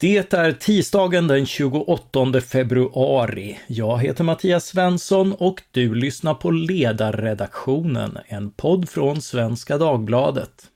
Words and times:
Det 0.00 0.34
är 0.34 0.52
tisdagen 0.52 1.26
den 1.28 1.46
28 1.46 2.40
februari. 2.40 3.58
Jag 3.66 3.98
heter 3.98 4.24
Mattias 4.24 4.66
Svensson 4.66 5.32
och 5.32 5.62
du 5.70 5.94
lyssnar 5.94 6.34
på 6.34 6.50
Ledarredaktionen, 6.50 8.18
en 8.26 8.50
podd 8.50 8.88
från 8.88 9.20
Svenska 9.20 9.78
Dagbladet. 9.78 10.70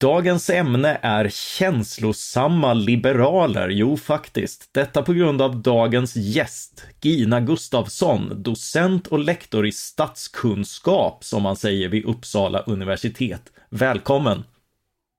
Dagens 0.00 0.50
ämne 0.50 0.98
är 1.02 1.28
känslosamma 1.28 2.74
liberaler. 2.74 3.68
Jo, 3.68 3.96
faktiskt. 3.96 4.68
Detta 4.72 5.02
på 5.02 5.12
grund 5.12 5.42
av 5.42 5.62
dagens 5.62 6.16
gäst, 6.16 6.84
Gina 7.00 7.40
Gustafsson, 7.40 8.42
docent 8.42 9.06
och 9.06 9.18
lektor 9.18 9.66
i 9.66 9.72
statskunskap, 9.72 11.24
som 11.24 11.42
man 11.42 11.56
säger 11.56 11.88
vid 11.88 12.04
Uppsala 12.04 12.60
universitet. 12.60 13.42
Välkommen! 13.68 14.44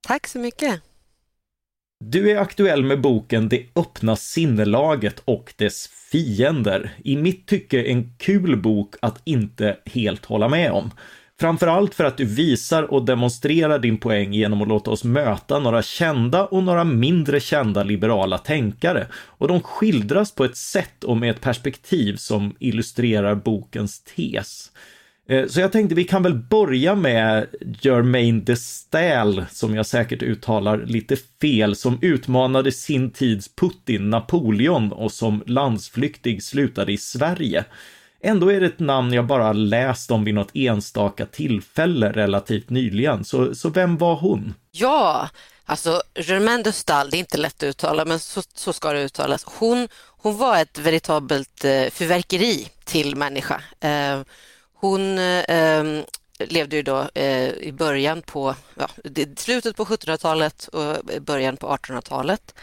Tack 0.07 0.27
så 0.27 0.39
mycket! 0.39 0.81
Du 2.03 2.31
är 2.31 2.37
aktuell 2.37 2.83
med 2.83 3.01
boken 3.01 3.49
Det 3.49 3.65
öppna 3.75 4.15
sinnelaget 4.15 5.21
och 5.25 5.53
dess 5.57 5.87
fiender. 5.87 6.91
I 7.03 7.15
mitt 7.15 7.47
tycke 7.47 7.83
en 7.83 8.13
kul 8.17 8.57
bok 8.57 8.95
att 9.01 9.21
inte 9.23 9.77
helt 9.85 10.25
hålla 10.25 10.47
med 10.47 10.71
om. 10.71 10.91
Framförallt 11.41 11.95
för 11.95 12.03
att 12.03 12.17
du 12.17 12.25
visar 12.25 12.83
och 12.83 13.05
demonstrerar 13.05 13.79
din 13.79 13.97
poäng 13.97 14.33
genom 14.33 14.61
att 14.61 14.67
låta 14.67 14.91
oss 14.91 15.03
möta 15.03 15.59
några 15.59 15.81
kända 15.81 16.45
och 16.45 16.63
några 16.63 16.83
mindre 16.83 17.39
kända 17.39 17.83
liberala 17.83 18.37
tänkare. 18.37 19.07
Och 19.13 19.47
de 19.47 19.61
skildras 19.61 20.31
på 20.31 20.45
ett 20.45 20.57
sätt 20.57 21.03
och 21.03 21.17
med 21.17 21.31
ett 21.31 21.41
perspektiv 21.41 22.15
som 22.15 22.55
illustrerar 22.59 23.35
bokens 23.35 24.03
tes. 24.03 24.71
Eh, 25.29 25.47
så 25.47 25.59
jag 25.59 25.71
tänkte 25.71 25.95
vi 25.95 26.03
kan 26.03 26.23
väl 26.23 26.33
börja 26.33 26.95
med 26.95 27.47
Germain 27.81 28.43
de 28.43 28.55
Stael, 28.55 29.45
som 29.51 29.75
jag 29.75 29.85
säkert 29.85 30.23
uttalar 30.23 30.85
lite 30.85 31.15
fel, 31.41 31.75
som 31.75 31.99
utmanade 32.01 32.71
sin 32.71 33.11
tids 33.11 33.55
Putin, 33.55 34.09
Napoleon 34.09 34.91
och 34.91 35.11
som 35.11 35.43
landsflyktig 35.45 36.43
slutade 36.43 36.91
i 36.91 36.97
Sverige. 36.97 37.65
Ändå 38.23 38.51
är 38.51 38.59
det 38.59 38.65
ett 38.65 38.79
namn 38.79 39.13
jag 39.13 39.27
bara 39.27 39.53
läst 39.53 40.11
om 40.11 40.23
vid 40.23 40.33
något 40.33 40.51
enstaka 40.53 41.25
tillfälle 41.25 42.11
relativt 42.11 42.69
nyligen. 42.69 43.23
Så, 43.25 43.55
så 43.55 43.69
vem 43.69 43.97
var 43.97 44.15
hon? 44.15 44.53
Ja, 44.71 45.29
alltså 45.65 46.01
Germaine 46.15 46.63
de 46.63 46.71
Stal, 46.71 47.09
det 47.09 47.17
är 47.17 47.19
inte 47.19 47.37
lätt 47.37 47.55
att 47.55 47.69
uttala, 47.69 48.05
men 48.05 48.19
så, 48.19 48.41
så 48.53 48.73
ska 48.73 48.93
det 48.93 49.03
uttalas. 49.03 49.45
Hon, 49.59 49.87
hon 50.17 50.37
var 50.37 50.61
ett 50.61 50.79
veritabelt 50.79 51.65
eh, 51.65 51.85
fyrverkeri 51.89 52.67
till 52.83 53.15
människa. 53.15 53.61
Eh, 53.79 54.21
hon 54.73 55.17
eh, 55.17 55.83
levde 56.39 56.75
ju 56.75 56.81
då 56.83 57.07
eh, 57.13 57.49
i 57.49 57.71
början 57.71 58.21
på, 58.21 58.55
ja, 58.75 58.89
slutet 59.37 59.75
på 59.75 59.85
1700-talet 59.85 60.67
och 60.67 60.97
början 61.21 61.57
på 61.57 61.67
1800-talet. 61.67 62.55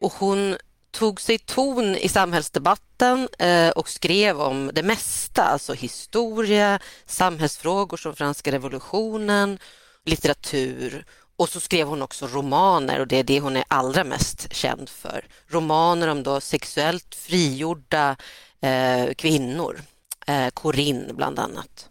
Och 0.00 0.12
hon 0.12 0.56
tog 0.94 1.20
sig 1.20 1.38
ton 1.38 1.96
i 1.96 2.08
samhällsdebatten 2.08 3.28
eh, 3.38 3.70
och 3.70 3.88
skrev 3.88 4.40
om 4.40 4.70
det 4.74 4.82
mesta, 4.82 5.42
alltså 5.42 5.74
historia, 5.74 6.78
samhällsfrågor 7.06 7.96
som 7.96 8.16
franska 8.16 8.52
revolutionen, 8.52 9.58
litteratur 10.04 11.04
och 11.36 11.48
så 11.48 11.60
skrev 11.60 11.86
hon 11.86 12.02
också 12.02 12.26
romaner 12.26 13.00
och 13.00 13.06
det 13.06 13.16
är 13.16 13.24
det 13.24 13.40
hon 13.40 13.56
är 13.56 13.64
allra 13.68 14.04
mest 14.04 14.54
känd 14.54 14.88
för. 14.88 15.24
Romaner 15.48 16.08
om 16.08 16.22
då 16.22 16.40
sexuellt 16.40 17.14
frigjorda 17.14 18.16
eh, 18.60 19.14
kvinnor, 19.14 19.80
eh, 20.26 20.48
Corinne 20.48 21.12
bland 21.12 21.38
annat. 21.38 21.88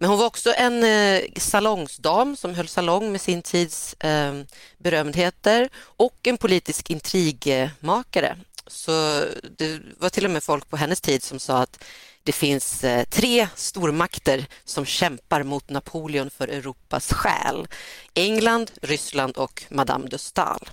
Men 0.00 0.08
hon 0.08 0.18
var 0.18 0.26
också 0.26 0.52
en 0.56 0.84
eh, 0.84 1.22
salongsdam 1.36 2.36
som 2.36 2.54
höll 2.54 2.68
salong 2.68 3.12
med 3.12 3.20
sin 3.20 3.42
tids 3.42 3.94
eh, 3.94 4.42
berömdheter 4.78 5.68
och 5.78 6.26
en 6.26 6.36
politisk 6.36 6.90
intrigmakare. 6.90 8.36
Så 8.66 9.24
det 9.56 9.80
var 9.98 10.08
till 10.08 10.24
och 10.24 10.30
med 10.30 10.42
folk 10.42 10.68
på 10.68 10.76
hennes 10.76 11.00
tid 11.00 11.22
som 11.22 11.38
sa 11.38 11.58
att 11.58 11.84
det 12.24 12.32
finns 12.32 12.84
eh, 12.84 13.04
tre 13.04 13.48
stormakter 13.54 14.46
som 14.64 14.84
kämpar 14.84 15.42
mot 15.42 15.70
Napoleon 15.70 16.30
för 16.30 16.48
Europas 16.48 17.12
själ. 17.12 17.68
England, 18.14 18.70
Ryssland 18.82 19.36
och 19.36 19.64
Madame 19.68 20.08
de 20.08 20.18
Stael. 20.18 20.68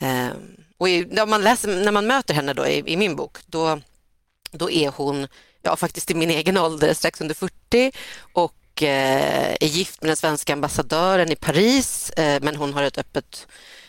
Eh, 0.00 0.30
och 0.78 0.88
i, 0.88 1.06
när, 1.10 1.26
man 1.26 1.42
läser, 1.42 1.84
när 1.84 1.92
man 1.92 2.06
möter 2.06 2.34
henne 2.34 2.54
då 2.54 2.66
i, 2.66 2.92
i 2.92 2.96
min 2.96 3.16
bok, 3.16 3.38
då, 3.46 3.80
då 4.50 4.70
är 4.70 4.88
hon 4.88 5.28
ja, 5.62 5.76
faktiskt 5.76 6.10
i 6.10 6.14
min 6.14 6.30
egen 6.30 6.56
ålder, 6.56 6.94
strax 6.94 7.20
under 7.20 7.34
40 7.34 7.92
och 8.32 8.82
eh, 8.82 9.56
är 9.60 9.66
gift 9.66 10.02
med 10.02 10.08
den 10.08 10.16
svenska 10.16 10.52
ambassadören 10.52 11.32
i 11.32 11.36
Paris, 11.36 12.10
eh, 12.10 12.42
men 12.42 12.56
hon 12.56 12.72
har 12.72 12.82
ett 12.82 12.98
öppet 12.98 13.46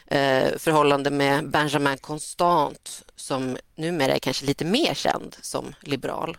eh, 0.08 0.58
förhållande 0.58 1.10
med 1.12 1.50
Benjamin 1.50 1.98
Constant 1.98 3.04
som 3.16 3.58
numera 3.76 4.16
är 4.16 4.20
kanske 4.20 4.46
lite 4.46 4.66
mer 4.66 4.94
känd 4.94 5.36
som 5.42 5.76
liberal 5.82 6.38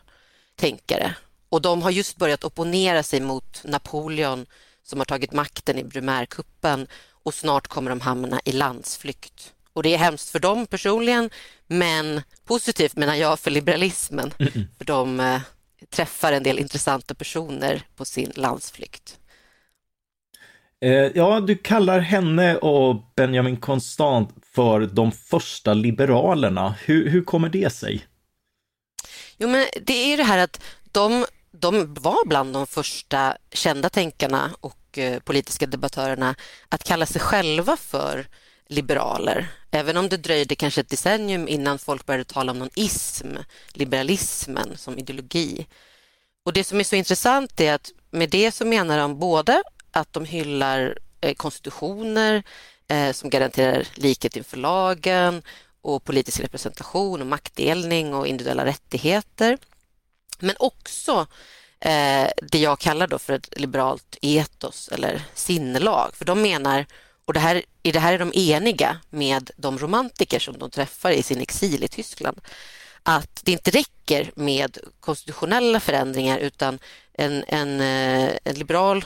tänkare. 0.56 1.14
Och 1.48 1.62
de 1.62 1.82
har 1.82 1.90
just 1.90 2.16
börjat 2.16 2.44
opponera 2.44 3.02
sig 3.02 3.20
mot 3.20 3.60
Napoleon 3.64 4.46
som 4.82 5.00
har 5.00 5.04
tagit 5.04 5.32
makten 5.32 5.78
i 5.78 5.84
Brumairkuppen 5.84 6.86
och 7.24 7.34
snart 7.34 7.66
kommer 7.66 7.90
de 7.90 8.00
hamna 8.00 8.40
i 8.44 8.52
landsflykt. 8.52 9.52
Och 9.74 9.82
det 9.82 9.94
är 9.94 9.98
hemskt 9.98 10.30
för 10.30 10.38
dem 10.38 10.66
personligen, 10.66 11.30
men 11.66 12.22
positivt 12.44 12.96
menar 12.96 13.14
jag 13.14 13.40
för 13.40 13.50
liberalismen. 13.50 14.34
Mm 14.38 14.52
-mm. 14.52 14.66
För 14.78 14.84
de 14.84 15.20
eh, 15.20 15.40
träffar 15.90 16.32
en 16.32 16.42
del 16.42 16.58
intressanta 16.58 17.14
personer 17.14 17.82
på 17.96 18.04
sin 18.04 18.32
landsflykt. 18.34 19.18
Eh, 20.80 20.90
ja, 20.90 21.40
du 21.40 21.56
kallar 21.56 21.98
henne 22.00 22.56
och 22.56 23.12
Benjamin 23.16 23.56
Constant 23.56 24.30
för 24.54 24.80
de 24.80 25.12
första 25.12 25.74
liberalerna. 25.74 26.74
Hur, 26.84 27.10
hur 27.10 27.24
kommer 27.24 27.48
det 27.48 27.72
sig? 27.72 28.06
Jo, 29.38 29.48
men 29.48 29.66
det 29.82 30.12
är 30.12 30.16
det 30.16 30.22
här 30.22 30.38
att 30.38 30.64
de, 30.92 31.26
de 31.52 31.94
var 31.94 32.26
bland 32.26 32.52
de 32.52 32.66
första 32.66 33.36
kända 33.52 33.88
tänkarna 33.88 34.50
och 34.60 34.98
eh, 34.98 35.18
politiska 35.18 35.66
debattörerna 35.66 36.34
att 36.68 36.84
kalla 36.84 37.06
sig 37.06 37.20
själva 37.20 37.76
för 37.76 38.26
liberaler. 38.74 39.48
Även 39.70 39.96
om 39.96 40.08
det 40.08 40.16
dröjde 40.16 40.54
kanske 40.54 40.80
ett 40.80 40.88
decennium 40.88 41.48
innan 41.48 41.78
folk 41.78 42.06
började 42.06 42.24
tala 42.24 42.52
om 42.52 42.58
någon 42.58 42.70
ism, 42.74 43.36
liberalismen 43.72 44.76
som 44.76 44.98
ideologi. 44.98 45.66
Och 46.44 46.52
Det 46.52 46.64
som 46.64 46.80
är 46.80 46.84
så 46.84 46.96
intressant 46.96 47.60
är 47.60 47.72
att 47.72 47.90
med 48.10 48.30
det 48.30 48.52
så 48.52 48.64
menar 48.64 48.98
de 48.98 49.18
både 49.18 49.62
att 49.90 50.12
de 50.12 50.24
hyllar 50.24 50.98
eh, 51.20 51.34
konstitutioner 51.34 52.42
eh, 52.88 53.12
som 53.12 53.30
garanterar 53.30 53.86
likhet 53.94 54.36
inför 54.36 54.56
lagen 54.56 55.42
och 55.80 56.04
politisk 56.04 56.40
representation 56.40 57.20
och 57.20 57.26
maktdelning 57.26 58.14
och 58.14 58.26
individuella 58.26 58.64
rättigheter. 58.64 59.58
Men 60.38 60.56
också 60.58 61.26
eh, 61.80 62.28
det 62.42 62.58
jag 62.58 62.78
kallar 62.78 63.06
då 63.06 63.18
för 63.18 63.32
ett 63.32 63.60
liberalt 63.60 64.18
etos 64.22 64.88
eller 64.88 65.22
sinnelag. 65.34 66.10
För 66.14 66.24
de 66.24 66.42
menar 66.42 66.86
och 67.24 67.32
det 67.32 67.40
här, 67.40 67.62
I 67.82 67.92
det 67.92 68.00
här 68.00 68.12
är 68.12 68.18
de 68.18 68.32
eniga 68.34 68.98
med 69.10 69.50
de 69.56 69.78
romantiker 69.78 70.38
som 70.38 70.58
de 70.58 70.70
träffar 70.70 71.10
i 71.10 71.22
sin 71.22 71.40
exil 71.40 71.84
i 71.84 71.88
Tyskland. 71.88 72.40
Att 73.02 73.40
det 73.44 73.52
inte 73.52 73.70
räcker 73.70 74.30
med 74.34 74.78
konstitutionella 75.00 75.80
förändringar 75.80 76.38
utan 76.38 76.78
en, 77.12 77.44
en, 77.48 77.80
eh, 77.80 78.36
en 78.44 78.54
liberal 78.54 79.04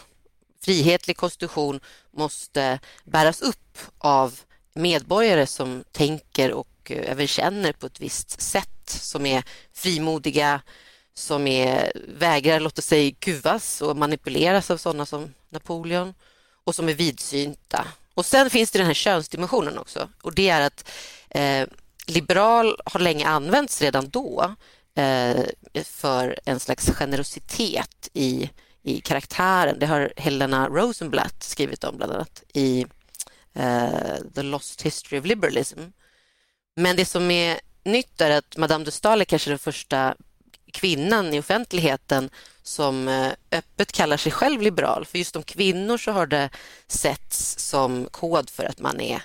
frihetlig 0.60 1.16
konstitution 1.16 1.80
måste 2.10 2.78
bäras 3.04 3.42
upp 3.42 3.78
av 3.98 4.40
medborgare 4.74 5.46
som 5.46 5.84
tänker 5.92 6.52
och 6.52 6.90
eh, 6.90 7.10
även 7.10 7.26
känner 7.26 7.72
på 7.72 7.86
ett 7.86 8.00
visst 8.00 8.40
sätt, 8.40 8.90
som 8.90 9.26
är 9.26 9.44
frimodiga, 9.72 10.60
som 11.14 11.46
är, 11.46 11.92
vägrar 12.18 12.60
låta 12.60 12.82
sig 12.82 13.12
kuvas 13.12 13.82
och 13.82 13.96
manipuleras 13.96 14.70
av 14.70 14.76
sådana 14.76 15.06
som 15.06 15.34
Napoleon 15.50 16.14
och 16.64 16.74
som 16.74 16.88
är 16.88 16.94
vidsynta 16.94 17.86
och 18.18 18.26
Sen 18.26 18.50
finns 18.50 18.70
det 18.70 18.78
den 18.78 18.86
här 18.86 18.94
könsdimensionen 18.94 19.78
också 19.78 20.08
och 20.22 20.34
det 20.34 20.48
är 20.48 20.60
att 20.60 20.90
eh, 21.30 21.68
liberal 22.06 22.80
har 22.84 23.00
länge 23.00 23.26
använts 23.26 23.82
redan 23.82 24.08
då 24.08 24.54
eh, 24.94 25.44
för 25.84 26.38
en 26.44 26.60
slags 26.60 26.90
generositet 26.90 28.10
i, 28.12 28.50
i 28.82 29.00
karaktären. 29.00 29.78
Det 29.78 29.86
har 29.86 30.12
Helena 30.16 30.68
Rosenblatt 30.68 31.42
skrivit 31.42 31.84
om 31.84 31.96
bland 31.96 32.12
annat 32.12 32.42
i 32.54 32.86
eh, 33.54 34.16
The 34.34 34.42
Lost 34.42 34.82
History 34.82 35.20
of 35.20 35.26
Liberalism. 35.26 35.80
Men 36.76 36.96
det 36.96 37.04
som 37.04 37.30
är 37.30 37.60
nytt 37.84 38.20
är 38.20 38.30
att 38.30 38.56
Madame 38.56 38.84
de 38.84 38.90
Stael 38.90 39.20
är 39.20 39.24
kanske 39.24 39.50
den 39.50 39.58
första 39.58 40.14
kvinnan 40.72 41.34
i 41.34 41.40
offentligheten 41.40 42.30
som 42.62 43.08
eh, 43.08 43.32
öppet 43.52 43.92
kallar 43.92 44.16
sig 44.16 44.32
själv 44.32 44.62
liberal. 44.62 45.04
För 45.04 45.18
just 45.18 45.36
om 45.36 45.42
kvinnor 45.42 45.98
så 45.98 46.10
har 46.10 46.26
det 46.26 46.50
setts 46.86 47.58
som 47.58 48.08
kod 48.10 48.50
för 48.50 48.64
att 48.64 48.80
man 48.80 49.00
är 49.00 49.22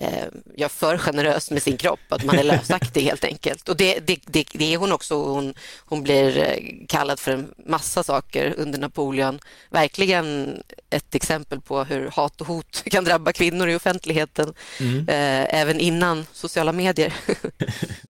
eh, 0.00 0.24
ja, 0.56 0.68
för 0.68 0.98
generös 0.98 1.50
med 1.50 1.62
sin 1.62 1.76
kropp, 1.76 2.00
att 2.08 2.24
man 2.24 2.38
är 2.38 2.44
lösaktig 2.44 3.02
helt 3.02 3.24
enkelt. 3.24 3.68
Och 3.68 3.76
det, 3.76 3.98
det, 3.98 4.18
det, 4.26 4.44
det 4.52 4.74
är 4.74 4.78
hon 4.78 4.92
också. 4.92 5.14
Hon, 5.14 5.54
hon 5.78 6.02
blir 6.02 6.38
eh, 6.38 6.86
kallad 6.88 7.20
för 7.20 7.32
en 7.32 7.54
massa 7.66 8.02
saker 8.02 8.54
under 8.56 8.78
Napoleon. 8.78 9.40
Verkligen 9.70 10.56
ett 10.90 11.14
exempel 11.14 11.60
på 11.60 11.84
hur 11.84 12.10
hat 12.10 12.40
och 12.40 12.46
hot 12.46 12.82
kan 12.90 13.04
drabba 13.04 13.32
kvinnor 13.32 13.68
i 13.68 13.74
offentligheten, 13.74 14.54
mm. 14.80 14.98
eh, 15.08 15.60
även 15.60 15.80
innan 15.80 16.26
sociala 16.32 16.72
medier. 16.72 17.14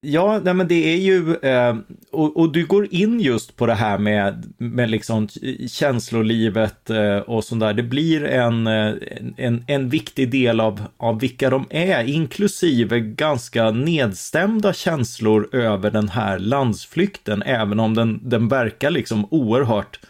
Ja, 0.00 0.40
nej 0.44 0.54
men 0.54 0.68
det 0.68 0.94
är 0.94 0.96
ju, 0.96 1.34
eh, 1.34 1.76
och, 2.12 2.36
och, 2.36 2.52
du 2.52 2.66
går 2.66 2.94
in 2.94 3.20
just 3.20 3.56
på 3.56 3.66
det 3.66 3.74
här 3.74 3.98
med, 3.98 4.52
med 4.58 4.90
liksom 4.90 5.28
känslolivet 5.68 6.90
eh, 6.90 7.18
och 7.18 7.44
sånt 7.44 7.60
där. 7.60 7.74
Det 7.74 7.82
blir 7.82 8.24
en, 8.24 8.66
eh, 8.66 8.94
en, 9.36 9.64
en 9.66 9.88
viktig 9.88 10.30
del 10.30 10.60
av, 10.60 10.82
av 10.96 11.20
vilka 11.20 11.50
de 11.50 11.66
är, 11.70 12.04
inklusive 12.04 13.00
ganska 13.00 13.70
nedstämda 13.70 14.72
känslor 14.72 15.48
över 15.54 15.90
den 15.90 16.08
här 16.08 16.38
landsflykten, 16.38 17.42
även 17.42 17.80
om 17.80 17.94
den, 17.94 18.20
den 18.22 18.48
verkar 18.48 18.90
liksom 18.90 19.26
oerhört 19.30 20.00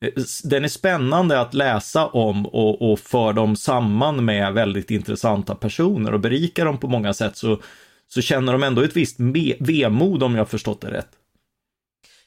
eh, 0.00 0.22
den 0.44 0.64
är 0.64 0.68
spännande 0.68 1.40
att 1.40 1.54
läsa 1.54 2.06
om 2.06 2.46
och, 2.46 2.92
och 2.92 2.98
för 2.98 3.32
dem 3.32 3.56
samman 3.56 4.24
med 4.24 4.52
väldigt 4.52 4.90
intressanta 4.90 5.54
personer 5.54 6.14
och 6.14 6.20
berikar 6.20 6.64
dem 6.64 6.78
på 6.78 6.88
många 6.88 7.14
sätt 7.14 7.36
så 7.36 7.58
så 8.14 8.22
känner 8.22 8.52
de 8.52 8.62
ändå 8.62 8.82
ett 8.82 8.96
visst 8.96 9.16
vemod 9.60 10.22
om 10.22 10.34
jag 10.34 10.48
förstått 10.48 10.80
det 10.80 10.90
rätt. 10.90 11.08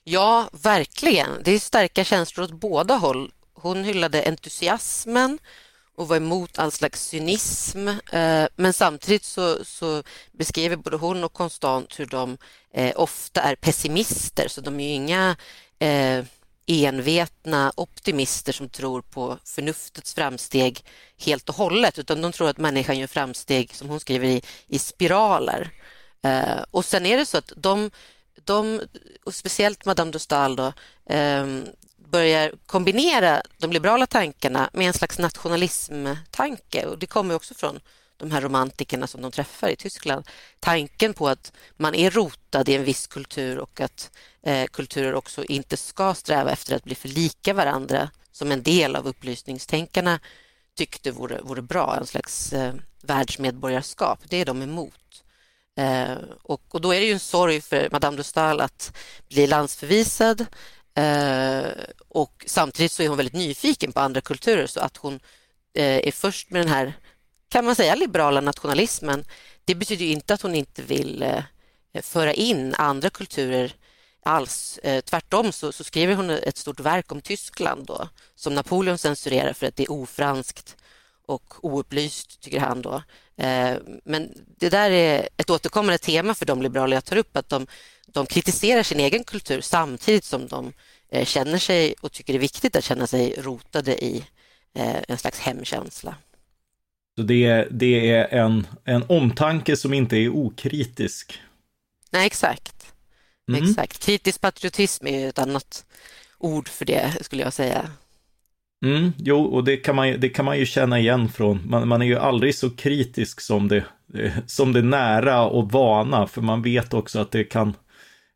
Ja, 0.03 0.49
verkligen. 0.63 1.29
Det 1.43 1.51
är 1.51 1.59
starka 1.59 2.03
känslor 2.03 2.43
åt 2.43 2.51
båda 2.51 2.95
håll. 2.95 3.31
Hon 3.53 3.83
hyllade 3.83 4.27
entusiasmen 4.27 5.39
och 5.95 6.07
var 6.07 6.17
emot 6.17 6.59
all 6.59 6.71
slags 6.71 7.01
cynism. 7.07 7.87
Eh, 7.87 8.47
men 8.55 8.73
samtidigt 8.73 9.23
så, 9.23 9.65
så 9.65 10.03
beskriver 10.31 10.75
både 10.75 10.97
hon 10.97 11.23
och 11.23 11.33
Konstant 11.33 11.99
hur 11.99 12.05
de 12.05 12.37
eh, 12.73 12.91
ofta 12.95 13.41
är 13.41 13.55
pessimister, 13.55 14.47
så 14.47 14.61
de 14.61 14.79
är 14.79 14.87
ju 14.87 14.93
inga 14.93 15.35
eh, 15.79 16.25
envetna 16.67 17.73
optimister 17.75 18.53
som 18.53 18.69
tror 18.69 19.01
på 19.01 19.37
förnuftets 19.43 20.13
framsteg 20.13 20.83
helt 21.17 21.49
och 21.49 21.55
hållet, 21.55 21.99
utan 21.99 22.21
de 22.21 22.31
tror 22.31 22.49
att 22.49 22.57
människan 22.57 22.99
gör 22.99 23.07
framsteg, 23.07 23.75
som 23.75 23.89
hon 23.89 23.99
skriver, 23.99 24.27
i, 24.27 24.41
i 24.67 24.79
spiraler. 24.79 25.71
Eh, 26.23 26.63
och 26.71 26.85
sen 26.85 27.05
är 27.05 27.17
det 27.17 27.25
så 27.25 27.37
att 27.37 27.51
de, 27.55 27.91
de 28.43 28.81
och 29.23 29.35
speciellt 29.35 29.85
Madame 29.85 30.11
de 30.11 30.19
Stael 30.19 30.55
då, 30.55 30.73
eh, 31.09 31.45
börjar 31.97 32.53
kombinera 32.65 33.41
de 33.57 33.71
liberala 33.71 34.07
tankarna 34.07 34.69
med 34.73 34.87
en 34.87 34.93
slags 34.93 35.19
nationalismtanke 35.19 36.85
och 36.85 36.97
det 36.97 37.05
kommer 37.05 37.35
också 37.35 37.53
från 37.53 37.79
de 38.17 38.31
här 38.31 38.41
romantikerna 38.41 39.07
som 39.07 39.21
de 39.21 39.31
träffar 39.31 39.69
i 39.69 39.75
Tyskland. 39.75 40.27
Tanken 40.59 41.13
på 41.13 41.29
att 41.29 41.51
man 41.77 41.95
är 41.95 42.11
rotad 42.11 42.69
i 42.69 42.75
en 42.75 42.83
viss 42.83 43.07
kultur 43.07 43.57
och 43.57 43.81
att 43.81 44.11
Eh, 44.47 44.67
kulturer 44.67 45.15
också 45.15 45.43
inte 45.43 45.77
ska 45.77 46.13
sträva 46.13 46.51
efter 46.51 46.75
att 46.75 46.83
bli 46.83 46.95
för 46.95 47.09
lika 47.09 47.53
varandra 47.53 48.09
som 48.31 48.51
en 48.51 48.63
del 48.63 48.95
av 48.95 49.07
upplysningstänkarna 49.07 50.19
tyckte 50.77 51.11
vore, 51.11 51.41
vore 51.41 51.61
bra, 51.61 51.97
en 51.99 52.07
slags 52.07 52.53
eh, 52.53 52.73
världsmedborgarskap. 53.03 54.19
Det 54.29 54.37
är 54.37 54.45
de 54.45 54.61
emot. 54.61 55.23
Eh, 55.77 56.17
och, 56.41 56.61
och, 56.69 56.81
då 56.81 56.93
är 56.93 56.99
det 56.99 57.05
ju 57.05 57.13
en 57.13 57.19
sorg 57.19 57.61
för 57.61 57.89
Madame 57.91 58.17
de 58.17 58.23
Stael 58.23 58.61
att 58.61 58.97
bli 59.29 59.47
landsförvisad 59.47 60.45
eh, 60.95 61.65
och 62.07 62.43
samtidigt 62.47 62.91
så 62.91 63.03
är 63.03 63.07
hon 63.07 63.17
väldigt 63.17 63.33
nyfiken 63.33 63.91
på 63.91 63.99
andra 63.99 64.21
kulturer 64.21 64.67
så 64.67 64.79
att 64.79 64.97
hon 64.97 65.19
eh, 65.73 66.07
är 66.07 66.11
först 66.11 66.49
med 66.51 66.61
den 66.61 66.73
här 66.73 66.93
kan 67.49 67.65
man 67.65 67.75
säga, 67.75 67.95
liberala 67.95 68.41
nationalismen. 68.41 69.25
Det 69.65 69.75
betyder 69.75 70.05
inte 70.05 70.33
att 70.33 70.41
hon 70.41 70.55
inte 70.55 70.81
vill 70.81 71.23
eh, 71.23 71.43
föra 72.01 72.33
in 72.33 72.75
andra 72.77 73.09
kulturer 73.09 73.73
alls. 74.23 74.79
Eh, 74.83 75.01
tvärtom 75.01 75.51
så, 75.51 75.71
så, 75.71 75.83
skriver 75.83 76.15
hon 76.15 76.29
ett 76.29 76.57
stort 76.57 76.79
verk 76.79 77.11
om 77.11 77.21
Tyskland 77.21 77.85
då, 77.85 78.09
som 78.35 78.55
Napoleon 78.55 78.97
censurerar 78.97 79.53
för 79.53 79.67
att 79.67 79.75
det 79.75 79.83
är 79.83 79.91
ofranskt 79.91 80.77
och 81.25 81.65
oupplyst, 81.65 82.41
tycker 82.41 82.59
han. 82.59 82.81
då. 82.81 83.03
Eh, 83.37 83.77
men 84.05 84.31
det 84.57 84.69
där 84.69 84.91
är 84.91 85.29
ett 85.37 85.49
återkommande 85.49 85.97
tema 85.97 86.33
för 86.33 86.45
de 86.45 86.61
liberaler 86.61 86.97
jag 86.97 87.05
tar 87.05 87.17
upp, 87.17 87.37
att 87.37 87.49
de, 87.49 87.67
de 88.07 88.25
kritiserar 88.25 88.83
sin 88.83 88.99
egen 88.99 89.23
kultur 89.23 89.61
samtidigt 89.61 90.23
som 90.23 90.47
de 90.47 90.73
känner 91.23 91.57
sig 91.57 91.93
och 92.01 92.11
tycker 92.11 92.33
det 92.33 92.37
är 92.37 92.41
viktigt 92.41 92.75
att 92.75 92.83
känna 92.83 93.07
sig 93.07 93.35
rotade 93.37 94.05
i 94.05 94.25
en 95.07 95.17
slags 95.17 95.39
hemkänsla. 95.39 96.15
Så 97.17 97.23
det, 97.23 97.67
det 97.71 98.11
är 98.11 98.27
en, 98.27 98.67
en 98.85 99.03
omtanke 99.07 99.77
som 99.77 99.93
inte 99.93 100.17
är 100.17 100.29
okritisk. 100.29 101.41
Nej, 102.11 102.25
exakt. 102.25 102.76
Mm. 103.49 103.63
Exakt. 103.63 104.05
Kritisk 104.05 104.41
patriotism 104.41 105.07
är 105.07 105.29
ett 105.29 105.39
annat 105.39 105.85
ord 106.37 106.67
för 106.69 106.85
det, 106.85 107.17
skulle 107.21 107.43
jag 107.43 107.53
säga. 107.53 107.89
Mm, 108.85 109.13
jo, 109.17 109.41
och 109.43 109.63
det 109.63 109.77
kan, 109.77 109.95
man, 109.95 110.19
det 110.19 110.29
kan 110.29 110.45
man 110.45 110.59
ju 110.59 110.65
känna 110.65 110.99
igen 110.99 111.29
från, 111.29 111.69
man, 111.69 111.87
man 111.87 112.01
är 112.01 112.05
ju 112.05 112.17
aldrig 112.17 112.55
så 112.55 112.69
kritisk 112.69 113.41
som 113.41 113.67
det, 113.67 113.85
som 114.47 114.73
det 114.73 114.81
nära 114.81 115.45
och 115.45 115.71
vana, 115.71 116.27
för 116.27 116.41
man 116.41 116.61
vet 116.61 116.93
också 116.93 117.19
att 117.19 117.31
det 117.31 117.43
kan, 117.43 117.73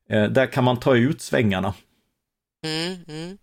eh, 0.10 0.24
där 0.24 0.46
kan 0.46 0.63
man 0.63 0.80
ta 0.80 0.96
ut 0.96 1.22
svängarna. 1.22 1.74
Mm, 2.65 2.98
mm. 3.08 3.38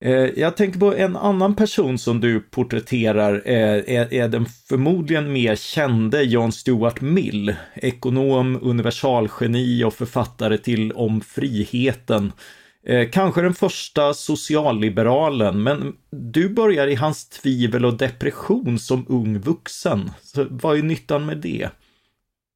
Eh, 0.00 0.12
jag 0.12 0.56
tänker 0.56 0.78
på 0.78 0.94
en 0.94 1.16
annan 1.16 1.54
person 1.54 1.98
som 1.98 2.20
du 2.20 2.40
porträtterar 2.40 3.42
eh, 3.44 3.96
är, 3.96 4.14
är, 4.14 4.28
den 4.28 4.46
förmodligen 4.46 5.32
mer 5.32 5.56
kände 5.56 6.22
John 6.22 6.52
Stuart 6.52 7.00
Mill, 7.00 7.54
ekonom, 7.74 8.58
universalgeni 8.62 9.84
och 9.84 9.94
författare 9.94 10.58
till 10.58 10.92
Om 10.92 11.20
friheten. 11.20 12.32
Eh, 12.86 13.08
kanske 13.10 13.42
den 13.42 13.54
första 13.54 14.14
socialliberalen, 14.14 15.62
men 15.62 15.92
du 16.10 16.48
börjar 16.48 16.86
i 16.86 16.94
hans 16.94 17.28
tvivel 17.28 17.84
och 17.84 17.96
depression 17.96 18.78
som 18.78 19.06
ung 19.08 19.38
vuxen. 19.38 20.10
Så 20.22 20.46
vad 20.50 20.78
är 20.78 20.82
nyttan 20.82 21.26
med 21.26 21.38
det? 21.38 21.68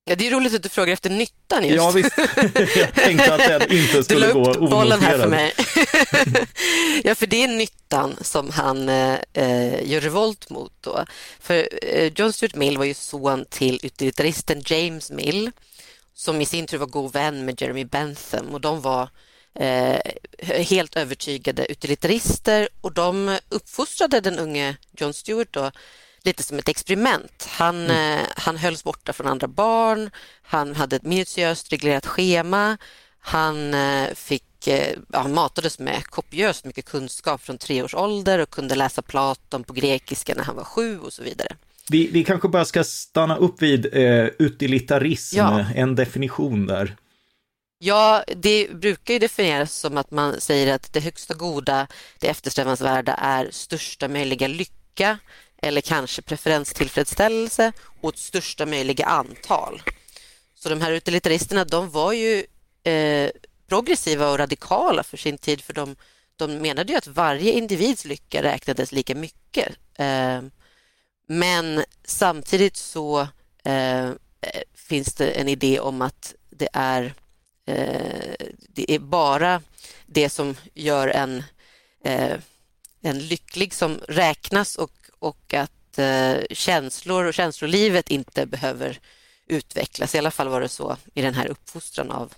Ja, 0.05 0.17
det 0.17 0.27
är 0.27 0.31
roligt 0.31 0.55
att 0.55 0.63
du 0.63 0.69
frågar 0.69 0.93
efter 0.93 1.11
nyttan 1.11 1.65
just. 1.65 1.77
Ja, 1.77 1.91
visst. 1.91 2.17
Jag 2.77 2.95
tänkte 2.95 3.35
att 3.35 3.49
den 3.49 3.73
inte 3.73 4.05
skulle 4.05 4.33
gå 4.33 4.41
onoterad. 4.41 4.55
Du 4.55 4.61
la 4.61 4.65
upp 4.65 4.71
bollen 4.71 5.01
här 5.01 5.19
för 5.19 5.29
mig. 5.29 5.55
ja, 7.05 7.15
för 7.15 7.27
det 7.27 7.43
är 7.43 7.49
nyttan 7.49 8.17
som 8.21 8.51
han 8.51 8.89
eh, 8.89 9.91
gör 9.91 10.01
revolt 10.01 10.51
mot. 10.51 10.73
Då. 10.81 11.05
För 11.41 11.69
eh, 11.83 12.13
John 12.17 12.33
Stuart 12.33 12.55
Mill 12.55 12.79
var 12.79 12.85
ju 12.85 12.95
son 12.95 13.45
till 13.49 13.81
utilitaristen 13.83 14.63
James 14.67 15.11
Mill 15.11 15.51
som 16.15 16.41
i 16.41 16.47
sin 16.47 16.67
tur 16.67 16.79
var 16.79 16.87
god 16.87 17.13
vän 17.13 17.45
med 17.45 17.63
Jeremy 17.63 17.85
Bentham 17.85 18.49
och 18.49 18.61
de 18.61 18.81
var 18.81 19.09
eh, 19.55 20.01
helt 20.49 20.97
övertygade 20.97 21.73
utilitarister 21.73 22.69
och 22.81 22.93
de 22.93 23.39
uppfostrade 23.49 24.21
den 24.21 24.39
unge 24.39 24.77
John 24.97 25.15
Stuart 25.15 25.49
då, 25.51 25.71
lite 26.27 26.43
som 26.43 26.59
ett 26.59 26.69
experiment. 26.69 27.49
Han, 27.51 27.85
mm. 27.85 28.19
eh, 28.19 28.27
han 28.37 28.57
hölls 28.57 28.85
borta 28.85 29.13
från 29.13 29.27
andra 29.27 29.49
barn, 29.49 30.11
han 30.43 30.77
hade 30.77 30.97
ett 30.97 31.03
minutiöst 31.03 31.73
reglerat 31.73 32.07
schema, 32.07 32.77
han 33.21 33.75
eh, 33.75 34.15
fick 34.15 34.67
eh, 34.67 34.99
ja, 35.13 35.29
matades 35.29 35.79
med 35.79 36.07
kopiöst 36.07 36.65
mycket 36.65 36.85
kunskap 36.85 37.43
från 37.43 37.59
tre 37.59 37.83
års 37.83 37.95
ålder 37.95 38.39
och 38.39 38.51
kunde 38.51 38.75
läsa 38.75 39.03
Platon 39.03 39.65
på 39.65 39.73
grekiska 39.73 40.35
när 40.35 40.45
han 40.45 40.57
var 40.57 40.65
sju 40.65 40.99
och 40.99 41.13
så 41.13 41.23
vidare. 41.23 41.57
Vi, 41.91 42.07
vi 42.07 42.25
kanske 42.25 42.49
bara 42.49 42.65
ska 42.65 42.85
stanna 42.85 43.37
upp 43.37 43.63
vid 43.63 43.87
eh, 43.97 44.27
utilitarism, 44.39 45.37
ja. 45.37 45.67
en 45.75 45.95
definition 45.95 46.67
där. 46.67 46.97
Ja, 47.79 48.25
det 48.37 48.75
brukar 48.75 49.15
ju 49.15 49.21
definieras 49.21 49.75
som 49.75 49.97
att 49.97 50.11
man 50.11 50.41
säger 50.41 50.75
att 50.75 50.93
det 50.93 51.01
högsta 51.01 51.35
goda, 51.35 51.87
det 52.19 52.29
eftersträvansvärda 52.29 53.15
är 53.15 53.49
största 53.51 54.09
möjliga 54.09 54.49
lycka 54.49 55.19
eller 55.63 55.81
kanske 55.81 56.23
preferenstillfredsställelse 56.23 57.73
åt 58.01 58.19
största 58.19 58.67
möjliga 58.67 59.07
antal. 59.07 59.83
Så 60.55 60.69
de 60.69 60.81
här 60.81 60.93
utilitaristerna, 60.93 61.65
de 61.65 61.91
var 61.91 62.13
ju 62.13 62.45
eh, 62.85 63.31
progressiva 63.69 64.31
och 64.31 64.39
radikala 64.39 65.03
för 65.03 65.17
sin 65.17 65.39
tid 65.39 65.61
för 65.61 65.73
de, 65.73 65.97
de 66.37 66.59
menade 66.59 66.93
ju 66.93 66.99
att 66.99 67.07
varje 67.07 67.53
individs 67.53 68.05
lycka 68.05 68.43
räknades 68.43 68.93
lika 68.93 69.15
mycket. 69.15 69.69
Eh, 69.95 70.43
men 71.27 71.85
samtidigt 72.05 72.77
så 72.77 73.29
eh, 73.65 74.11
finns 74.75 75.15
det 75.15 75.31
en 75.31 75.49
idé 75.49 75.81
om 75.81 76.03
att 76.03 76.35
det 76.51 76.69
är, 76.73 77.15
eh, 77.67 78.35
det 78.69 78.93
är 78.93 78.99
bara 78.99 79.63
det 80.07 80.29
som 80.29 80.57
gör 80.75 81.09
en, 81.09 81.43
eh, 82.05 82.37
en 83.03 83.19
lycklig 83.19 83.75
som 83.75 84.01
räknas 84.09 84.77
och, 84.77 84.93
och 85.23 85.55
att 85.55 85.99
eh, 85.99 86.37
känslor 86.51 87.25
och 87.25 87.35
känslolivet 87.35 88.11
inte 88.11 88.47
behöver 88.47 88.99
utvecklas. 89.47 90.15
I 90.15 90.19
alla 90.19 90.31
fall 90.31 90.49
var 90.49 90.61
det 90.61 90.69
så 90.69 90.97
i 91.15 91.23
den 91.23 91.35
här 91.35 91.47
uppfostran 91.47 92.11
av 92.11 92.33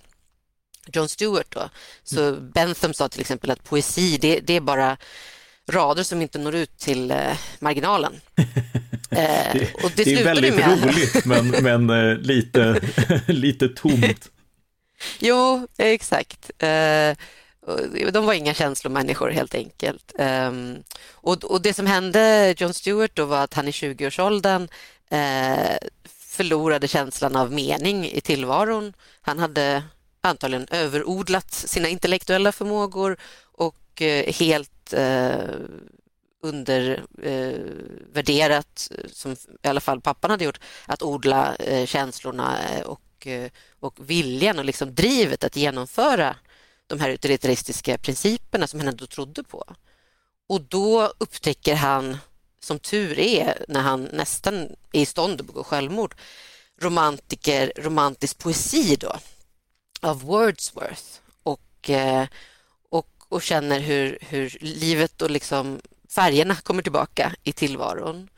John 0.93 1.09
Stewart. 1.09 1.51
Då. 1.51 1.69
Så 2.03 2.27
mm. 2.27 2.51
Bentham 2.51 2.93
sa 2.93 3.09
till 3.09 3.21
exempel 3.21 3.51
att 3.51 3.63
poesi 3.63 4.17
det, 4.17 4.39
det 4.39 4.53
är 4.53 4.61
bara 4.61 4.97
rader 5.69 6.03
som 6.03 6.21
inte 6.21 6.39
når 6.39 6.55
ut 6.55 6.77
till 6.77 7.11
eh, 7.11 7.37
marginalen. 7.59 8.13
Eh, 9.11 9.53
det, 9.53 9.73
och 9.83 9.91
det, 9.95 10.03
det 10.03 10.13
är 10.13 10.23
väldigt 10.23 10.55
med... 10.55 10.83
roligt 10.83 11.25
men, 11.25 11.47
men 11.47 11.89
eh, 11.89 12.17
lite, 12.17 12.81
lite 13.27 13.69
tomt. 13.69 14.31
Jo, 15.19 15.67
exakt. 15.77 16.51
Eh, 17.67 18.11
de 18.11 18.25
var 18.25 18.33
inga 18.33 18.53
känslomänniskor 18.53 19.29
helt 19.29 19.55
enkelt. 19.55 20.13
Um, 20.19 20.83
och, 21.11 21.43
och, 21.43 21.61
det 21.61 21.73
som 21.73 21.85
hände 21.85 22.53
John 22.57 22.73
Stewart 22.73 23.15
då 23.15 23.25
var 23.25 23.43
att 23.43 23.53
han 23.53 23.67
i 23.67 23.71
20-årsåldern 23.71 24.67
eh, 25.09 25.77
förlorade 26.07 26.87
känslan 26.87 27.35
av 27.35 27.51
mening 27.51 28.05
i 28.05 28.21
tillvaron. 28.21 28.93
Han 29.21 29.39
hade 29.39 29.83
antagligen 30.21 30.67
överodlat 30.71 31.53
sina 31.53 31.87
intellektuella 31.87 32.51
förmågor 32.51 33.17
och 33.41 34.01
eh, 34.01 34.33
helt 34.33 34.93
eh, 34.93 35.39
undervärderat, 36.41 38.91
eh, 38.91 38.97
som 39.11 39.35
i 39.63 39.67
alla 39.67 39.81
fall 39.81 40.01
pappan 40.01 40.31
hade 40.31 40.45
gjort, 40.45 40.59
att 40.85 41.01
odla 41.01 41.55
eh, 41.55 41.85
känslorna 41.85 42.57
och, 42.85 43.01
och 43.79 44.09
viljan 44.09 44.59
och 44.59 44.65
liksom 44.65 44.95
drivet 44.95 45.43
att 45.43 45.55
genomföra 45.55 46.35
de 46.87 46.99
här 46.99 47.09
utilitaristiska 47.09 47.97
principerna 47.97 48.67
som 48.67 48.79
han 48.79 48.89
ändå 48.89 49.07
trodde 49.07 49.43
på. 49.43 49.75
Och 50.47 50.61
då 50.61 51.13
upptäcker 51.17 51.75
han, 51.75 52.17
som 52.59 52.79
tur 52.79 53.19
är, 53.19 53.65
när 53.67 53.81
han 53.81 54.03
nästan 54.03 54.55
är 54.91 55.01
i 55.01 55.05
stånd 55.05 55.41
att 55.41 55.47
begå 55.47 55.63
självmord, 55.63 56.15
romantiker, 56.81 57.73
romantisk 57.75 58.37
poesi 58.37 58.95
då, 58.95 59.15
av 60.01 60.21
Wordsworth 60.21 61.19
och, 61.43 61.89
eh, 61.89 62.27
och, 62.89 63.09
och 63.29 63.41
känner 63.41 63.79
hur, 63.79 64.17
hur 64.21 64.57
livet 64.61 65.21
och 65.21 65.31
liksom 65.31 65.81
färgerna 66.09 66.55
kommer 66.55 66.83
tillbaka 66.83 67.35
i 67.43 67.51
tillvaron. 67.51 68.29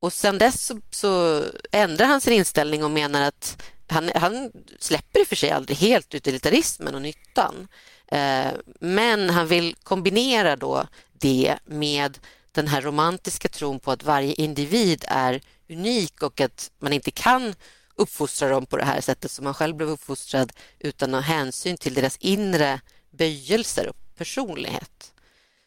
Och 0.00 0.12
sen 0.12 0.38
dess 0.38 0.66
så, 0.66 0.80
så 0.90 1.42
ändrar 1.72 2.06
han 2.06 2.20
sin 2.20 2.32
inställning 2.32 2.84
och 2.84 2.90
menar 2.90 3.22
att 3.22 3.62
han, 3.92 4.10
han 4.14 4.52
släpper 4.78 5.20
i 5.20 5.22
och 5.22 5.28
för 5.28 5.36
sig 5.36 5.50
aldrig 5.50 5.78
helt 5.78 6.14
utilitarismen 6.14 6.94
och 6.94 7.02
nyttan. 7.02 7.68
Eh, 8.08 8.52
men 8.80 9.30
han 9.30 9.46
vill 9.46 9.76
kombinera 9.82 10.56
då 10.56 10.86
det 11.12 11.58
med 11.64 12.18
den 12.52 12.68
här 12.68 12.82
romantiska 12.82 13.48
tron 13.48 13.80
på 13.80 13.90
att 13.90 14.02
varje 14.02 14.32
individ 14.32 15.04
är 15.08 15.40
unik 15.68 16.22
och 16.22 16.40
att 16.40 16.70
man 16.78 16.92
inte 16.92 17.10
kan 17.10 17.54
uppfostra 17.94 18.48
dem 18.48 18.66
på 18.66 18.76
det 18.76 18.84
här 18.84 19.00
sättet 19.00 19.30
som 19.30 19.44
man 19.44 19.54
själv 19.54 19.76
blev 19.76 19.88
uppfostrad 19.88 20.52
utan 20.78 21.14
att 21.14 21.24
ha 21.24 21.34
hänsyn 21.34 21.76
till 21.76 21.94
deras 21.94 22.16
inre 22.16 22.80
böjelser 23.10 23.88
och 23.88 23.96
personlighet. 24.16 25.12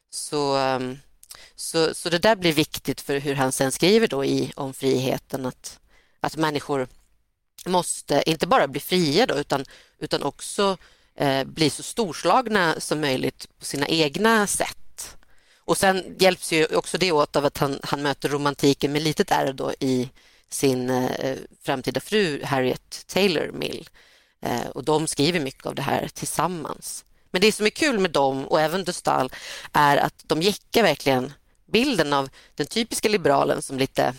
Så, 0.10 0.58
ehm, 0.58 0.98
så, 1.56 1.96
så 1.96 2.10
det 2.10 2.20
där 2.20 2.36
blir 2.36 2.54
viktigt 2.54 3.02
för 3.02 3.20
hur 3.20 3.36
han 3.36 3.52
sen 3.52 3.72
skriver 3.72 4.08
då 4.08 4.26
i 4.26 4.52
om 4.56 4.74
friheten 4.74 5.46
att, 5.46 5.80
att 6.20 6.38
människor 6.38 6.88
måste 7.66 8.24
inte 8.26 8.48
bara 8.48 8.68
bli 8.68 8.80
fria 8.80 9.26
då, 9.26 9.36
utan, 9.36 9.66
utan 10.00 10.24
också 10.24 10.78
eh, 11.16 11.44
bli 11.44 11.70
så 11.70 11.84
storslagna 11.84 12.80
som 12.80 13.02
möjligt 13.02 13.48
på 13.60 13.66
sina 13.66 13.88
egna 13.88 14.48
sätt. 14.48 15.18
Och 15.60 15.78
sen 15.78 16.16
hjälps 16.20 16.52
ju 16.52 16.66
också 16.66 16.98
det 16.98 17.12
åt 17.12 17.36
av 17.36 17.46
att 17.46 17.58
han, 17.58 17.80
han 17.84 18.02
möter 18.02 18.30
romantiken 18.30 18.92
med 18.92 19.02
litet 19.02 19.32
R 19.32 19.54
då 19.54 19.74
i 19.80 20.10
sin 20.50 20.90
eh, 20.90 21.38
framtida 21.64 22.00
fru 22.00 22.44
Harriet 22.44 23.08
Taylor 23.08 23.52
Mill. 23.52 23.90
Eh, 24.42 24.68
och 24.68 24.84
de 24.84 25.08
skriver 25.08 25.40
mycket 25.40 25.66
av 25.66 25.76
det 25.76 25.82
här 25.82 26.08
tillsammans. 26.14 27.06
Men 27.32 27.42
det 27.42 27.52
som 27.52 27.66
är 27.66 27.70
kul 27.70 28.00
med 28.00 28.12
dem 28.12 28.46
och 28.46 28.62
även 28.62 28.84
Dustal 28.84 29.32
är 29.74 29.98
att 29.98 30.24
de 30.26 30.42
jäckar 30.42 30.84
verkligen 30.84 31.34
bilden 31.66 32.14
av 32.14 32.30
den 32.56 32.68
typiska 32.68 33.10
liberalen 33.10 33.62
som 33.62 33.78
lite, 33.78 34.14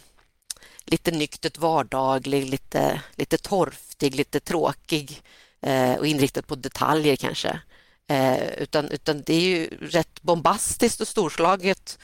lite 0.87 1.11
nyktert 1.11 1.59
vardaglig, 1.59 2.51
lite, 2.51 3.01
lite 3.17 3.39
torftig, 3.39 4.15
lite 4.15 4.41
tråkig 4.41 5.23
eh, 5.63 5.95
och 5.95 6.07
inriktad 6.07 6.43
på 6.43 6.55
detaljer 6.55 7.17
kanske. 7.17 7.61
Eh, 8.09 8.49
utan, 8.59 8.89
utan 8.89 9.23
det 9.23 9.35
är 9.35 9.41
ju 9.41 9.69
rätt 9.81 10.23
bombastiskt 10.23 11.01
och 11.01 11.09
storslaget 11.09 11.99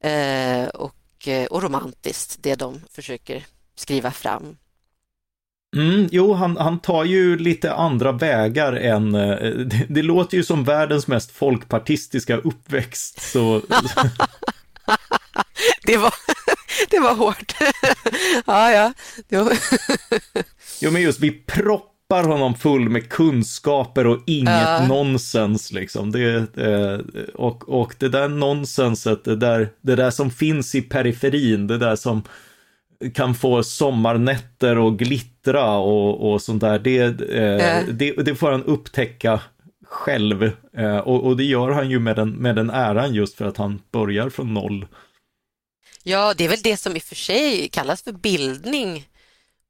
eh, 0.00 0.66
och, 0.66 1.28
eh, 1.28 1.46
och 1.46 1.62
romantiskt 1.62 2.42
det 2.42 2.54
de 2.54 2.80
försöker 2.90 3.46
skriva 3.74 4.10
fram. 4.10 4.56
Mm, 5.76 6.08
jo, 6.12 6.32
han, 6.32 6.56
han 6.56 6.78
tar 6.78 7.04
ju 7.04 7.38
lite 7.38 7.72
andra 7.72 8.12
vägar 8.12 8.72
än... 8.72 9.14
Eh, 9.14 9.50
det, 9.50 9.86
det 9.88 10.02
låter 10.02 10.36
ju 10.36 10.44
som 10.44 10.64
världens 10.64 11.06
mest 11.06 11.30
folkpartistiska 11.30 12.36
uppväxt. 12.36 13.22
Så... 13.22 13.62
det, 15.86 15.96
var, 15.96 16.14
det 16.90 16.98
var 16.98 17.14
hårt. 17.14 17.54
ja, 18.46 18.72
ja. 18.72 18.92
Jo. 19.28 19.50
jo, 20.80 20.90
men 20.90 21.02
just 21.02 21.20
vi 21.20 21.30
proppar 21.30 22.24
honom 22.24 22.54
full 22.54 22.88
med 22.88 23.08
kunskaper 23.08 24.06
och 24.06 24.22
inget 24.26 24.80
uh. 24.80 24.88
nonsens 24.88 25.72
liksom. 25.72 26.12
Det, 26.12 26.46
och, 27.34 27.68
och 27.68 27.94
det 27.98 28.08
där 28.08 28.28
nonsenset, 28.28 29.24
det 29.24 29.36
där, 29.36 29.68
det 29.80 29.96
där 29.96 30.10
som 30.10 30.30
finns 30.30 30.74
i 30.74 30.82
periferin, 30.82 31.66
det 31.66 31.78
där 31.78 31.96
som 31.96 32.22
kan 33.14 33.34
få 33.34 33.62
sommarnätter 33.62 34.78
och 34.78 34.98
glittra 34.98 35.76
och, 35.76 36.32
och 36.32 36.42
sånt 36.42 36.60
där. 36.60 36.78
Det, 36.78 37.20
eh, 37.20 37.78
äh. 37.78 37.86
det, 37.88 38.12
det, 38.12 38.34
får 38.34 38.50
han 38.50 38.64
upptäcka 38.64 39.40
själv. 39.84 40.50
Eh, 40.76 40.98
och, 40.98 41.26
och, 41.26 41.36
det 41.36 41.44
gör 41.44 41.70
han 41.70 41.90
ju 41.90 41.98
med 41.98 42.16
den, 42.16 42.30
med 42.30 42.56
den 42.56 42.70
äran 42.70 43.14
just 43.14 43.36
för 43.36 43.44
att 43.44 43.56
han 43.56 43.80
börjar 43.92 44.28
från 44.28 44.54
noll. 44.54 44.86
Ja, 46.08 46.34
det 46.34 46.44
är 46.44 46.48
väl 46.48 46.62
det 46.62 46.76
som 46.76 46.96
i 46.96 46.98
och 46.98 47.02
för 47.02 47.14
sig 47.14 47.68
kallas 47.68 48.02
för 48.02 48.12
bildning 48.12 49.08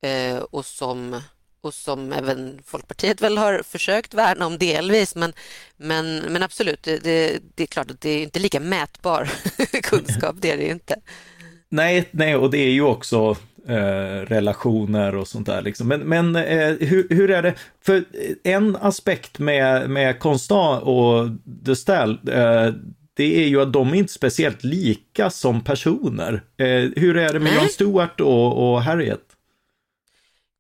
eh, 0.03 0.39
och 0.39 0.65
som 0.65 1.21
och 1.61 1.75
som 1.75 2.13
även 2.13 2.59
Folkpartiet 2.67 3.21
väl 3.21 3.39
har 3.39 3.63
försökt 3.63 4.15
värna 4.15 4.47
om 4.47 4.59
delvis. 4.59 5.15
Men, 5.15 5.33
men, 5.77 6.17
men 6.17 6.43
absolut, 6.43 6.83
det, 6.83 6.99
det, 6.99 7.39
det 7.55 7.63
är 7.63 7.67
klart 7.67 7.91
att 7.91 8.01
det 8.01 8.11
är 8.11 8.23
inte 8.23 8.39
lika 8.39 8.61
mätbar 8.61 9.31
kunskap, 9.83 10.37
det 10.39 10.51
är 10.51 10.57
det 10.57 10.69
inte. 10.69 10.97
Nej, 11.69 12.09
nej, 12.11 12.37
och 12.37 12.51
det 12.51 12.59
är 12.59 12.71
ju 12.71 12.83
också 12.83 13.37
eh, 13.69 14.27
relationer 14.27 15.15
och 15.15 15.29
sånt 15.29 15.47
där. 15.47 15.63
Liksom. 15.63 15.89
Men, 15.89 16.01
men 16.01 16.37
eh, 16.37 16.75
hur, 16.81 17.07
hur, 17.11 17.31
är 17.31 17.43
det? 17.43 17.55
För 17.85 18.05
en 18.45 18.77
aspekt 18.77 19.39
med, 19.39 19.91
med 19.91 20.19
Constant 20.19 20.83
och 20.83 21.31
Destal, 21.45 22.21
eh, 22.29 22.73
det 23.17 23.45
är 23.45 23.49
ju 23.49 23.61
att 23.61 23.73
de 23.73 23.89
är 23.89 23.95
inte 23.95 24.13
speciellt 24.13 24.65
lika 24.65 25.31
som 25.31 25.65
personer. 25.65 26.45
Eh, 26.57 26.91
hur 26.97 27.17
är 27.17 27.33
det 27.33 27.41
med 27.41 27.55
Jon 27.55 27.69
Stewart 27.69 28.21
och, 28.21 28.73
och 28.73 28.83
Harriet? 28.83 29.23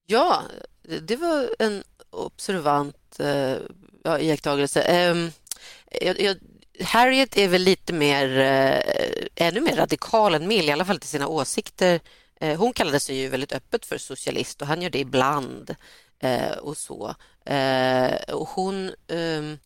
Ja, 0.06 0.42
det 1.02 1.16
var 1.16 1.48
en 1.58 1.82
observant 2.10 3.20
eh, 3.20 3.54
ja, 4.04 4.18
iakttagelse. 4.18 4.82
Eh, 4.82 5.16
jag, 6.06 6.20
jag, 6.20 6.36
Harriet 6.84 7.36
är 7.36 7.48
väl 7.48 7.62
lite 7.62 7.92
mer, 7.92 8.38
eh, 8.38 9.46
ännu 9.46 9.60
mer 9.60 9.76
radikal 9.76 10.34
än 10.34 10.48
Mill, 10.48 10.68
i 10.68 10.72
alla 10.72 10.84
fall 10.84 10.98
till 10.98 11.08
sina 11.08 11.28
åsikter. 11.28 12.00
Eh, 12.40 12.58
hon 12.58 12.72
kallade 12.72 13.00
sig 13.00 13.16
ju 13.16 13.28
väldigt 13.28 13.52
öppet 13.52 13.86
för 13.86 13.98
socialist 13.98 14.62
och 14.62 14.68
han 14.68 14.82
gör 14.82 14.90
det 14.90 14.98
ibland 14.98 15.74
eh, 16.18 16.52
och 16.52 16.76
så. 16.76 17.14
Eh, 17.44 18.34
och 18.34 18.48
hon, 18.48 18.90
ehm, 19.08 19.58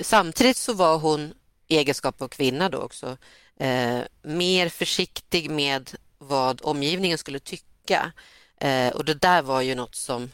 samtidigt 0.00 0.56
så 0.56 0.72
var 0.72 0.98
hon, 0.98 1.34
egenskap 1.76 2.22
av 2.22 2.28
kvinna 2.28 2.68
då 2.68 2.78
också, 2.78 3.16
eh, 3.56 4.00
mer 4.22 4.68
försiktig 4.68 5.50
med 5.50 5.90
vad 6.18 6.60
omgivningen 6.62 7.18
skulle 7.18 7.38
tycka. 7.38 8.12
Eh, 8.60 8.88
och 8.88 9.04
det 9.04 9.14
där 9.14 9.42
var 9.42 9.60
ju 9.60 9.74
något 9.74 9.94
som, 9.94 10.30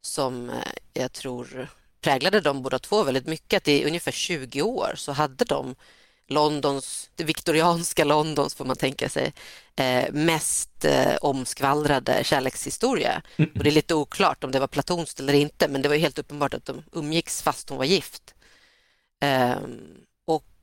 som 0.00 0.50
eh, 0.50 0.56
jag 0.92 1.12
tror 1.12 1.68
präglade 2.00 2.40
dem 2.40 2.62
båda 2.62 2.78
två 2.78 3.02
väldigt 3.04 3.26
mycket. 3.26 3.56
Att 3.56 3.68
i 3.68 3.84
ungefär 3.84 4.12
20 4.12 4.62
år 4.62 4.92
så 4.96 5.12
hade 5.12 5.44
de 5.44 5.74
Londons, 6.26 7.10
det 7.14 7.24
viktorianska 7.24 8.04
Londons 8.04 8.54
får 8.54 8.64
man 8.64 8.76
tänka 8.76 9.08
sig, 9.08 9.32
eh, 9.76 10.12
mest 10.12 10.84
eh, 10.84 11.16
omskvallrade 11.20 12.24
kärlekshistoria. 12.24 13.22
Mm. 13.36 13.50
Och 13.54 13.64
det 13.64 13.70
är 13.70 13.74
lite 13.74 13.94
oklart 13.94 14.44
om 14.44 14.50
det 14.50 14.60
var 14.60 14.66
platonskt 14.66 15.20
eller 15.20 15.32
inte, 15.32 15.68
men 15.68 15.82
det 15.82 15.88
var 15.88 15.96
helt 15.96 16.18
uppenbart 16.18 16.54
att 16.54 16.64
de 16.64 16.82
umgicks 16.92 17.42
fast 17.42 17.68
hon 17.68 17.78
var 17.78 17.84
gift. 17.84 18.34
Eh, 19.22 19.56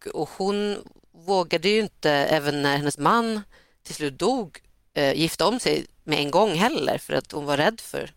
och, 0.07 0.29
hon 0.37 0.77
vågade 1.11 1.69
ju 1.69 1.79
inte, 1.79 2.11
även 2.11 2.61
när 2.61 2.77
hennes 2.77 2.97
man 2.97 3.41
till 3.83 3.95
slut 3.95 4.19
dog, 4.19 4.59
eh, 4.93 5.13
gifta 5.13 5.47
om 5.47 5.59
sig 5.59 5.85
med 6.03 6.19
en 6.19 6.31
gång 6.31 6.53
heller, 6.53 6.97
för 6.97 7.13
att 7.13 7.31
hon 7.31 7.45
var 7.45 7.57
rädd 7.57 7.81
för 7.81 8.11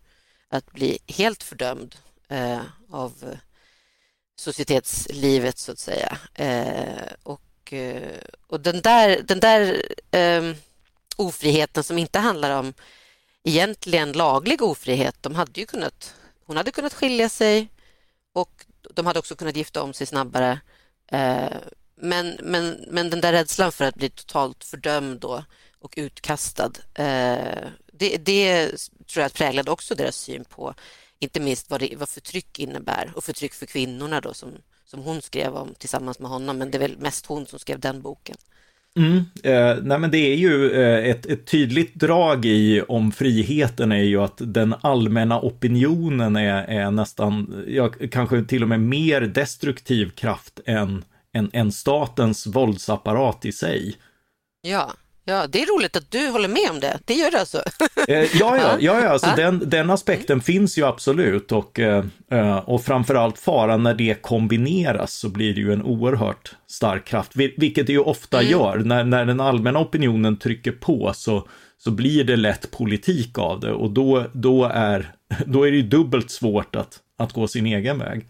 att 0.49 0.71
bli 0.71 0.99
helt 1.07 1.43
fördömd 1.43 1.95
eh, 2.29 2.61
av 2.91 3.37
societetslivet 4.35 5.57
så 5.57 5.71
att 5.71 5.79
säga. 5.79 6.17
Eh, 6.33 7.13
och, 7.23 7.73
eh, 7.73 8.19
och 8.47 8.59
den 8.59 8.81
där, 8.81 9.21
den 9.21 9.39
där 9.39 9.85
eh, 10.11 10.55
ofriheten 11.15 11.83
som 11.83 11.97
inte 11.97 12.19
handlar 12.19 12.59
om 12.59 12.73
egentligen 13.43 14.11
laglig 14.11 14.61
ofrihet, 14.61 15.15
de 15.21 15.35
hade 15.35 15.59
ju 15.59 15.65
kunnat, 15.65 16.15
hon 16.45 16.57
hade 16.57 16.71
kunnat 16.71 16.93
skilja 16.93 17.29
sig 17.29 17.69
och 18.33 18.65
de 18.93 19.05
hade 19.05 19.19
också 19.19 19.35
kunnat 19.35 19.55
gifta 19.55 19.83
om 19.83 19.93
sig 19.93 20.07
snabbare. 20.07 20.59
Eh, 21.11 21.57
men, 21.95 22.37
men, 22.43 22.85
men 22.87 23.09
den 23.09 23.21
där 23.21 23.31
rädslan 23.31 23.71
för 23.71 23.85
att 23.85 23.95
bli 23.95 24.09
totalt 24.09 24.63
fördömd 24.63 25.19
då 25.19 25.43
och 25.79 25.93
utkastad, 25.97 26.71
eh, 26.93 27.67
det, 27.93 28.17
det 28.17 28.71
tror 29.07 29.23
jag 29.23 29.33
präglade 29.33 29.71
också 29.71 29.95
deras 29.95 30.15
syn 30.15 30.45
på 30.45 30.75
inte 31.19 31.39
minst 31.39 31.69
vad, 31.69 31.79
det, 31.79 31.95
vad 31.97 32.09
förtryck 32.09 32.59
innebär 32.59 33.11
och 33.15 33.23
förtryck 33.23 33.53
för 33.53 33.65
kvinnorna 33.65 34.21
då 34.21 34.33
som, 34.33 34.51
som 34.85 34.99
hon 34.99 35.21
skrev 35.21 35.55
om 35.55 35.73
tillsammans 35.77 36.19
med 36.19 36.29
honom. 36.29 36.57
Men 36.57 36.71
det 36.71 36.77
är 36.77 36.79
väl 36.79 36.97
mest 36.97 37.25
hon 37.25 37.47
som 37.47 37.59
skrev 37.59 37.79
den 37.79 38.01
boken. 38.01 38.37
Mm, 38.97 39.17
eh, 39.43 39.83
nej 39.83 39.99
men 39.99 40.11
det 40.11 40.17
är 40.17 40.35
ju 40.35 40.71
eh, 40.71 41.09
ett, 41.09 41.25
ett, 41.25 41.45
tydligt 41.45 41.95
drag 41.95 42.45
i 42.45 42.81
om 42.81 43.11
friheten 43.11 43.91
är 43.91 44.03
ju 44.03 44.21
att 44.21 44.37
den 44.37 44.75
allmänna 44.81 45.39
opinionen 45.41 46.35
är, 46.35 46.63
är 46.63 46.91
nästan, 46.91 47.63
ja, 47.67 47.89
kanske 48.11 48.43
till 48.43 48.63
och 48.63 48.69
med 48.69 48.79
mer 48.79 49.21
destruktiv 49.21 50.09
kraft 50.09 50.59
än, 50.65 51.03
än, 51.33 51.49
än 51.53 51.71
statens 51.71 52.47
våldsapparat 52.47 53.45
i 53.45 53.51
sig. 53.51 53.95
Ja, 54.61 54.91
Ja, 55.27 55.47
det 55.47 55.61
är 55.61 55.65
roligt 55.65 55.95
att 55.95 56.11
du 56.11 56.29
håller 56.29 56.47
med 56.47 56.69
om 56.69 56.79
det. 56.79 56.99
Det 57.05 57.13
gör 57.13 57.31
du 57.31 57.37
alltså? 57.37 57.63
Eh, 58.07 58.17
ja, 58.17 58.57
ja, 58.57 58.57
ja, 58.79 59.01
ja 59.01 59.09
alltså 59.09 59.29
den, 59.35 59.69
den 59.69 59.89
aspekten 59.89 60.33
mm. 60.33 60.43
finns 60.43 60.77
ju 60.77 60.85
absolut 60.85 61.51
och, 61.51 61.79
eh, 61.79 62.05
eh, 62.31 62.57
och 62.57 62.83
framförallt 62.83 63.39
faran 63.39 63.83
när 63.83 63.93
det 63.93 64.21
kombineras 64.21 65.13
så 65.13 65.29
blir 65.29 65.53
det 65.53 65.61
ju 65.61 65.73
en 65.73 65.83
oerhört 65.83 66.55
stark 66.67 67.05
kraft, 67.05 67.31
vilket 67.35 67.87
det 67.87 67.93
ju 67.93 67.99
ofta 67.99 68.39
mm. 68.39 68.51
gör. 68.51 68.77
När, 68.77 69.03
när 69.03 69.25
den 69.25 69.39
allmänna 69.39 69.79
opinionen 69.79 70.37
trycker 70.37 70.71
på 70.71 71.11
så, 71.15 71.47
så 71.77 71.91
blir 71.91 72.23
det 72.23 72.35
lätt 72.35 72.71
politik 72.71 73.37
av 73.37 73.59
det 73.59 73.71
och 73.71 73.91
då, 73.91 74.25
då, 74.33 74.65
är, 74.65 75.15
då 75.45 75.63
är 75.63 75.71
det 75.71 75.77
ju 75.77 75.83
dubbelt 75.83 76.31
svårt 76.31 76.75
att, 76.75 76.99
att 77.17 77.33
gå 77.33 77.47
sin 77.47 77.65
egen 77.65 77.99
väg. 77.99 78.29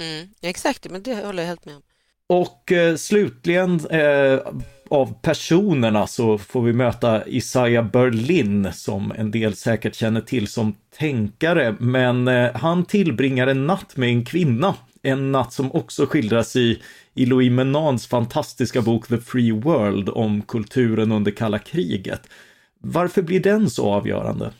Mm, 0.00 0.28
exakt, 0.42 0.90
men 0.90 1.02
det 1.02 1.26
håller 1.26 1.42
jag 1.42 1.48
helt 1.48 1.64
med 1.64 1.76
om. 1.76 1.82
Och 2.26 2.72
eh, 2.72 2.96
slutligen 2.96 3.86
eh, 3.86 4.38
av 4.94 5.14
personerna 5.22 6.06
så 6.06 6.38
får 6.38 6.62
vi 6.62 6.72
möta 6.72 7.28
Isaiah 7.28 7.90
Berlin 7.90 8.72
som 8.72 9.12
en 9.12 9.30
del 9.30 9.56
säkert 9.56 9.94
känner 9.94 10.20
till 10.20 10.48
som 10.48 10.76
tänkare, 10.98 11.76
men 11.78 12.28
eh, 12.28 12.54
han 12.54 12.84
tillbringar 12.84 13.46
en 13.46 13.66
natt 13.66 13.96
med 13.96 14.08
en 14.08 14.24
kvinna. 14.24 14.74
En 15.02 15.32
natt 15.32 15.52
som 15.52 15.72
också 15.72 16.06
skildras 16.06 16.56
i, 16.56 16.82
i 17.14 17.26
Louis 17.26 17.50
Menans 17.50 18.06
fantastiska 18.06 18.82
bok 18.82 19.08
The 19.08 19.18
Free 19.18 19.52
World 19.52 20.08
om 20.08 20.42
kulturen 20.42 21.12
under 21.12 21.30
kalla 21.30 21.58
kriget. 21.58 22.22
Varför 22.80 23.22
blir 23.22 23.40
den 23.40 23.70
så 23.70 23.90
avgörande? 23.90 24.52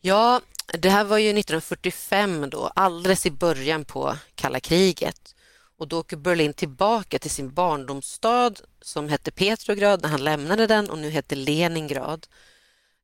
Ja, 0.00 0.40
det 0.78 0.90
här 0.90 1.04
var 1.04 1.18
ju 1.18 1.30
1945 1.30 2.50
då, 2.50 2.70
alldeles 2.74 3.26
i 3.26 3.30
början 3.30 3.84
på 3.84 4.16
kalla 4.34 4.60
kriget. 4.60 5.35
Och 5.78 5.88
då 5.88 5.98
åker 5.98 6.16
Berlin 6.16 6.52
tillbaka 6.52 7.18
till 7.18 7.30
sin 7.30 7.54
barndomsstad 7.54 8.52
som 8.80 9.08
hette 9.08 9.30
Petrograd 9.30 10.02
när 10.02 10.08
han 10.08 10.24
lämnade 10.24 10.66
den 10.66 10.90
och 10.90 10.98
nu 10.98 11.10
heter 11.10 11.36
Leningrad 11.36 12.26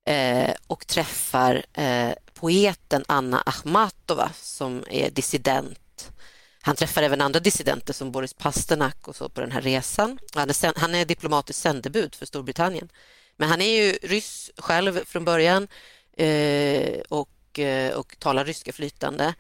eh, 0.07 0.55
och 0.67 0.87
träffar 0.87 1.65
eh, 1.73 2.13
poeten 2.35 3.05
Anna 3.09 3.41
Akhmatova 3.41 4.31
som 4.35 4.85
är 4.91 5.11
dissident. 5.11 6.13
Han 6.61 6.77
träffar 6.77 7.03
även 7.03 7.21
andra 7.21 7.41
dissidenter 7.41 7.93
som 7.93 8.13
Boris 8.13 8.35
Pasternak 8.35 9.09
och 9.09 9.17
så 9.17 9.29
på 9.29 9.41
den 9.41 9.53
här 9.53 9.61
resan. 9.61 10.19
Han 10.35 10.51
är, 10.51 10.81
han 10.81 10.95
är 10.95 11.05
diplomatisk 11.05 11.61
sändebud 11.61 12.15
för 12.15 12.27
Storbritannien. 12.27 12.89
Men 13.37 13.49
han 13.49 13.61
är 13.61 13.83
ju 13.83 13.93
ryss 13.93 14.51
själv 14.57 15.05
från 15.05 15.25
början 15.25 15.69
eh, 16.17 17.01
och, 17.09 17.59
eh, 17.59 17.95
och 17.95 18.17
talar 18.19 18.45
ryska 18.45 18.73
flytande 18.73 19.35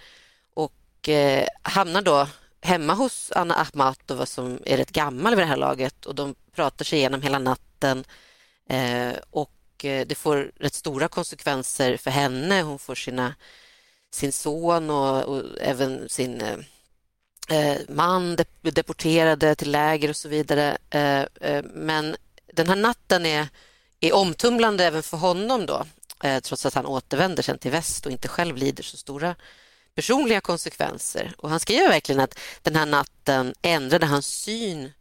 och 0.54 1.08
eh, 1.08 1.46
hamnar 1.62 2.02
då 2.02 2.28
hemma 2.62 2.94
hos 2.94 3.32
Anna 3.34 3.54
Akhmatova 3.54 4.26
som 4.26 4.58
är 4.66 4.76
rätt 4.76 4.92
gammal 4.92 5.34
vid 5.34 5.44
det 5.44 5.48
här 5.48 5.56
laget 5.56 6.06
och 6.06 6.14
de 6.14 6.34
pratar 6.54 6.84
sig 6.84 6.98
igenom 6.98 7.22
hela 7.22 7.38
natten 7.38 8.04
eh, 8.68 9.12
och 9.30 9.84
eh, 9.84 10.06
det 10.06 10.14
får 10.14 10.52
rätt 10.56 10.74
stora 10.74 11.08
konsekvenser 11.08 11.96
för 11.96 12.10
henne. 12.10 12.62
Hon 12.62 12.78
får 12.78 12.94
sina, 12.94 13.34
sin 14.10 14.32
son 14.32 14.90
och, 14.90 15.22
och 15.24 15.44
även 15.60 16.08
sin 16.08 16.40
eh, 16.40 16.58
eh 17.48 17.78
man 17.88 18.36
deporterade 18.60 19.54
till 19.54 19.70
läger 19.70 20.08
och 20.08 20.16
så 20.16 20.28
vidare. 20.28 20.78
Eh, 20.90 21.22
eh, 21.40 21.64
men 21.74 22.16
den 22.52 22.68
här 22.68 22.76
natten 22.76 23.26
är, 23.26 23.48
är 24.00 24.14
omtumlande 24.14 24.84
även 24.84 25.02
för 25.02 25.16
honom 25.16 25.66
då 25.66 25.86
eh, 26.24 26.40
trots 26.40 26.66
att 26.66 26.74
han 26.74 26.86
återvänder 26.86 27.42
sen 27.42 27.58
till 27.58 27.70
väst 27.70 28.06
och 28.06 28.12
inte 28.12 28.28
själv 28.28 28.56
lider 28.56 28.82
så 28.82 28.96
stora 28.96 29.36
personliga 29.94 30.40
konsekvenser. 30.40 31.34
Och 31.38 31.50
han 31.50 31.60
skriver 31.60 31.88
verkligen 31.88 32.20
att 32.20 32.38
den 32.62 32.76
här 32.76 32.86
natten 32.86 33.54
ändrade 33.62 34.06
hans 34.06 34.26
syn 34.26 34.92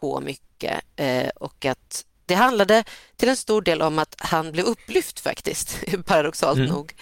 på 0.00 0.20
mycket 0.20 0.80
eh, 0.96 1.28
och 1.28 1.64
att 1.64 2.04
det 2.26 2.34
handlade 2.34 2.84
till 3.16 3.28
en 3.28 3.36
stor 3.36 3.62
del 3.62 3.82
om 3.82 3.98
att 3.98 4.14
han 4.18 4.52
blev 4.52 4.64
upplyft 4.64 5.20
faktiskt, 5.20 5.78
paradoxalt 6.06 6.58
mm. 6.58 6.70
nog, 6.70 6.94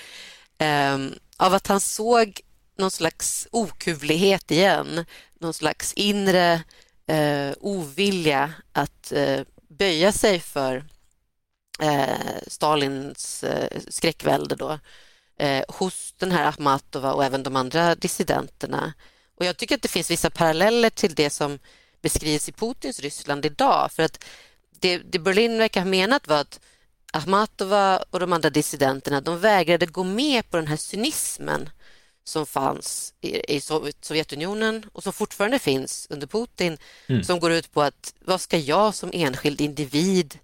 eh, 0.58 0.98
av 1.36 1.54
att 1.54 1.66
han 1.66 1.80
såg 1.80 2.40
någon 2.78 2.90
slags 2.90 3.48
okuvlighet 3.50 4.50
igen, 4.50 5.04
någon 5.40 5.54
slags 5.54 5.92
inre 5.92 6.62
eh, 7.06 7.52
ovilja 7.60 8.52
att 8.72 9.12
eh, 9.12 9.40
böja 9.68 10.12
sig 10.12 10.40
för 10.40 10.84
eh, 11.80 12.38
Stalins 12.46 13.44
eh, 13.44 13.80
skräckvälde 13.88 14.56
då 14.56 14.78
eh, 15.38 15.64
hos 15.68 16.14
den 16.16 16.32
här 16.32 16.46
Akhmatova 16.46 17.12
och 17.12 17.24
även 17.24 17.42
de 17.42 17.56
andra 17.56 17.94
dissidenterna. 17.94 18.92
Och 19.38 19.44
jag 19.44 19.56
tycker 19.56 19.74
att 19.74 19.82
det 19.82 19.88
finns 19.88 20.10
vissa 20.10 20.30
paralleller 20.30 20.90
till 20.90 21.14
det 21.14 21.30
som 21.30 21.58
beskrivs 22.02 22.48
i 22.48 22.52
Putins 22.52 23.00
Ryssland 23.00 23.46
idag. 23.46 23.92
För 23.92 24.02
att 24.02 24.24
det, 24.80 24.98
det 24.98 25.18
Berlin 25.18 25.58
verkar 25.58 25.80
ha 25.80 25.88
menat 25.88 26.28
var 26.28 26.40
att 26.40 26.60
Akhmatova 27.12 27.96
och 28.10 28.20
de 28.20 28.32
andra 28.32 28.50
dissidenterna 28.50 29.20
de 29.20 29.38
vägrade 29.38 29.86
gå 29.86 30.04
med 30.04 30.50
på 30.50 30.56
den 30.56 30.66
här 30.66 30.76
cynismen 30.76 31.70
som 32.24 32.46
fanns 32.46 33.14
i, 33.20 33.56
i 33.56 33.60
Sovjetunionen 34.00 34.86
och 34.92 35.02
som 35.02 35.12
fortfarande 35.12 35.58
finns 35.58 36.06
under 36.10 36.26
Putin 36.26 36.78
mm. 37.06 37.24
som 37.24 37.40
går 37.40 37.52
ut 37.52 37.72
på 37.72 37.82
att 37.82 38.14
vad 38.20 38.40
ska 38.40 38.58
jag 38.58 38.94
som 38.94 39.10
enskild 39.12 39.60
individ 39.60 40.38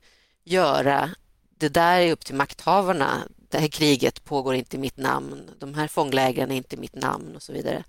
göra? 0.45 1.11
Det 1.59 1.69
där 1.69 2.01
är 2.01 2.13
upp 2.13 2.25
till 2.25 2.35
makthavarna 2.35 3.29
det 3.55 3.61
här 3.61 3.69
kriget 3.69 4.25
pågår 4.25 4.55
inte 4.55 4.77
i 4.77 4.81
mitt 4.81 4.97
namn, 4.97 5.51
de 5.59 5.75
här 5.75 5.89
fånglägren 5.89 6.51
är 6.51 6.57
inte 6.57 6.77
mitt 6.77 6.95
namn 6.95 7.37
och 7.37 7.43
så 7.43 7.53
vidare. 7.53 7.85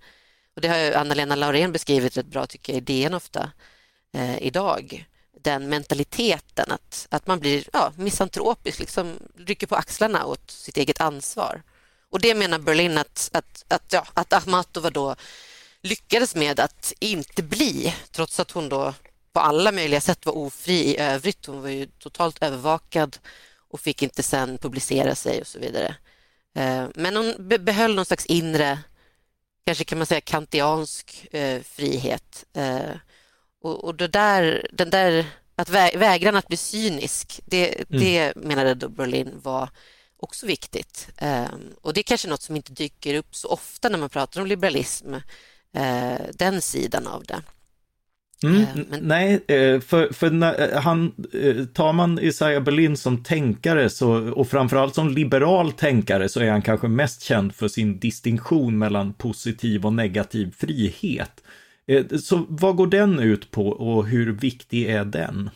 Och 0.56 0.62
Det 0.62 0.68
har 0.68 0.92
Anna-Lena 0.92 1.36
Laurén 1.36 1.72
beskrivit 1.72 2.18
rätt 2.18 2.26
bra 2.26 2.46
tycker 2.46 2.74
jag 2.74 2.82
i 2.82 2.86
DN 2.86 3.14
ofta 3.14 3.52
eh, 4.14 4.44
idag. 4.44 5.06
Den 5.42 5.70
mentaliteten 5.70 6.72
att, 6.72 7.08
att 7.12 7.28
man 7.28 7.40
blir 7.40 7.64
ja, 7.74 7.94
misantropisk, 7.96 8.80
liksom 8.80 9.20
rycker 9.38 9.68
på 9.68 9.76
axlarna 9.76 10.26
åt 10.26 10.52
sitt 10.52 10.78
eget 10.78 11.02
ansvar. 11.02 11.64
Och 12.10 12.22
det 12.22 12.36
menar 12.36 12.60
Berlin 12.60 12.98
att, 12.98 13.30
att, 13.34 13.66
att, 13.68 13.94
ja, 13.94 14.08
att 14.14 14.34
Ahmatova 14.34 14.90
då 14.90 15.16
lyckades 15.82 16.36
med 16.36 16.60
att 16.60 16.94
inte 17.00 17.44
bli, 17.44 17.96
trots 18.12 18.40
att 18.40 18.52
hon 18.52 18.70
då 18.70 18.94
på 19.34 19.40
alla 19.40 19.72
möjliga 19.72 20.02
sätt 20.02 20.26
var 20.26 20.38
ofri 20.38 20.74
i 20.74 20.98
övrigt. 20.98 21.46
Hon 21.46 21.62
var 21.62 21.70
ju 21.70 21.86
totalt 21.86 22.44
övervakad 22.44 23.18
och 23.76 23.82
fick 23.82 24.02
inte 24.02 24.24
sen 24.24 24.58
publicera 24.58 25.16
sig 25.16 25.42
och 25.42 25.48
så 25.48 25.60
vidare. 25.60 25.96
Eh, 26.56 26.88
men 26.96 27.16
hon 27.16 27.34
behöll 27.66 27.96
någon 27.96 28.06
slags 28.06 28.26
inre, 28.26 28.80
kanske 29.66 29.84
kan 29.84 29.98
man 29.98 30.08
säga 30.08 30.22
kantiansk 30.22 31.28
eh, 31.32 31.62
frihet. 31.62 32.46
Eh, 32.54 32.92
och, 33.62 33.84
och 33.84 33.96
det 33.96 34.08
där, 34.08 34.68
den 34.74 34.90
där 34.90 35.26
att 35.56 35.70
vä 35.70 35.98
vägran 35.98 36.36
att 36.36 36.48
bli 36.48 36.58
cynisk, 36.58 37.42
det, 37.46 37.76
mm. 37.76 38.02
det 38.02 38.36
menade 38.36 38.74
då 38.74 38.90
Berlin 38.90 39.32
var 39.44 39.70
också 40.18 40.46
viktigt. 40.46 41.10
Um, 41.22 41.76
och 41.82 41.94
det 41.94 42.02
är 42.02 42.04
kanske 42.04 42.28
något 42.28 42.42
som 42.42 42.56
inte 42.56 42.74
dyker 42.74 43.16
upp 43.16 43.36
så 43.36 43.48
ofta 43.48 43.90
när 43.90 43.98
man 43.98 44.10
pratar 44.10 44.42
om 44.42 44.48
liberalism, 44.48 45.16
den 46.34 46.62
sidan 46.62 47.08
av 47.08 47.24
det. 47.24 47.42
Mm, 48.48 48.62
uh, 48.62 48.68
men... 48.90 49.00
Nej, 49.02 49.34
eh, 49.48 49.80
för, 49.80 50.14
för 50.14 50.30
när, 50.30 50.76
han, 50.76 51.12
tar 51.74 51.94
man 51.94 52.20
Isaiah 52.20 52.64
Berlin 52.64 52.98
som 52.98 53.24
tänkare 53.24 53.90
så, 53.90 54.32
och 54.32 54.48
framförallt 54.48 54.96
som 54.96 55.10
liberal 55.10 55.72
tänkare 55.72 56.30
så 56.30 56.40
är 56.40 56.52
han 56.52 56.62
kanske 56.62 56.88
mest 56.88 57.22
känd 57.22 57.56
för 57.56 57.68
sin 57.68 58.00
distinktion 58.00 58.78
mellan 58.78 59.14
positiv 59.14 59.86
och 59.86 59.94
negativ 59.94 60.54
frihet. 60.58 61.44
Så 62.24 62.46
vad 62.50 62.76
går 62.76 62.88
den 62.88 63.20
ut 63.20 63.52
på 63.52 63.68
och 63.68 64.08
hur 64.08 64.32
viktig 64.32 64.90
är 64.90 65.06
den? 65.06 65.50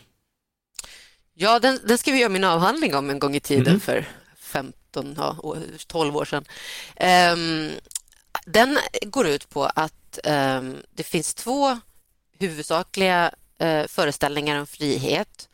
Ja, 1.34 1.58
den, 1.58 1.78
den 1.84 1.98
ska 1.98 2.12
vi 2.12 2.18
göra 2.18 2.28
min 2.28 2.44
avhandling 2.44 2.94
om 2.94 3.10
en 3.10 3.18
gång 3.18 3.36
i 3.36 3.40
tiden 3.40 3.66
mm. 3.66 3.80
för 3.80 4.04
15, 4.36 5.14
ja, 5.16 5.56
12 5.86 6.16
år 6.16 6.24
sedan. 6.24 6.44
Um, 7.34 7.70
den 8.46 8.78
går 9.06 9.26
ut 9.26 9.50
på 9.50 9.64
att 9.64 10.18
um, 10.24 10.76
det 10.94 11.02
finns 11.02 11.34
två 11.34 11.78
huvudsakliga 12.40 13.34
eh, 13.58 13.86
föreställningar 13.86 14.60
om 14.60 14.66
frihet. 14.66 15.48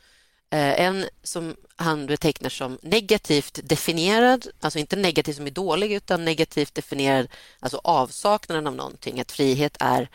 Eh, 0.49 0.81
en 0.81 1.05
som 1.23 1.55
han 1.75 2.05
betecknar 2.05 2.49
som 2.49 2.77
negativt 2.81 3.59
definierad, 3.63 4.47
alltså 4.59 4.79
inte 4.79 4.95
negativ 4.95 5.33
som 5.33 5.47
är 5.47 5.51
dålig 5.51 5.91
utan 5.91 6.25
negativt 6.25 6.75
definierad, 6.75 7.27
alltså 7.59 7.81
avsaknaden 7.83 8.67
av 8.67 8.75
någonting. 8.75 9.19
Att 9.19 9.31
frihet 9.31 9.77
är 9.79 10.09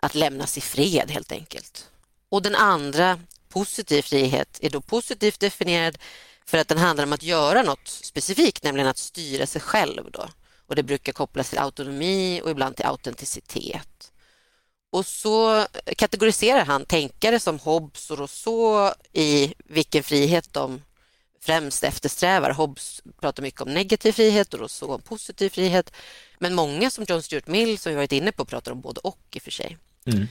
att 0.00 0.14
lämnas 0.14 0.58
i 0.58 0.60
fred 0.60 1.10
helt 1.10 1.32
enkelt. 1.32 1.90
Och 2.28 2.42
den 2.42 2.54
andra, 2.54 3.20
positiv 3.48 4.02
frihet, 4.02 4.58
är 4.62 4.70
då 4.70 4.80
positivt 4.80 5.40
definierad 5.40 5.98
för 6.46 6.58
att 6.58 6.68
den 6.68 6.78
handlar 6.78 7.04
om 7.04 7.12
att 7.12 7.22
göra 7.22 7.62
något 7.62 7.88
specifikt, 7.88 8.64
nämligen 8.64 8.88
att 8.88 8.98
styra 8.98 9.46
sig 9.46 9.60
själv. 9.60 10.10
Då. 10.10 10.28
Och 10.66 10.76
Det 10.76 10.82
brukar 10.82 11.12
kopplas 11.12 11.50
till 11.50 11.58
autonomi 11.58 12.40
och 12.44 12.50
ibland 12.50 12.76
till 12.76 12.86
autenticitet. 12.86 14.12
Och 14.90 15.06
så 15.06 15.66
kategoriserar 15.96 16.64
han 16.64 16.84
tänkare 16.84 17.40
som 17.40 17.58
Hobbes 17.58 18.10
och 18.10 18.18
Rousseau 18.18 18.92
i 19.12 19.54
vilken 19.64 20.02
frihet 20.02 20.52
de 20.52 20.82
främst 21.40 21.84
eftersträvar. 21.84 22.50
Hobbes 22.50 23.02
pratar 23.20 23.42
mycket 23.42 23.60
om 23.60 23.74
negativ 23.74 24.12
frihet 24.12 24.54
och 24.54 24.60
Rousseau 24.60 24.94
om 24.94 25.02
positiv 25.02 25.50
frihet. 25.50 25.92
Men 26.38 26.54
många 26.54 26.90
som 26.90 27.04
John 27.08 27.22
Stuart 27.22 27.46
Mill, 27.46 27.78
som 27.78 27.90
vi 27.90 27.96
varit 27.96 28.12
inne 28.12 28.32
på, 28.32 28.44
pratar 28.44 28.72
om 28.72 28.80
både 28.80 29.00
och 29.00 29.18
i 29.34 29.38
och 29.38 29.42
för 29.42 29.50
sig. 29.50 29.78
Mm. 30.06 30.26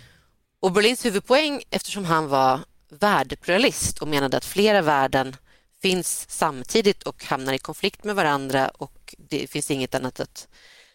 Och 0.60 0.72
Berlins 0.72 1.06
huvudpoäng, 1.06 1.64
eftersom 1.70 2.06
han 2.06 2.28
var 2.28 2.60
värdepluralist 2.90 4.02
och 4.02 4.08
menade 4.08 4.38
att 4.38 4.46
flera 4.46 4.82
värden 4.82 5.36
finns 5.82 6.26
samtidigt 6.30 7.04
och 7.04 7.24
hamnar 7.24 7.54
i 7.54 7.58
konflikt 7.58 8.04
med 8.04 8.16
varandra 8.16 8.68
och 8.68 9.16
det 9.18 9.48
finns 9.48 9.72
inget 9.72 9.96
annat 9.96 10.20
att, 10.20 10.48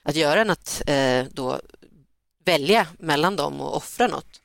att 0.03 0.17
göra 0.17 0.41
än 0.41 0.51
att 0.51 0.83
eh, 0.87 1.25
då 1.31 1.61
välja 2.45 2.87
mellan 2.99 3.37
dem 3.37 3.61
och 3.61 3.77
offra 3.77 4.07
något. 4.07 4.41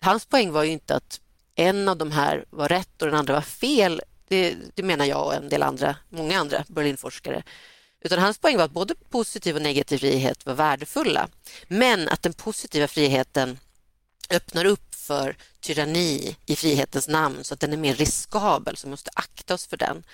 Hans 0.00 0.26
poäng 0.26 0.52
var 0.52 0.64
ju 0.64 0.70
inte 0.70 0.96
att 0.96 1.20
en 1.54 1.88
av 1.88 1.96
de 1.96 2.12
här 2.12 2.44
var 2.50 2.68
rätt 2.68 3.02
och 3.02 3.08
den 3.08 3.16
andra 3.16 3.34
var 3.34 3.40
fel. 3.40 4.02
Det, 4.28 4.56
det 4.74 4.82
menar 4.82 5.04
jag 5.04 5.26
och 5.26 5.34
en 5.34 5.48
del 5.48 5.62
andra, 5.62 5.96
många 6.08 6.38
andra 6.38 6.64
Berlinforskare. 6.68 7.42
Utan 8.00 8.18
hans 8.18 8.38
poäng 8.38 8.56
var 8.56 8.64
att 8.64 8.70
både 8.70 8.94
positiv 9.10 9.56
och 9.56 9.62
negativ 9.62 9.98
frihet 9.98 10.46
var 10.46 10.54
värdefulla. 10.54 11.28
Men 11.68 12.08
att 12.08 12.22
den 12.22 12.32
positiva 12.32 12.88
friheten 12.88 13.58
öppnar 14.30 14.64
upp 14.64 14.94
för 14.94 15.36
tyranni 15.60 16.36
i 16.46 16.56
frihetens 16.56 17.08
namn 17.08 17.44
så 17.44 17.54
att 17.54 17.60
den 17.60 17.72
är 17.72 17.76
mer 17.76 17.94
riskabel, 17.94 18.76
så 18.76 18.86
vi 18.86 18.90
måste 18.90 19.10
akta 19.14 19.54
oss 19.54 19.66
för 19.66 19.76
den. 19.76 20.04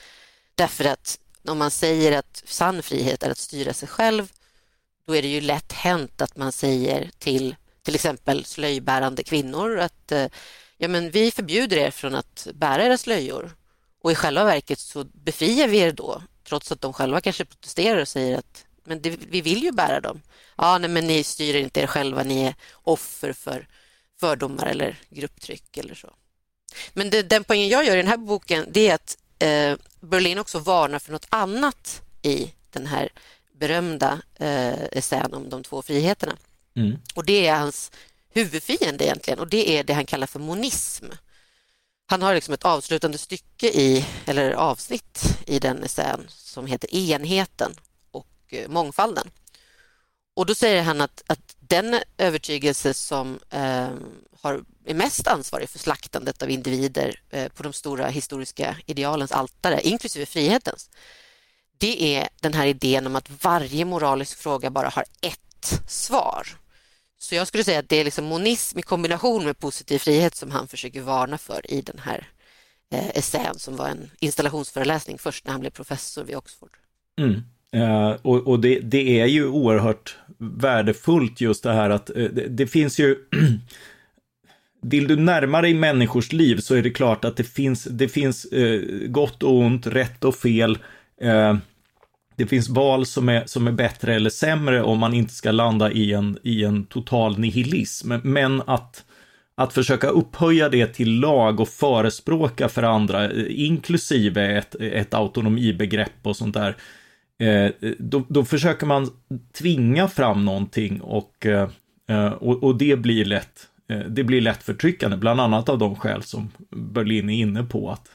Därför 0.55 0.85
att 0.85 1.19
om 1.49 1.59
man 1.59 1.71
säger 1.71 2.19
att 2.19 2.43
sann 2.47 2.83
frihet 2.83 3.23
är 3.23 3.31
att 3.31 3.39
styra 3.39 3.73
sig 3.73 3.89
själv, 3.89 4.33
då 5.07 5.17
är 5.17 5.23
det 5.23 5.29
ju 5.29 5.41
lätt 5.41 5.73
hänt 5.73 6.21
att 6.21 6.37
man 6.37 6.53
säger 6.53 7.11
till 7.19 7.57
till 7.83 7.95
exempel 7.95 8.45
slöjbärande 8.45 9.23
kvinnor 9.23 9.79
att 9.79 10.13
eh, 10.13 10.27
ja, 10.79 10.89
men 10.89 11.11
vi 11.11 11.31
förbjuder 11.31 11.77
er 11.77 11.91
från 11.91 12.15
att 12.15 12.49
bära 12.55 12.85
era 12.85 12.99
slöjor 12.99 13.57
och 14.03 14.13
i 14.13 14.15
själva 14.15 14.45
verket 14.45 14.79
så 14.79 15.05
befriar 15.05 15.69
vi 15.69 15.79
er 15.79 15.93
då 15.93 16.23
trots 16.45 16.73
att 16.73 16.81
de 16.81 16.93
själva 16.93 17.21
kanske 17.21 17.45
protesterar 17.45 18.01
och 18.01 18.09
säger 18.09 18.39
att 18.39 18.65
men 18.85 19.03
det, 19.03 19.11
vi 19.11 19.41
vill 19.41 19.63
ju 19.63 19.73
bära 19.73 20.01
dem. 20.01 20.23
Ja, 20.57 20.79
nej, 20.79 20.91
men 20.91 21.07
ni 21.07 21.23
styr 21.23 21.55
inte 21.55 21.81
er 21.81 21.87
själva, 21.87 22.23
ni 22.23 22.43
är 22.43 22.55
offer 22.73 23.33
för 23.33 23.67
fördomar 24.21 24.67
eller 24.67 24.99
grupptryck 25.11 25.77
eller 25.77 25.95
så. 25.95 26.15
Men 26.93 27.11
det, 27.11 27.23
den 27.23 27.45
poängen 27.45 27.69
jag 27.69 27.85
gör 27.85 27.95
i 27.95 27.97
den 27.97 28.07
här 28.07 28.17
boken 28.17 28.67
det 28.69 28.89
är 28.89 28.95
att 28.95 29.19
eh, 29.39 29.77
Berlin 30.01 30.39
också 30.39 30.59
varnar 30.59 30.99
för 30.99 31.13
något 31.13 31.27
annat 31.29 32.03
i 32.23 32.53
den 32.71 32.87
här 32.87 33.13
berömda 33.61 34.23
eh, 34.35 34.85
essän 34.93 35.35
om 35.35 35.49
de 35.49 35.63
två 35.63 35.83
friheterna. 35.83 36.37
Mm. 36.77 36.99
Och 37.15 37.25
Det 37.25 37.47
är 37.47 37.57
hans 37.57 37.91
huvudfiende 38.35 39.05
egentligen 39.05 39.39
och 39.39 39.49
det 39.49 39.79
är 39.79 39.85
det 39.85 39.93
han 39.93 40.07
kallar 40.07 40.27
för 40.27 40.39
monism. 40.39 41.05
Han 42.07 42.23
har 42.23 42.35
liksom 42.35 42.55
ett 42.55 42.65
avslutande 42.65 43.19
stycke 43.19 43.67
i, 43.67 44.07
eller 44.27 44.51
avsnitt 44.51 45.39
i 45.47 45.59
den 45.59 45.85
essän 45.85 46.27
som 46.29 46.67
heter 46.67 46.95
Enheten 46.95 47.73
och 48.11 48.27
eh, 48.49 48.69
mångfalden. 48.69 49.31
Och 50.35 50.47
då 50.47 50.55
säger 50.55 50.83
han 50.83 51.01
att, 51.01 51.23
att 51.27 51.57
den 51.61 52.01
övertygelse 52.19 52.95
som 52.95 53.39
eh, 53.51 53.91
har, 54.41 54.65
är 54.85 54.95
mest 54.95 55.27
ansvarig 55.27 55.69
för 55.69 55.79
slaktandet 55.79 56.43
av 56.43 56.51
individer 56.51 57.21
eh, 57.31 57.49
på 57.49 57.63
de 57.63 57.73
stora 57.73 58.09
historiska 58.09 58.77
idealens 58.87 59.33
altare, 59.33 59.81
inklusive 59.83 60.27
frihetens, 60.27 60.91
det 61.81 62.17
är 62.17 62.29
den 62.41 62.55
här 62.55 62.67
idén 62.67 63.07
om 63.07 63.17
att 63.17 63.45
varje 63.45 63.85
moralisk 63.85 64.39
fråga 64.39 64.71
bara 64.71 64.89
har 64.89 65.05
ett 65.23 65.83
svar. 65.89 66.47
Så 67.19 67.35
jag 67.35 67.47
skulle 67.47 67.65
säga 67.65 67.79
att 67.79 67.89
det 67.89 67.97
är 67.97 68.05
liksom 68.05 68.25
monism 68.25 68.79
i 68.79 68.83
kombination 68.83 69.45
med 69.45 69.59
positiv 69.59 69.99
frihet 69.99 70.35
som 70.35 70.51
han 70.51 70.69
försöker 70.69 71.01
varna 71.01 71.39
för 71.39 71.71
i 71.71 71.81
den 71.81 71.99
här 71.99 72.29
eh, 72.93 73.09
essän 73.09 73.59
som 73.59 73.77
var 73.77 73.89
en 73.89 74.11
installationsföreläsning 74.21 75.19
först 75.19 75.45
när 75.45 75.53
han 75.53 75.61
blev 75.61 75.71
professor 75.71 76.25
vid 76.25 76.37
Oxford. 76.37 76.71
Mm. 77.21 77.43
Eh, 77.73 78.17
och, 78.23 78.47
och 78.47 78.61
det, 78.61 78.81
det, 78.81 79.21
är 79.21 79.27
ju 79.27 79.47
oerhört 79.47 80.17
värdefullt 80.39 81.41
just 81.41 81.63
det 81.63 81.73
här 81.73 81.91
att 81.91 82.11
eh, 82.11 82.25
det, 82.25 82.49
det, 82.49 82.67
finns 82.67 82.99
ju 82.99 83.17
Vill 84.83 85.09
du 85.09 85.17
närma 85.17 85.63
dig 85.63 85.75
människors 85.75 86.33
liv 86.33 86.57
så 86.57 86.75
är 86.75 86.83
det 86.83 86.91
klart 86.91 87.25
att 87.25 87.37
det 87.37 87.45
finns, 87.45 87.85
det 87.85 88.09
finns 88.09 88.45
eh, 88.45 88.81
gott 89.09 89.43
och 89.43 89.55
ont, 89.55 89.87
rätt 89.87 90.25
och 90.25 90.35
fel. 90.35 90.79
Eh, 91.21 91.57
det 92.41 92.47
finns 92.47 92.69
val 92.69 93.07
som 93.07 93.29
är, 93.29 93.47
som 93.47 93.67
är 93.67 93.73
bättre 93.73 94.15
eller 94.15 94.31
sämre 94.31 94.83
om 94.83 94.99
man 94.99 95.15
inte 95.15 95.35
ska 95.35 95.51
landa 95.51 95.93
i 95.93 96.13
en, 96.13 96.39
i 96.43 96.65
en 96.65 96.85
total 96.85 97.39
nihilism. 97.39 98.13
Men 98.23 98.63
att, 98.67 99.05
att 99.55 99.73
försöka 99.73 100.09
upphöja 100.09 100.69
det 100.69 100.87
till 100.87 101.21
lag 101.21 101.61
och 101.61 101.69
förespråka 101.69 102.69
för 102.69 102.83
andra, 102.83 103.31
eh, 103.31 103.45
inklusive 103.49 104.59
ett, 104.59 104.75
ett 104.75 105.15
autonomibegrepp 105.15 106.13
och 106.23 106.37
sånt 106.37 106.55
där, 106.55 106.77
eh, 107.39 107.71
då, 107.99 108.25
då, 108.29 108.45
försöker 108.45 108.87
man 108.87 109.11
tvinga 109.59 110.09
fram 110.09 110.45
någonting 110.45 111.01
och, 111.01 111.47
eh, 111.47 112.33
och, 112.33 112.63
och, 112.63 112.79
det 112.79 112.97
blir 112.97 113.25
lätt 113.25 113.67
det 114.09 114.25
blir 114.25 114.41
lätt 114.41 114.63
förtryckande, 114.63 115.17
bland 115.17 115.41
annat 115.41 115.69
av 115.69 115.79
de 115.79 115.97
skäl 115.97 116.23
som 116.23 116.51
Berlin 116.71 117.31
är 117.31 117.35
inne 117.35 117.63
på 117.63 117.91
att 117.91 118.09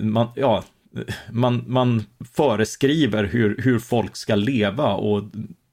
man, 0.00 0.28
ja, 0.34 0.64
man, 1.30 1.64
man 1.66 2.04
föreskriver 2.32 3.24
hur, 3.24 3.62
hur 3.62 3.78
folk 3.78 4.16
ska 4.16 4.34
leva 4.34 4.94
och 4.94 5.22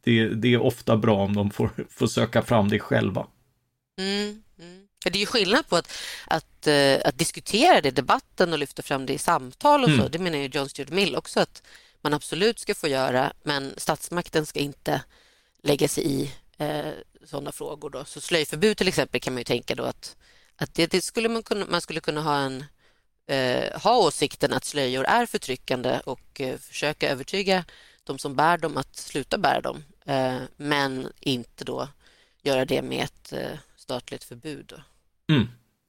det, 0.04 0.28
det 0.28 0.54
är 0.54 0.62
ofta 0.62 0.98
bra 0.98 1.16
om 1.16 1.36
de 1.36 1.52
får, 1.52 1.70
får 1.90 2.08
söka 2.08 2.42
fram 2.42 2.70
det 2.70 2.80
själva. 2.80 3.28
Mm, 4.00 4.44
mm. 4.60 4.88
Det 5.04 5.18
är 5.18 5.20
ju 5.20 5.26
skillnad 5.26 5.68
på 5.68 5.76
att, 5.76 5.92
att, 6.28 6.68
att 7.04 7.18
diskutera 7.18 7.82
det 7.82 7.88
i 7.88 7.92
debatten 7.92 8.54
och 8.54 8.60
lyfta 8.60 8.82
fram 8.82 9.06
det 9.06 9.14
i 9.14 9.18
samtal 9.18 9.84
och 9.84 9.90
så. 9.90 9.96
Mm. 9.96 10.12
Det 10.12 10.20
menar 10.20 10.38
ju 10.38 10.46
John 10.48 10.70
Stuart 10.70 10.90
Mill 10.90 11.16
också 11.16 11.40
att 11.40 11.64
man 12.02 12.14
absolut 12.14 12.60
ska 12.60 12.76
få 12.76 12.88
göra, 12.88 13.34
men 13.44 13.74
statsmakten 13.78 14.46
ska 14.46 14.60
inte 14.60 15.02
lägga 15.64 15.88
sig 15.88 16.04
i 16.06 16.32
eh, 16.58 16.92
sådana 17.26 17.52
frågor. 17.52 17.90
Då. 17.90 18.06
Så 18.06 18.22
slöjförbud 18.22 18.78
till 18.78 18.88
exempel 18.88 19.22
kan 19.22 19.34
man 19.34 19.40
ju 19.40 19.44
tänka 19.44 19.76
då 19.76 19.84
att, 19.84 20.16
att 20.56 20.74
det, 20.74 20.92
det 20.92 21.02
skulle 21.02 21.30
man, 21.30 21.44
kunna, 21.44 21.66
man 21.66 21.82
skulle 21.82 22.00
kunna 22.00 22.22
ha 22.22 22.38
en 22.38 22.64
eh, 23.28 23.82
ha 23.82 23.98
åsikten 23.98 24.54
att 24.54 24.66
slöjor 24.66 25.06
är 25.06 25.26
förtryckande 25.26 26.00
och 26.06 26.42
eh, 26.42 26.58
försöka 26.58 27.10
övertyga 27.10 27.66
de 28.04 28.18
som 28.20 28.36
bär 28.36 28.58
dem 28.58 28.78
att 28.78 28.96
sluta 28.96 29.38
bära 29.38 29.62
dem, 29.62 29.84
eh, 30.06 30.38
men 30.58 31.08
inte 31.20 31.66
då 31.66 31.88
göra 32.44 32.66
det 32.66 32.82
med 32.82 33.04
ett 33.04 33.34
eh, 33.34 33.60
statligt 33.76 34.24
förbud. 34.24 34.74
Mm. 35.30 35.48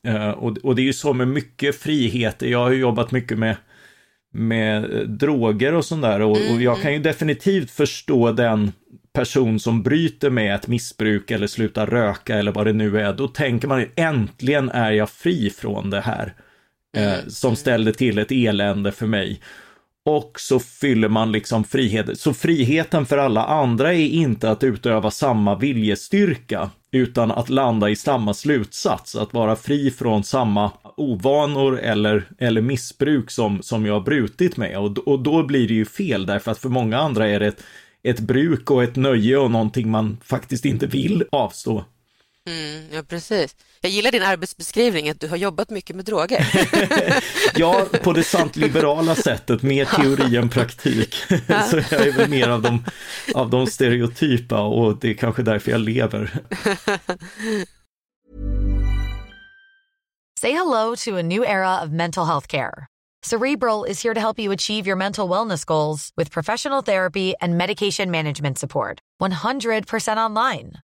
Uh, 0.08 0.30
och, 0.30 0.58
och, 0.58 0.76
det 0.76 0.82
är 0.82 0.86
ju 0.86 0.92
så 0.92 1.12
med 1.12 1.28
mycket 1.28 1.76
friheter. 1.76 2.46
Jag 2.46 2.58
har 2.58 2.70
jobbat 2.70 3.10
mycket 3.10 3.38
med 3.38 3.56
med 4.30 5.08
droger 5.08 5.74
och 5.74 5.84
sånt 5.84 6.02
där. 6.02 6.20
Och, 6.20 6.30
och, 6.30 6.62
jag 6.62 6.82
kan 6.82 6.90
ju 6.90 6.96
mm. 6.96 7.02
definitivt 7.02 7.70
förstå 7.70 8.32
den 8.32 8.72
person 9.12 9.60
som 9.60 9.82
bryter 9.82 10.30
med 10.30 10.54
ett 10.54 10.66
missbruk 10.66 11.30
eller 11.30 11.46
slutar 11.46 11.86
röka 11.86 12.38
eller 12.38 12.52
vad 12.52 12.66
det 12.66 12.72
nu 12.72 13.00
är. 13.00 13.12
Då 13.12 13.28
tänker 13.28 13.68
man 13.68 13.86
äntligen 13.94 14.70
är 14.70 14.92
jag 14.92 15.10
fri 15.10 15.50
från 15.50 15.90
det 15.90 16.00
här. 16.00 16.34
Mm. 16.96 17.30
som 17.30 17.56
ställde 17.56 17.92
till 17.92 18.18
ett 18.18 18.32
elände 18.32 18.92
för 18.92 19.06
mig. 19.06 19.40
Och 20.04 20.40
så 20.40 20.58
fyller 20.58 21.08
man 21.08 21.32
liksom 21.32 21.64
friheten. 21.64 22.16
Så 22.16 22.34
friheten 22.34 23.06
för 23.06 23.18
alla 23.18 23.44
andra 23.44 23.94
är 23.94 24.06
inte 24.06 24.50
att 24.50 24.64
utöva 24.64 25.10
samma 25.10 25.54
viljestyrka, 25.54 26.70
utan 26.92 27.30
att 27.30 27.48
landa 27.48 27.90
i 27.90 27.96
samma 27.96 28.34
slutsats, 28.34 29.16
att 29.16 29.34
vara 29.34 29.56
fri 29.56 29.90
från 29.90 30.24
samma 30.24 30.70
ovanor 30.96 31.80
eller, 31.80 32.24
eller 32.38 32.60
missbruk 32.60 33.30
som, 33.30 33.62
som 33.62 33.86
jag 33.86 33.94
har 33.94 34.00
brutit 34.00 34.56
med. 34.56 34.78
Och, 34.78 34.98
och 34.98 35.18
då 35.20 35.42
blir 35.42 35.68
det 35.68 35.74
ju 35.74 35.84
fel, 35.84 36.26
därför 36.26 36.50
att 36.50 36.58
för 36.58 36.68
många 36.68 36.98
andra 36.98 37.28
är 37.28 37.40
det 37.40 37.46
ett, 37.46 37.62
ett 38.02 38.20
bruk 38.20 38.70
och 38.70 38.82
ett 38.82 38.96
nöje 38.96 39.36
och 39.36 39.50
någonting 39.50 39.90
man 39.90 40.16
faktiskt 40.24 40.64
inte 40.64 40.86
vill 40.86 41.24
avstå. 41.32 41.84
Mm, 42.46 42.84
ja, 42.92 43.02
precis. 43.02 43.56
Jag 43.80 43.92
gillar 43.92 44.10
din 44.10 44.22
arbetsbeskrivning, 44.22 45.10
att 45.10 45.20
du 45.20 45.28
har 45.28 45.36
jobbat 45.36 45.70
mycket 45.70 45.96
med 45.96 46.04
droger. 46.04 46.46
ja, 47.54 47.86
på 48.02 48.12
det 48.12 48.24
sant 48.24 48.56
liberala 48.56 49.14
sättet, 49.14 49.62
mer 49.62 49.84
teori 49.84 50.36
än 50.42 50.48
praktik. 50.48 51.14
Så 51.70 51.76
jag 51.76 52.06
är 52.06 52.12
väl 52.12 52.30
mer 52.30 52.48
av 52.48 52.62
de, 52.62 52.84
av 53.34 53.50
de 53.50 53.66
stereotypa 53.66 54.60
och 54.60 54.98
det 55.00 55.10
är 55.10 55.14
kanske 55.14 55.42
därför 55.42 55.70
jag 55.70 55.80
lever. 55.80 56.30
Say 60.40 60.52
hello 60.52 60.96
to 60.96 61.16
a 61.16 61.22
new 61.22 61.44
era 61.44 61.82
of 61.82 61.90
mental 61.90 62.26
health 62.26 62.46
care. 62.46 62.86
Cerebral 63.22 63.84
is 63.84 64.02
here 64.02 64.14
to 64.14 64.20
help 64.20 64.38
you 64.38 64.52
achieve 64.52 64.86
your 64.86 64.96
mental 64.96 65.28
wellness 65.28 65.64
goals 65.64 66.10
with 66.16 66.30
professional 66.30 66.82
therapy 66.82 67.34
and 67.40 67.58
medication 67.58 68.10
management 68.10 68.58
support. 68.58 69.00
100% 69.20 70.16
online. 70.18 70.72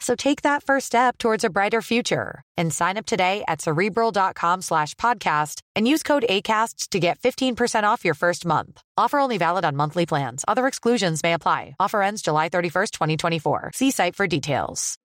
So 0.00 0.16
take 0.16 0.42
that 0.42 0.64
first 0.64 0.86
step 0.86 1.18
towards 1.18 1.44
a 1.44 1.50
brighter 1.50 1.82
future 1.82 2.42
and 2.56 2.72
sign 2.72 2.96
up 2.96 3.06
today 3.06 3.44
at 3.46 3.60
cerebral.com 3.60 4.62
slash 4.62 4.94
podcast 4.96 5.60
and 5.76 5.86
use 5.86 6.02
code 6.02 6.24
ACasts 6.28 6.88
to 6.88 6.98
get 6.98 7.20
15% 7.20 7.84
off 7.84 8.04
your 8.04 8.14
first 8.14 8.44
month. 8.44 8.82
Offer 8.96 9.18
only 9.18 9.38
valid 9.38 9.64
on 9.64 9.76
monthly 9.76 10.06
plans. 10.06 10.44
Other 10.48 10.66
exclusions 10.66 11.22
may 11.22 11.34
apply. 11.34 11.76
Offer 11.78 12.02
ends 12.02 12.22
July 12.22 12.48
31st, 12.48 12.90
2024. 12.92 13.70
See 13.74 13.90
site 13.90 14.16
for 14.16 14.26
details. 14.26 14.96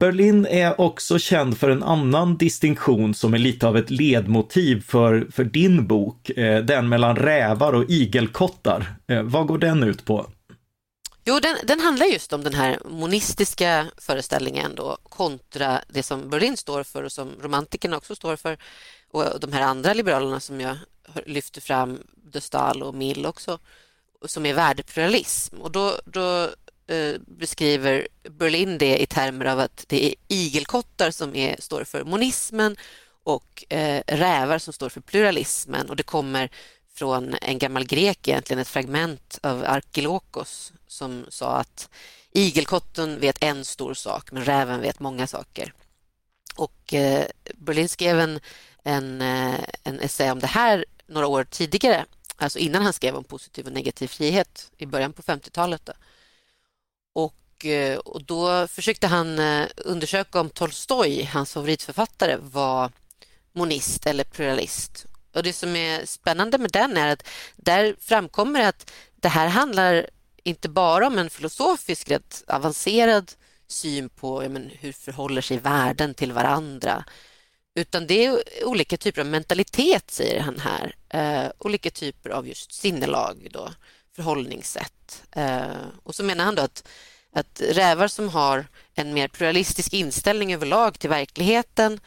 Berlin 0.00 0.46
är 0.46 0.80
också 0.80 1.18
känd 1.18 1.58
för 1.58 1.70
en 1.70 1.82
annan 1.82 2.36
distinktion 2.36 3.14
som 3.14 3.34
är 3.34 3.38
lite 3.38 3.68
av 3.68 3.76
ett 3.76 3.90
ledmotiv 3.90 4.80
för, 4.80 5.26
för 5.30 5.44
din 5.44 5.86
bok, 5.86 6.30
eh, 6.30 6.64
den 6.64 6.88
mellan 6.88 7.16
rävar 7.16 7.72
och 7.72 7.84
igelkottar. 7.90 8.86
Eh, 9.08 9.22
vad 9.22 9.46
går 9.46 9.58
den 9.58 9.82
ut 9.82 10.04
på? 10.04 10.26
Jo, 11.28 11.40
den, 11.40 11.56
den, 11.62 11.80
handlar 11.80 12.06
just 12.06 12.32
om 12.32 12.44
den 12.44 12.54
här 12.54 12.78
monistiska 12.84 13.86
föreställningen 13.96 14.74
då, 14.74 14.98
kontra 15.02 15.82
det 15.88 16.02
som 16.02 16.30
Berlin 16.30 16.56
står 16.56 16.82
för 16.82 17.02
och 17.02 17.12
som 17.12 17.30
romantikerna 17.40 17.96
också 17.96 18.14
står 18.14 18.36
för 18.36 18.58
och 19.10 19.40
de 19.40 19.52
här 19.52 19.62
andra 19.62 19.94
liberalerna 19.94 20.40
som 20.40 20.60
jag 20.60 20.76
lyfter 21.26 21.60
fram, 21.60 22.02
de 22.32 22.40
Stahl 22.40 22.82
och 22.82 22.94
Mill 22.94 23.26
också, 23.26 23.58
som 24.26 24.46
är 24.46 24.54
värdepluralism. 24.54 25.56
Och 25.56 25.70
då, 25.70 26.00
då 26.04 26.42
eh, 26.94 27.20
beskriver 27.26 28.08
Berlin 28.22 28.78
det 28.78 29.02
i 29.02 29.06
termer 29.06 29.44
av 29.44 29.60
att 29.60 29.84
det 29.88 30.04
är 30.04 30.14
igelkottar 30.28 31.10
som 31.10 31.36
är, 31.36 31.56
står 31.58 31.84
för 31.84 32.04
monismen 32.04 32.76
och 33.22 33.64
eh, 33.68 34.02
rävar 34.06 34.58
som 34.58 34.72
står 34.72 34.88
för 34.88 35.00
pluralismen 35.00 35.90
och 35.90 35.96
det 35.96 36.02
kommer 36.02 36.50
från 36.98 37.34
en 37.42 37.58
gammal 37.58 37.84
grek 37.84 38.28
egentligen, 38.28 38.60
ett 38.60 38.68
fragment 38.68 39.38
av 39.42 39.64
Arkilokos 39.64 40.72
som 40.86 41.26
sa 41.28 41.56
att 41.56 41.88
igelkotten 42.32 43.20
vet 43.20 43.44
en 43.44 43.64
stor 43.64 43.94
sak 43.94 44.32
men 44.32 44.44
räven 44.44 44.80
vet 44.80 45.00
många 45.00 45.26
saker. 45.26 45.72
Och 46.56 46.94
eh, 46.94 47.26
Berlin 47.54 47.88
skrev 47.88 48.20
en, 48.20 48.40
en, 48.82 49.22
eh, 49.22 49.60
en 49.84 50.00
essä 50.00 50.32
om 50.32 50.38
det 50.38 50.46
här 50.46 50.84
några 51.06 51.26
år 51.26 51.44
tidigare, 51.44 52.04
alltså 52.36 52.58
innan 52.58 52.82
han 52.82 52.92
skrev 52.92 53.16
om 53.16 53.24
positiv 53.24 53.66
och 53.66 53.72
negativ 53.72 54.08
frihet 54.08 54.70
i 54.78 54.86
början 54.86 55.12
på 55.12 55.22
50-talet. 55.22 55.90
Och, 57.12 57.66
eh, 57.66 57.98
och 57.98 58.24
då 58.24 58.66
försökte 58.66 59.06
han 59.06 59.38
eh, 59.38 59.66
undersöka 59.76 60.40
om 60.40 60.50
Tolstoj, 60.50 61.24
hans 61.24 61.52
favoritförfattare, 61.52 62.36
var 62.36 62.92
monist 63.52 64.06
eller 64.06 64.24
pluralist. 64.24 65.07
Och 65.32 65.42
Det 65.42 65.52
som 65.52 65.76
är 65.76 66.06
spännande 66.06 66.58
med 66.58 66.70
den 66.72 66.96
är 66.96 67.08
att 67.08 67.28
där 67.56 67.96
framkommer 68.00 68.60
att 68.60 68.90
det 69.16 69.28
här 69.28 69.48
handlar 69.48 70.10
inte 70.44 70.68
bara 70.68 71.06
om 71.06 71.18
en 71.18 71.30
filosofisk, 71.30 72.10
rätt 72.10 72.44
avancerad 72.46 73.32
syn 73.66 74.08
på 74.08 74.44
ja, 74.44 74.48
men, 74.48 74.70
hur 74.80 74.92
förhåller 74.92 75.40
sig 75.42 75.58
världen 75.58 76.14
till 76.14 76.32
varandra. 76.32 77.04
Utan 77.74 78.06
det 78.06 78.26
är 78.26 78.42
olika 78.64 78.96
typer 78.96 79.20
av 79.20 79.26
mentalitet, 79.26 80.10
säger 80.10 80.40
han 80.40 80.60
här. 80.60 80.96
Eh, 81.08 81.50
olika 81.58 81.90
typer 81.90 82.30
av 82.30 82.48
just 82.48 82.72
sinnelag, 82.72 83.48
då, 83.50 83.72
förhållningssätt. 84.16 85.22
Eh, 85.32 85.86
och 86.02 86.14
så 86.14 86.24
menar 86.24 86.44
han 86.44 86.54
då 86.54 86.62
att, 86.62 86.88
att 87.32 87.60
rävar 87.60 88.08
som 88.08 88.28
har 88.28 88.66
en 88.94 89.14
mer 89.14 89.28
pluralistisk 89.28 89.92
inställning 89.92 90.54
överlag 90.54 90.98
till 90.98 91.10
verkligheten, 91.10 92.00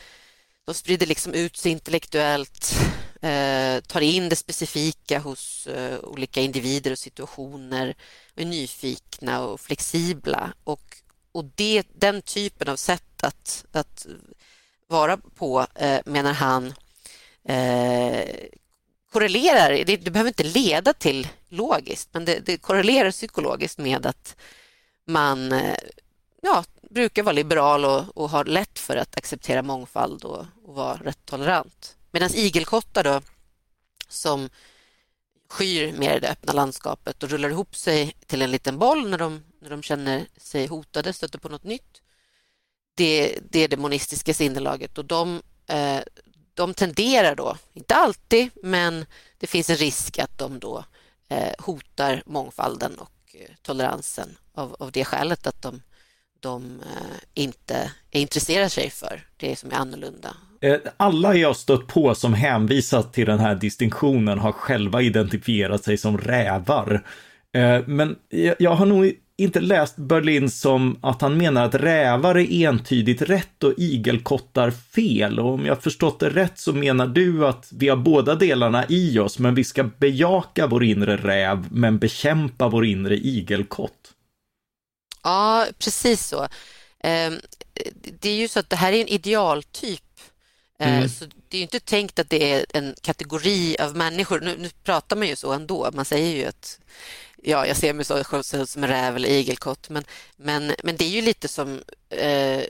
de 0.66 0.74
sprider 0.76 1.08
liksom 1.08 1.34
ut 1.34 1.58
sig 1.58 1.72
intellektuellt, 1.72 2.76
Eh, 3.22 3.82
tar 3.82 4.02
in 4.02 4.30
det 4.30 4.36
specifika 4.36 5.20
hos 5.20 5.68
eh, 5.68 6.00
olika 6.00 6.42
individer 6.42 6.92
och 6.92 7.00
situationer, 7.00 7.96
är 8.36 8.46
nyfikna 8.46 9.42
och 9.42 9.62
flexibla. 9.62 10.54
Och, 10.64 10.98
och 11.32 11.46
det, 11.46 11.84
den 11.94 12.22
typen 12.22 12.70
av 12.70 12.76
sätt 12.76 13.24
att, 13.24 13.66
att 13.72 14.08
vara 14.88 15.18
på, 15.18 15.68
eh, 15.76 16.00
menar 16.06 16.34
han, 16.34 16.74
eh, 17.46 18.30
korrelerar, 19.12 19.70
det, 19.86 19.98
det, 19.98 20.12
behöver 20.12 20.30
inte 20.30 20.44
leda 20.44 20.94
till 20.94 21.28
logiskt, 21.50 22.10
men 22.14 22.26
det, 22.26 22.40
det 22.40 22.58
korrelerar 22.58 23.12
psykologiskt 23.12 23.78
med 23.78 24.06
att 24.06 24.36
man 25.08 25.52
eh, 25.52 25.78
ja, 26.42 26.64
brukar 26.90 27.24
vara 27.24 27.34
liberal 27.34 27.86
och, 27.86 28.18
och 28.18 28.30
har 28.30 28.46
lätt 28.46 28.80
för 28.80 28.96
att 28.96 29.18
acceptera 29.18 29.62
mångfald 29.62 30.24
och, 30.24 30.46
och 30.66 30.76
vara 30.76 30.96
rätt 30.96 31.26
tolerant. 31.26 31.96
Medan 32.12 32.30
igelkottar 32.34 33.04
då, 33.04 33.22
som 34.08 34.50
skyr 35.52 35.94
mer 35.94 36.20
det 36.20 36.30
öppna 36.30 36.54
landskapet 36.54 37.24
och 37.24 37.30
rullar 37.30 37.50
ihop 37.50 37.76
sig 37.76 38.16
till 38.26 38.42
en 38.42 38.52
liten 38.52 38.80
boll 38.80 39.10
när 39.10 39.18
de, 39.18 39.44
när 39.62 39.70
de 39.70 39.84
känner 39.84 40.26
sig 40.38 40.68
hotade, 40.68 41.14
stöter 41.14 41.40
på 41.40 41.50
något 41.50 41.64
nytt. 41.64 42.02
Det, 42.96 43.40
det 43.50 43.60
är 43.60 43.68
det 43.68 43.78
monistiska 43.78 44.34
sinnelaget 44.34 44.98
och 44.98 45.06
de, 45.06 45.42
eh, 45.68 46.00
de 46.54 46.74
tenderar 46.74 47.36
då, 47.36 47.58
inte 47.74 47.96
alltid, 47.96 48.50
men 48.64 49.06
det 49.38 49.48
finns 49.48 49.70
en 49.70 49.76
risk 49.76 50.20
att 50.20 50.38
de 50.38 50.60
då 50.60 50.86
eh, 51.30 51.54
hotar 51.60 52.24
mångfalden 52.26 52.96
och 53.00 53.36
eh, 53.36 53.50
toleransen 53.62 54.38
av, 54.54 54.76
av 54.80 54.92
det 54.92 55.06
skälet 55.06 55.48
att 55.48 55.62
de, 55.62 55.82
de 56.40 56.80
eh, 56.80 57.18
inte 57.34 57.92
intresserar 58.12 58.70
sig 58.70 58.90
för 58.90 59.28
det 59.38 59.56
som 59.56 59.72
är 59.72 59.76
annorlunda 59.76 60.38
Eh, 60.62 60.78
alla 60.98 61.36
jag 61.36 61.56
stött 61.56 61.88
på 61.88 62.16
som 62.16 62.34
hänvisat 62.34 63.14
till 63.14 63.26
den 63.26 63.40
här 63.40 63.56
distinktionen 63.56 64.40
har 64.40 64.52
själva 64.52 65.02
identifierat 65.02 65.84
sig 65.84 65.98
som 65.98 66.18
rävar. 66.18 67.06
Eh, 67.54 67.88
men 67.88 68.16
jag 68.58 68.72
har 68.72 68.86
nog 68.86 69.14
inte 69.38 69.60
läst 69.60 69.98
Berlin 69.98 70.50
som 70.50 71.00
att 71.02 71.22
han 71.22 71.38
menar 71.38 71.66
att 71.66 71.76
rävar 71.76 72.38
är 72.38 72.68
entydigt 72.68 73.22
rätt 73.22 73.64
och 73.64 73.74
igelkottar 73.78 74.72
fel. 74.72 75.40
Och 75.40 75.54
om 75.54 75.66
jag 75.66 75.84
förstått 75.84 76.20
det 76.20 76.30
rätt 76.30 76.60
så 76.60 76.74
menar 76.74 77.08
du 77.08 77.48
att 77.48 77.70
vi 77.72 77.90
har 77.90 77.98
båda 77.98 78.36
delarna 78.36 78.86
i 78.90 79.20
oss, 79.20 79.40
men 79.40 79.56
vi 79.56 79.64
ska 79.64 79.84
bejaka 79.84 80.68
vår 80.68 80.84
inre 80.84 81.18
räv, 81.18 81.68
men 81.72 81.98
bekämpa 81.98 82.70
vår 82.70 82.86
inre 82.86 83.18
igelkott. 83.18 84.14
Ja, 85.24 85.66
precis 85.80 86.28
så. 86.28 86.48
Ehm, 87.04 87.34
det 88.20 88.30
är 88.30 88.36
ju 88.36 88.48
så 88.48 88.60
att 88.60 88.70
det 88.70 88.76
här 88.76 88.94
är 88.94 89.02
en 89.02 89.08
idealtyp 89.08 90.11
mm. 90.90 91.10
Så 91.10 91.26
det 91.50 91.58
är 91.58 91.62
inte 91.62 91.80
tänkt 91.80 92.20
att 92.20 92.30
det 92.30 92.52
är 92.54 92.66
en 92.74 92.96
kategori 93.02 93.78
av 93.80 93.96
människor. 93.96 94.40
Nu, 94.40 94.58
nu, 94.58 94.70
pratar 94.84 95.16
man 95.16 95.28
ju 95.28 95.36
så 95.36 95.54
ändå. 95.54 95.90
Man 95.94 96.06
säger 96.06 96.36
ju 96.36 96.46
att 96.46 96.80
ja, 97.44 97.68
jag 97.68 97.78
ser 97.78 97.94
mig 97.94 98.06
så, 98.06 98.44
som 98.66 98.84
en 98.84 98.90
räv 98.90 99.16
eller 99.16 99.30
igelkott. 99.30 99.90
Men, 99.90 100.04
men, 100.38 100.74
men 100.84 100.98
det 100.98 101.06
är 101.06 101.10
ju 101.10 101.22
lite 101.22 101.48
som 101.48 101.82
eh, 102.10 102.62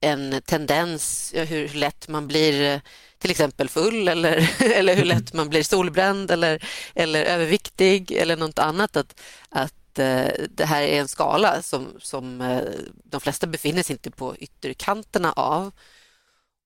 en 0.00 0.42
tendens, 0.44 1.32
hur 1.34 1.68
lätt 1.68 2.08
man 2.08 2.28
blir 2.28 2.80
till 3.18 3.30
exempel 3.30 3.68
full 3.68 4.08
eller, 4.08 4.50
eller 4.72 4.96
hur 4.96 5.04
lätt 5.04 5.32
man 5.32 5.48
blir 5.48 5.62
solbränd 5.62 6.30
eller, 6.30 6.64
eller 6.94 7.24
överviktig 7.24 8.10
eller 8.10 8.36
något 8.36 8.58
annat. 8.58 8.96
Att, 8.96 9.20
att 9.48 9.98
eh, 9.98 10.28
det 10.50 10.64
här 10.64 10.82
är 10.82 11.00
en 11.00 11.08
skala 11.08 11.62
som, 11.62 11.86
som 11.98 12.40
eh, 12.40 12.62
de 13.04 13.20
flesta 13.20 13.46
befinner 13.46 13.82
sig 13.82 13.94
inte 13.94 14.10
på 14.10 14.36
ytterkanterna 14.36 15.32
av. 15.32 15.72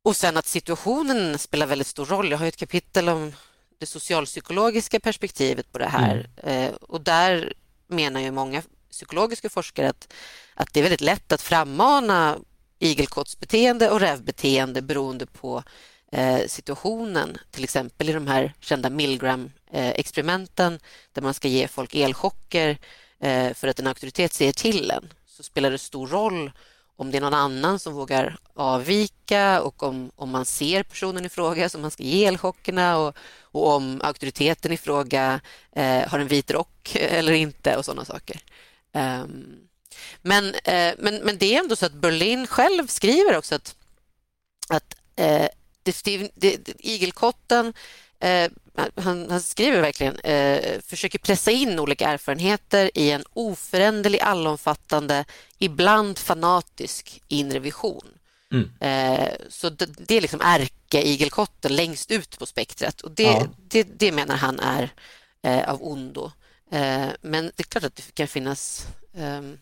Och 0.07 0.17
sen 0.17 0.37
att 0.37 0.47
situationen 0.47 1.39
spelar 1.39 1.67
väldigt 1.67 1.87
stor 1.87 2.07
roll. 2.07 2.31
Jag 2.31 2.39
har 2.39 2.47
ett 2.47 2.57
kapitel 2.57 3.09
om 3.09 3.33
det 3.79 3.87
socialpsykologiska 3.87 5.01
perspektivet 5.01 5.73
på 5.73 5.79
det 5.79 5.89
här 5.89 6.27
mm. 6.43 6.75
och 6.81 7.01
där 7.01 7.53
menar 7.87 8.21
ju 8.21 8.31
många 8.31 8.63
psykologiska 8.91 9.49
forskare 9.49 9.89
att, 9.89 10.13
att 10.55 10.73
det 10.73 10.81
är 10.81 10.83
väldigt 10.83 11.01
lätt 11.01 11.33
att 11.33 11.43
frammana 11.43 12.39
igelkottsbeteende 12.79 13.91
och 13.91 14.01
rävbeteende 14.01 14.83
beroende 14.83 15.27
på 15.27 15.63
eh, 16.13 16.47
situationen. 16.47 17.39
Till 17.51 17.65
exempel 17.65 18.09
i 18.09 18.13
de 18.13 18.27
här 18.27 18.55
kända 18.61 18.91
Milgram-experimenten 18.91 20.73
eh, 20.73 20.81
där 21.13 21.23
man 21.23 21.35
ska 21.35 21.49
ge 21.49 21.69
folk 21.69 21.95
elchocker 21.95 22.79
eh, 23.21 23.55
för 23.55 23.69
att 23.69 23.81
en 23.81 23.87
auktoritet 23.87 24.33
säger 24.33 24.53
till 24.53 24.91
en 24.91 25.13
så 25.27 25.43
spelar 25.43 25.71
det 25.71 25.79
stor 25.79 26.07
roll 26.07 26.53
om 26.97 27.11
det 27.11 27.17
är 27.17 27.21
någon 27.21 27.35
annan 27.35 27.79
som 27.79 27.95
vågar 27.95 28.39
avvika 28.55 29.63
och 29.63 29.83
om, 29.83 30.11
om 30.17 30.31
man 30.31 30.45
ser 30.45 30.83
personen 30.83 31.27
i 31.27 31.29
fråga 31.29 31.69
som 31.69 31.83
man 31.83 31.91
ska 31.91 32.03
ge 32.03 32.25
elchockerna 32.25 32.99
och, 32.99 33.17
och 33.41 33.75
om 33.75 34.01
auktoriteten 34.05 34.73
i 34.73 34.77
fråga 34.77 35.41
eh, 35.73 36.09
har 36.09 36.19
en 36.19 36.29
vit 36.29 36.51
rock 36.51 36.97
eller 37.01 37.33
inte 37.33 37.77
och 37.77 37.85
sådana 37.85 38.05
saker. 38.05 38.41
Um, 38.93 39.67
men, 40.23 40.55
eh, 40.55 40.95
men, 40.99 41.17
men 41.17 41.39
det 41.39 41.55
är 41.55 41.59
ändå 41.59 41.77
så 41.77 41.87
att 41.87 41.93
Berlin 41.93 42.47
själv 42.47 42.87
skriver 42.87 43.37
också 43.37 43.55
att, 43.55 43.77
att 44.69 44.97
eh, 45.17 45.49
det, 45.83 46.31
det, 46.35 46.69
igelkotten 46.79 47.75
eh, 48.21 48.51
han, 48.97 49.31
han, 49.31 49.41
skriver 49.41 49.81
verkligen, 49.81 50.17
eh, 50.19 50.81
försöker 50.81 51.19
pressa 51.19 51.51
in 51.51 51.79
olika 51.79 52.09
erfarenheter 52.09 52.91
i 52.95 53.11
en 53.11 53.25
oföränderlig, 53.33 54.21
allomfattande, 54.21 55.25
ibland 55.59 56.19
fanatisk 56.19 57.23
inre 57.29 57.59
vision. 57.59 58.09
Mm. 58.53 58.71
Eh, 58.81 59.33
så 59.49 59.71
det, 59.71 59.87
det, 59.87 60.15
är 60.15 60.21
liksom 60.21 60.41
ärke-igelkotten 60.41 61.77
längst 61.77 62.11
ut 62.11 62.39
på 62.39 62.47
spektrat 62.47 63.01
och 63.01 63.11
det, 63.11 63.23
ja. 63.23 63.47
det, 63.69 63.83
det, 63.83 64.13
menar 64.13 64.37
han 64.37 64.61
är 64.61 64.91
eh, 65.43 65.71
av 65.71 65.83
ondo. 65.83 66.31
Eh, 66.71 67.09
men 67.21 67.45
det 67.45 67.63
är 67.63 67.63
klart 67.63 67.85
att 67.85 67.97
det 67.97 68.15
kan 68.15 68.29
finnas 68.29 68.87
ehm, 69.17 69.59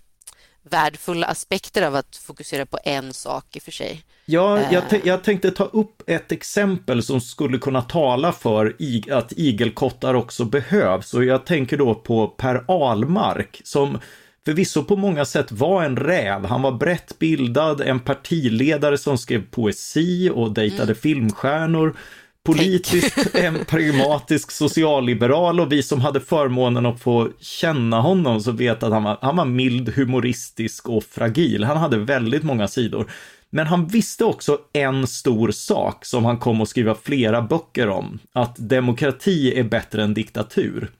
värdefulla 0.70 1.26
aspekter 1.26 1.82
av 1.82 1.94
att 1.94 2.16
fokusera 2.16 2.66
på 2.66 2.78
en 2.84 3.12
sak 3.12 3.56
i 3.56 3.58
och 3.58 3.62
för 3.62 3.72
sig. 3.72 4.04
Ja, 4.26 4.60
jag, 4.72 4.92
eh. 4.92 5.00
jag 5.04 5.24
tänkte 5.24 5.50
ta 5.50 5.64
upp 5.64 6.02
ett 6.06 6.32
exempel 6.32 7.02
som 7.02 7.20
skulle 7.20 7.58
kunna 7.58 7.82
tala 7.82 8.32
för 8.32 8.76
att 9.10 9.32
igelkottar 9.32 10.14
också 10.14 10.44
behövs 10.44 11.14
och 11.14 11.24
jag 11.24 11.46
tänker 11.46 11.76
då 11.76 11.94
på 11.94 12.26
Per 12.26 12.64
Ahlmark 12.68 13.60
som 13.64 13.98
förvisso 14.44 14.84
på 14.84 14.96
många 14.96 15.24
sätt 15.24 15.52
var 15.52 15.82
en 15.82 15.96
räv. 15.96 16.44
Han 16.44 16.62
var 16.62 16.72
brett 16.72 17.18
bildad, 17.18 17.80
en 17.80 18.00
partiledare 18.00 18.98
som 18.98 19.18
skrev 19.18 19.50
poesi 19.50 20.30
och 20.34 20.54
dejtade 20.54 20.82
mm. 20.82 20.96
filmstjärnor 20.96 21.96
politiskt 22.44 23.34
en 23.34 23.64
pragmatisk 23.64 24.50
socialliberal 24.50 25.60
och 25.60 25.72
vi 25.72 25.82
som 25.82 26.00
hade 26.00 26.20
förmånen 26.20 26.86
att 26.86 27.00
få 27.00 27.28
känna 27.40 28.00
honom 28.00 28.40
så 28.40 28.52
vet 28.52 28.82
att 28.82 28.92
han 28.92 29.02
var, 29.02 29.18
han 29.22 29.36
var 29.36 29.44
mild, 29.44 29.88
humoristisk 29.88 30.88
och 30.88 31.04
fragil. 31.04 31.64
Han 31.64 31.76
hade 31.76 31.98
väldigt 31.98 32.42
många 32.42 32.68
sidor. 32.68 33.10
Men 33.50 33.66
han 33.66 33.86
visste 33.86 34.24
också 34.24 34.58
en 34.72 35.06
stor 35.06 35.50
sak 35.50 36.04
som 36.04 36.24
han 36.24 36.38
kom 36.38 36.60
att 36.60 36.68
skriva 36.68 36.94
flera 36.94 37.42
böcker 37.42 37.88
om, 37.88 38.18
att 38.32 38.56
demokrati 38.56 39.58
är 39.58 39.64
bättre 39.64 40.02
än 40.02 40.14
diktatur. 40.14 40.90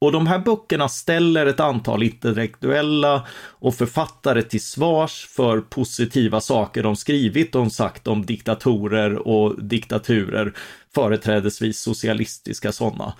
Och 0.00 0.12
de 0.12 0.26
här 0.26 0.38
böckerna 0.38 0.88
ställer 0.88 1.46
ett 1.46 1.60
antal 1.60 2.02
intellektuella 2.02 3.26
och 3.48 3.74
författare 3.74 4.42
till 4.42 4.60
svars 4.60 5.26
för 5.26 5.60
positiva 5.60 6.40
saker 6.40 6.82
de 6.82 6.96
skrivit 6.96 7.54
och 7.54 7.72
sagt 7.72 8.06
om 8.06 8.26
diktatorer 8.26 9.28
och 9.28 9.64
diktaturer, 9.64 10.52
företrädesvis 10.94 11.78
socialistiska 11.78 12.72
sådana. 12.72 13.14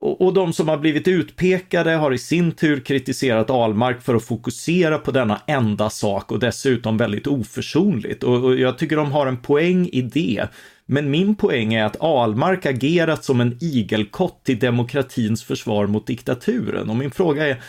Och, 0.00 0.34
de 0.34 0.52
som 0.52 0.68
har 0.68 0.78
blivit 0.78 1.08
utpekade 1.08 1.90
har 1.90 2.12
i 2.12 2.18
sin 2.18 2.52
tur 2.52 2.80
kritiserat 2.80 3.50
Almark 3.50 4.02
för 4.02 4.14
att 4.14 4.24
fokusera 4.24 4.98
på 4.98 5.10
denna 5.10 5.40
enda 5.46 5.90
sak 5.90 6.32
och 6.32 6.38
dessutom 6.38 6.96
väldigt 6.96 7.26
oförsonligt. 7.26 8.22
Och 8.22 8.56
jag 8.56 8.78
tycker 8.78 8.96
de 8.96 9.12
har 9.12 9.26
en 9.26 9.36
poäng 9.36 9.88
i 9.92 10.02
det. 10.02 10.46
Men 10.86 11.10
min 11.10 11.36
poäng 11.36 11.74
är 11.74 11.84
att 11.84 12.02
Almark 12.02 12.66
agerat 12.66 13.24
som 13.24 13.40
en 13.40 13.58
igelkott 13.60 14.44
till 14.44 14.58
demokratins 14.58 15.44
försvar 15.44 15.86
mot 15.86 16.06
diktaturen. 16.06 16.90
Och 16.90 16.96
min 16.96 17.10
fråga 17.10 17.46
är, 17.46 17.62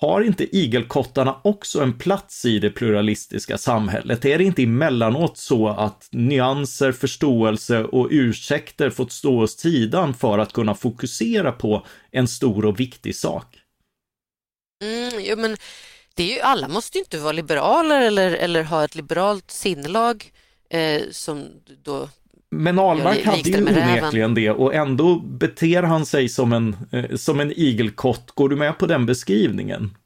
har 0.00 0.20
inte 0.20 0.56
igelkottarna 0.56 1.40
också 1.44 1.82
en 1.82 1.98
plats 1.98 2.44
i 2.44 2.58
det 2.58 2.70
pluralistiska 2.70 3.58
samhället? 3.58 4.24
Är 4.24 4.38
det 4.38 4.44
inte 4.44 4.62
emellanåt 4.62 5.38
så 5.38 5.68
att 5.68 6.08
nyanser, 6.12 6.92
förståelse 6.92 7.84
och 7.84 8.08
ursäkter 8.10 8.90
fått 8.90 9.12
stå 9.12 9.42
åt 9.42 9.50
sidan 9.50 10.14
för 10.14 10.38
att 10.38 10.52
kunna 10.52 10.74
fokusera 10.74 11.52
på 11.52 11.86
en 12.10 12.28
stor 12.28 12.64
och 12.64 12.80
viktig 12.80 13.16
sak? 13.16 13.56
Mm, 14.82 15.24
jo, 15.24 15.36
men 15.36 15.56
det 16.14 16.22
är 16.22 16.34
ju, 16.34 16.40
alla 16.40 16.68
måste 16.68 16.98
ju 16.98 17.04
inte 17.04 17.18
vara 17.18 17.32
liberaler 17.32 18.00
eller, 18.00 18.30
eller 18.32 18.62
ha 18.62 18.84
ett 18.84 18.94
liberalt 18.94 19.50
sinnelag 19.50 20.32
eh, 20.70 21.02
som 21.10 21.46
då 21.82 22.08
men 22.54 22.78
Ahlmark 22.78 23.24
hade 23.24 23.50
ju 23.50 23.62
onekligen 23.62 24.34
det 24.34 24.50
och 24.50 24.74
ändå 24.74 25.18
beter 25.18 25.82
han 25.82 26.06
sig 26.06 26.28
som 26.28 26.52
en, 26.52 26.76
eh, 26.92 27.16
som 27.16 27.40
en 27.40 27.52
igelkott. 27.52 28.30
Går 28.30 28.48
du 28.48 28.56
med 28.56 28.78
på 28.78 28.86
den 28.86 29.06
beskrivningen? 29.06 29.96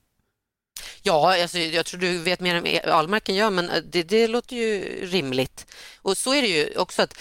Ja, 1.02 1.42
alltså, 1.42 1.58
jag 1.58 1.86
tror 1.86 2.00
du 2.00 2.18
vet 2.18 2.40
mer 2.40 2.54
än 2.54 2.92
Ahlmark 2.92 3.28
än 3.28 3.36
jag, 3.36 3.52
men 3.52 3.70
eh, 3.70 3.82
det, 3.92 4.02
det 4.02 4.28
låter 4.28 4.56
ju 4.56 4.98
rimligt. 5.06 5.66
Och 6.02 6.16
så 6.16 6.34
är 6.34 6.42
det 6.42 6.48
ju 6.48 6.76
också 6.76 7.02
att, 7.02 7.18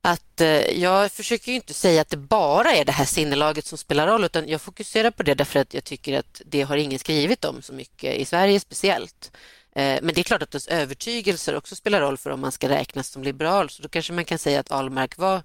att 0.00 0.40
eh, 0.40 0.80
jag 0.80 1.12
försöker 1.12 1.52
inte 1.52 1.74
säga 1.74 2.00
att 2.00 2.10
det 2.10 2.16
bara 2.16 2.72
är 2.72 2.84
det 2.84 2.92
här 2.92 3.04
sinnelaget 3.04 3.66
som 3.66 3.78
spelar 3.78 4.06
roll, 4.06 4.24
utan 4.24 4.48
jag 4.48 4.60
fokuserar 4.60 5.10
på 5.10 5.22
det 5.22 5.34
därför 5.34 5.60
att 5.60 5.74
jag 5.74 5.84
tycker 5.84 6.18
att 6.18 6.42
det 6.46 6.62
har 6.62 6.76
ingen 6.76 6.98
skrivit 6.98 7.44
om 7.44 7.62
så 7.62 7.72
mycket, 7.72 8.14
i 8.16 8.24
Sverige 8.24 8.60
speciellt. 8.60 9.32
Eh, 9.78 9.98
men 10.02 10.14
det 10.14 10.20
är 10.20 10.22
klart 10.22 10.42
att 10.42 10.54
ens 10.54 10.68
övertygelser 10.68 11.56
också 11.56 11.76
spelar 11.76 12.00
roll 12.00 12.18
för 12.18 12.30
om 12.30 12.40
man 12.40 12.52
ska 12.52 12.68
räknas 12.68 13.08
som 13.08 13.22
liberal. 13.22 13.70
Så 13.70 13.82
då 13.82 13.88
kanske 13.88 14.12
man 14.12 14.24
kan 14.24 14.38
säga 14.38 14.60
att 14.60 14.72
Ahlmark 14.72 15.18
var 15.18 15.42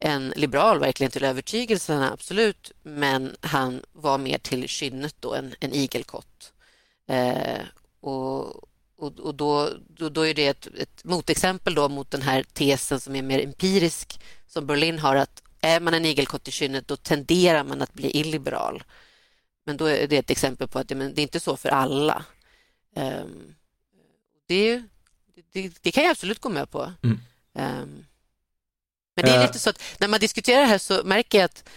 en 0.00 0.32
liberal 0.36 0.78
verkligen 0.78 1.10
till 1.10 1.24
övertygelserna, 1.24 2.12
absolut. 2.12 2.72
Men 2.82 3.36
han 3.40 3.82
var 3.92 4.18
mer 4.18 4.38
till 4.38 4.68
kynnet 4.68 5.14
då, 5.20 5.34
en, 5.34 5.54
en 5.60 5.72
igelkott. 5.72 6.52
Eh, 7.08 7.60
och, 8.00 8.40
och, 8.96 9.18
och 9.20 9.34
då, 9.34 9.70
då, 9.88 10.08
då, 10.08 10.26
är 10.26 10.34
det 10.34 10.46
ett, 10.46 10.66
ett 10.66 11.04
motexempel 11.04 11.74
då 11.74 11.88
mot 11.88 12.10
den 12.10 12.22
här 12.22 12.42
tesen 12.42 13.00
som 13.00 13.16
är 13.16 13.22
mer 13.22 13.44
empirisk 13.44 14.20
som 14.46 14.66
Berlin 14.66 14.98
har 14.98 15.16
att 15.16 15.42
är 15.60 15.80
man 15.80 15.94
en 15.94 16.04
igelkott 16.04 16.48
i 16.48 16.50
kynnet 16.50 16.88
då 16.88 16.96
tenderar 16.96 17.64
man 17.64 17.82
att 17.82 17.92
bli 17.92 18.16
illiberal. 18.20 18.82
Men 19.66 19.76
då 19.76 19.84
är 19.84 20.06
det 20.06 20.16
ett 20.16 20.30
exempel 20.30 20.68
på 20.68 20.78
att 20.78 20.88
det, 20.88 20.94
men 20.94 21.14
det 21.14 21.20
är 21.20 21.22
inte 21.22 21.40
så 21.40 21.56
för 21.56 21.68
alla. 21.68 22.24
Um, 22.96 23.54
det, 24.50 24.82
det, 25.52 25.72
det, 25.82 25.92
kan 25.92 26.04
jag 26.04 26.10
absolut 26.10 26.40
gå 26.40 26.48
med 26.48 26.70
på. 26.70 26.92
Mm. 27.02 27.20
Um, 27.52 28.06
men 29.16 29.24
det 29.24 29.30
är 29.30 29.42
lite 29.42 29.58
så 29.58 29.70
att 29.70 29.82
när 29.98 30.08
man 30.08 30.20
diskuterar 30.20 30.60
det 30.60 30.66
här 30.66 30.78
så 30.78 31.02
märker 31.04 31.38
jag 31.38 31.44
att 31.44 31.68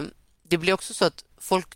um, 0.00 0.10
det 0.42 0.58
blir 0.58 0.72
också 0.72 0.94
så 0.94 1.04
att 1.04 1.24
folk 1.38 1.66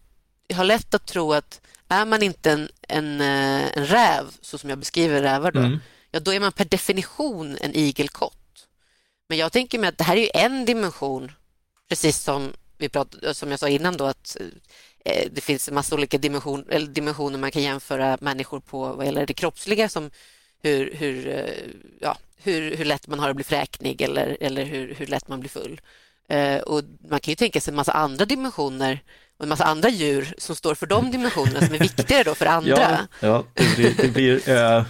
har 0.55 0.65
lätt 0.65 0.95
att 0.95 1.07
tro 1.07 1.33
att 1.33 1.61
är 1.89 2.05
man 2.05 2.23
inte 2.23 2.51
en, 2.53 2.69
en, 2.89 3.21
eh, 3.21 3.77
en 3.79 3.87
räv, 3.87 4.25
så 4.41 4.59
som 4.59 4.71
jag 4.71 4.79
beskriver 4.79 5.23
rävar, 5.23 5.53
då, 5.53 5.61
mm. 5.61 5.79
ja, 6.11 6.21
då 6.21 6.35
är 6.35 6.41
man 6.41 6.53
per 6.53 6.65
definition 6.65 7.59
en 7.61 7.75
igelkott. 7.75 8.67
Men 9.29 9.39
jag 9.39 9.53
tänker 9.53 9.79
mig 9.79 9.89
att 9.89 9.99
det 9.99 10.05
här 10.05 10.17
är 10.17 10.31
en 10.35 10.65
dimension, 10.65 11.33
precis 11.89 12.19
som, 12.19 12.53
vi 12.79 12.89
pratade, 12.89 13.35
som 13.35 13.51
jag 13.51 13.61
sa 13.61 13.69
innan, 13.69 13.97
då, 13.97 14.05
att 14.05 14.37
Eh, 14.41 14.47
Eh, 15.07 15.29
det 15.33 15.41
finns 15.41 15.69
en 15.69 15.75
massa 15.75 15.95
olika 15.95 16.19
dimension, 16.19 16.65
eller 16.71 16.87
dimensioner 16.87 17.39
man 17.39 17.51
kan 17.51 17.63
jämföra 17.63 18.19
människor 18.21 18.61
på 18.61 18.93
vad 18.93 19.07
gäller 19.07 19.27
det 19.27 19.35
kroppsliga 19.35 19.89
som 19.89 20.11
hur, 20.63 20.95
hur, 20.95 21.29
eh, 21.29 21.45
ja, 22.01 22.17
hur, 22.43 22.77
hur 22.77 22.85
lätt 22.85 23.07
man 23.07 23.19
har 23.19 23.31
att 23.31 23.37
bli 23.37 23.45
fräknig 23.45 24.03
eller, 24.03 24.37
eller 24.41 24.65
hur, 24.65 24.95
hur 24.95 25.07
lätt 25.07 25.29
man 25.29 25.41
blir 25.41 25.51
full. 25.51 25.81
Eh, 26.29 26.59
och 26.59 26.83
man 27.09 27.21
kan 27.21 27.33
ju 27.33 27.37
tänka 27.37 27.61
sig 27.61 27.73
en 27.73 27.77
massa 27.77 27.93
andra 27.93 28.25
dimensioner 28.25 29.01
och 29.37 29.43
en 29.43 29.49
massa 29.49 29.65
andra 29.65 29.89
djur 29.89 30.35
som 30.39 30.57
står 30.57 30.75
för 30.75 30.87
de 30.87 31.11
dimensionerna 31.11 31.61
som 31.67 31.75
är 31.75 31.79
viktigare 31.79 32.23
då 32.23 32.35
för 32.35 32.47
andra. 32.47 33.07
Ja, 33.21 33.27
ja 33.29 33.45
det 33.55 33.77
blir, 33.77 33.95
det 33.97 34.09
blir 34.09 34.49
äh, 34.49 34.85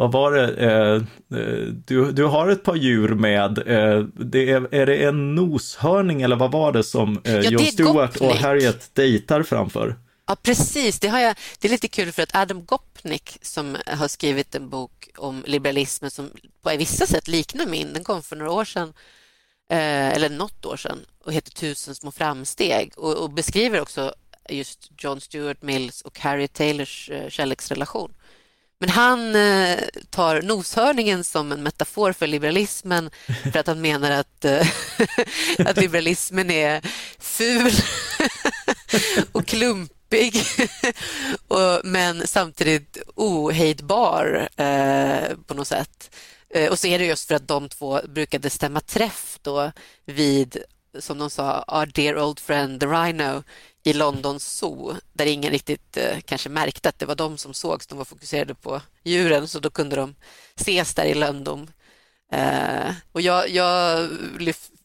vad 0.00 0.12
var 0.12 0.32
det, 0.32 0.54
eh, 0.54 0.94
eh, 1.40 1.66
du, 1.86 2.12
du 2.12 2.24
har 2.24 2.48
ett 2.48 2.62
par 2.62 2.74
djur 2.74 3.08
med, 3.08 3.58
eh, 3.58 4.00
det 4.14 4.50
är, 4.50 4.74
är 4.74 4.86
det 4.86 5.04
en 5.04 5.34
noshörning 5.34 6.22
eller 6.22 6.36
vad 6.36 6.52
var 6.52 6.72
det 6.72 6.84
som 6.84 7.20
eh, 7.24 7.34
ja, 7.34 7.50
Jon 7.50 7.64
Stewart 7.64 8.16
och 8.16 8.34
Harriet 8.34 8.94
dejtar 8.94 9.42
framför? 9.42 9.96
Ja, 10.26 10.36
precis. 10.42 11.00
Det, 11.00 11.08
har 11.08 11.20
jag, 11.20 11.36
det 11.58 11.68
är 11.68 11.72
lite 11.72 11.88
kul 11.88 12.12
för 12.12 12.22
att 12.22 12.34
Adam 12.34 12.64
Gopnik 12.64 13.38
som 13.42 13.76
har 13.86 14.08
skrivit 14.08 14.54
en 14.54 14.68
bok 14.68 15.08
om 15.16 15.42
liberalismen 15.46 16.10
som 16.10 16.30
på 16.62 16.70
vissa 16.78 17.06
sätt 17.06 17.28
liknar 17.28 17.66
min, 17.66 17.92
den 17.92 18.04
kom 18.04 18.22
för 18.22 18.36
några 18.36 18.52
år 18.52 18.64
sedan. 18.64 18.92
eller 19.68 20.28
något 20.28 20.66
år 20.66 20.76
sedan, 20.76 20.98
och 21.24 21.32
heter 21.32 21.50
Tusen 21.50 21.94
små 21.94 22.10
framsteg 22.10 22.92
och, 22.96 23.16
och 23.16 23.30
beskriver 23.30 23.80
också 23.80 24.14
just 24.48 24.90
John 24.98 25.20
Stuart 25.20 25.62
Mills 25.62 26.02
och 26.02 26.20
Harriet 26.20 26.52
Taylors 26.52 27.10
kärleksrelation. 27.28 28.12
Men 28.80 28.88
han 28.88 29.36
eh, 29.36 29.78
tar 30.10 30.42
noshörningen 30.42 31.24
som 31.24 31.52
en 31.52 31.62
metafor 31.62 32.12
för 32.12 32.26
liberalismen 32.26 33.10
för 33.52 33.58
att 33.58 33.66
han 33.66 33.80
menar 33.80 34.10
att, 34.10 34.44
eh, 34.44 34.66
att 35.66 35.76
liberalismen 35.76 36.50
är 36.50 36.82
ful 37.18 37.72
och 39.32 39.46
klumpig 39.46 40.42
men 41.84 42.26
samtidigt 42.26 42.98
ohejdbar 43.14 44.48
eh, 44.56 45.36
på 45.46 45.54
något 45.54 45.68
sätt. 45.68 46.16
Eh, 46.54 46.70
och 46.70 46.78
så 46.78 46.86
är 46.86 46.98
det 46.98 47.04
just 47.04 47.28
för 47.28 47.34
att 47.34 47.48
de 47.48 47.68
två 47.68 48.00
brukade 48.08 48.50
stämma 48.50 48.80
träff 48.80 49.38
då 49.42 49.72
vid, 50.06 50.56
som 50.98 51.18
de 51.18 51.30
sa, 51.30 51.64
our 51.68 51.86
dear 51.86 52.18
old 52.18 52.40
friend 52.40 52.80
the 52.80 52.86
rhino 52.86 53.42
i 53.84 53.92
Londons 53.92 54.58
zoo 54.58 54.96
där 55.12 55.26
ingen 55.26 55.50
riktigt 55.50 55.96
eh, 55.96 56.20
kanske 56.24 56.48
märkte 56.48 56.88
att 56.88 56.98
det 56.98 57.06
var 57.06 57.14
de 57.14 57.38
som 57.38 57.54
sågs. 57.54 57.86
De 57.86 57.98
var 57.98 58.04
fokuserade 58.04 58.54
på 58.54 58.80
djuren 59.04 59.48
så 59.48 59.58
då 59.58 59.70
kunde 59.70 59.96
de 59.96 60.14
ses 60.56 60.94
där 60.94 61.04
i 61.04 61.14
London. 61.14 61.70
Eh, 62.32 62.92
och 63.12 63.20
jag, 63.20 63.50
jag 63.50 64.08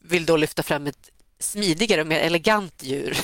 vill 0.00 0.26
då 0.26 0.36
lyfta 0.36 0.62
fram 0.62 0.86
ett 0.86 1.10
smidigare 1.38 2.00
och 2.00 2.06
mer 2.06 2.20
elegant 2.20 2.82
djur 2.82 3.16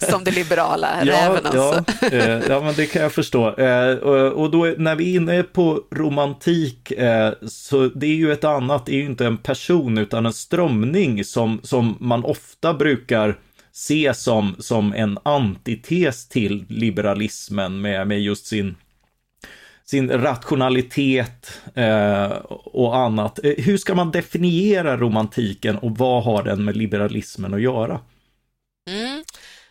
som 0.10 0.24
det 0.24 0.30
liberala 0.30 1.04
ja, 1.04 1.12
räven 1.12 1.46
alltså. 1.46 1.84
Ja, 2.00 2.08
eh, 2.08 2.42
ja, 2.48 2.60
men 2.60 2.74
det 2.74 2.86
kan 2.86 3.02
jag 3.02 3.12
förstå. 3.12 3.54
Eh, 3.54 3.94
och, 3.94 4.32
och, 4.32 4.50
då 4.50 4.74
när 4.78 4.96
vi 4.96 5.12
är 5.12 5.16
inne 5.16 5.42
på 5.42 5.82
romantik 5.90 6.90
eh, 6.90 7.32
så 7.46 7.88
det 7.88 8.06
är 8.06 8.14
ju 8.14 8.32
ett 8.32 8.44
annat, 8.44 8.86
det 8.86 8.92
är 8.92 8.96
ju 8.96 9.06
inte 9.06 9.26
en 9.26 9.38
person 9.38 9.98
utan 9.98 10.26
en 10.26 10.32
strömning 10.32 11.24
som, 11.24 11.60
som 11.62 11.96
man 12.00 12.24
ofta 12.24 12.74
brukar 12.74 13.38
se 13.76 14.14
som, 14.14 14.56
som 14.58 14.92
en 14.92 15.18
antites 15.22 16.28
till 16.28 16.64
liberalismen 16.68 17.80
med, 17.80 18.08
med 18.08 18.20
just 18.20 18.46
sin 18.46 18.76
sin 19.84 20.10
rationalitet 20.10 21.60
eh, 21.74 22.26
och 22.64 22.96
annat. 22.96 23.44
Eh, 23.44 23.54
hur 23.56 23.76
ska 23.76 23.94
man 23.94 24.10
definiera 24.10 24.96
romantiken 24.96 25.78
och 25.78 25.98
vad 25.98 26.24
har 26.24 26.42
den 26.42 26.64
med 26.64 26.76
liberalismen 26.76 27.54
att 27.54 27.62
göra? 27.62 28.00
Mm. 28.90 29.24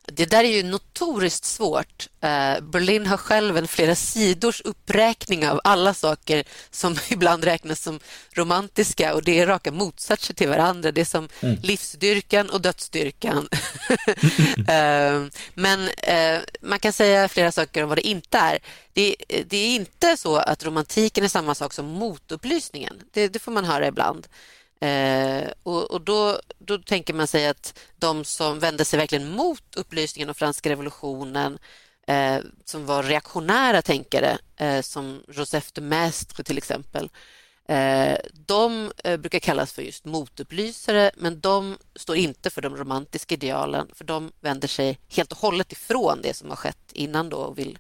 Det 0.08 0.26
där 0.26 0.44
är 0.44 0.50
ju 0.50 0.64
notoriskt 0.64 1.46
svårt. 1.46 2.08
Eh, 2.22 2.60
Berlin 2.62 3.06
har 3.08 3.18
själv 3.18 3.58
en 3.58 3.68
flera 3.68 3.96
sidors 3.96 4.62
uppräkning 4.62 5.48
av 5.48 5.62
alla 5.64 5.94
saker 5.94 6.44
som 6.72 6.98
ibland 7.10 7.44
räknas 7.44 7.82
som 7.82 8.00
romantiska 8.32 9.14
och 9.14 9.24
det 9.24 9.40
är 9.40 9.48
raka 9.48 9.72
motsatser 9.72 10.34
till 10.34 10.50
varandra. 10.50 10.92
Det 10.92 11.02
är 11.02 11.06
som 11.06 11.30
mm. 11.42 11.58
livsdyrkan 11.62 12.50
och 12.50 12.62
dödsdyrkan. 12.62 13.48
Eh, 14.68 15.26
men 15.54 15.90
eh, 16.04 16.40
man 16.62 16.80
kan 16.80 16.94
säga 16.94 17.28
flera 17.28 17.52
saker 17.52 17.84
om 17.84 17.90
vad 17.90 17.98
det 17.98 18.08
inte 18.08 18.38
är. 18.38 18.60
Det, 18.94 19.16
det, 19.48 19.58
är 19.58 19.76
inte 19.76 20.18
så 20.18 20.36
att 20.36 20.66
romantiken 20.66 21.24
är 21.24 21.28
samma 21.28 21.56
sak 21.56 21.74
som 21.74 21.86
motupplysningen. 21.86 23.02
Det, 23.14 23.28
det 23.28 23.40
får 23.40 23.52
man 23.52 23.66
höra 23.66 23.88
ibland. 23.88 24.28
Eh, 24.82 25.52
och, 25.64 25.92
och 25.92 26.02
då, 26.02 26.40
då 26.60 26.78
tänker 26.78 27.14
man 27.14 27.28
sig 27.28 27.48
att 27.48 27.80
de 27.96 28.26
som 28.26 28.60
vände 28.60 28.86
sig 28.86 29.00
verkligen 29.00 29.32
mot 29.32 29.76
upplysningen 29.76 30.30
och 30.30 30.38
franska 30.38 30.70
revolutionen 30.70 31.60
eh, 32.08 32.40
som 32.66 32.86
var 32.86 33.04
reaktionära 33.04 33.82
tänkare 33.82 34.38
eh, 34.58 34.82
som 34.82 35.24
Joseph 35.28 35.68
de 35.74 35.82
Maistre 35.82 36.44
till 36.44 36.58
exempel 36.58 37.10
eh, 37.68 38.18
de 38.34 38.92
eh, 39.04 39.18
brukar 39.18 39.40
kallas 39.40 39.74
för 39.74 39.82
just 39.82 40.06
motupplysare 40.06 41.12
men 41.18 41.40
de 41.40 41.78
står 41.96 42.16
inte 42.16 42.50
för 42.50 42.62
de 42.62 42.78
romantiska 42.78 43.36
idealen 43.36 43.88
för 43.94 44.06
de 44.06 44.32
vänder 44.42 44.68
sig 44.68 45.00
helt 45.10 45.32
och 45.32 45.38
hållet 45.38 45.72
ifrån 45.72 46.20
det 46.22 46.34
som 46.34 46.50
har 46.50 46.58
skett 46.58 46.92
innan 46.94 47.30
då 47.30 47.38
och 47.38 47.58
vill, 47.58 47.80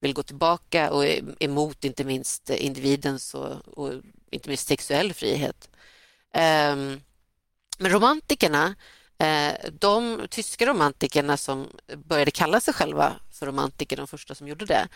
vill 0.00 0.14
gå 0.14 0.22
tillbaka 0.22 0.90
och 0.90 1.06
är 1.06 1.22
emot 1.40 1.84
inte 1.84 2.04
minst 2.04 2.50
individens 2.50 3.34
och, 3.34 3.78
och 3.78 3.92
inte 4.30 4.48
minst 4.48 4.68
sexuell 4.68 5.14
frihet. 5.14 5.70
Ehm, 6.32 7.00
men 7.78 7.90
romantikerna, 7.92 8.74
eh, 9.18 9.70
de 9.80 10.26
tyska 10.30 10.66
romantikerna 10.66 11.36
som 11.36 11.68
började 12.04 12.30
kalla 12.30 12.60
sig 12.60 12.74
själva 12.74 13.16
för 13.38 13.46
romantiker, 13.46 13.96
de 13.96 14.06
första 14.06 14.34
som 14.34 14.48
gjorde 14.48 14.64
det, 14.64 14.88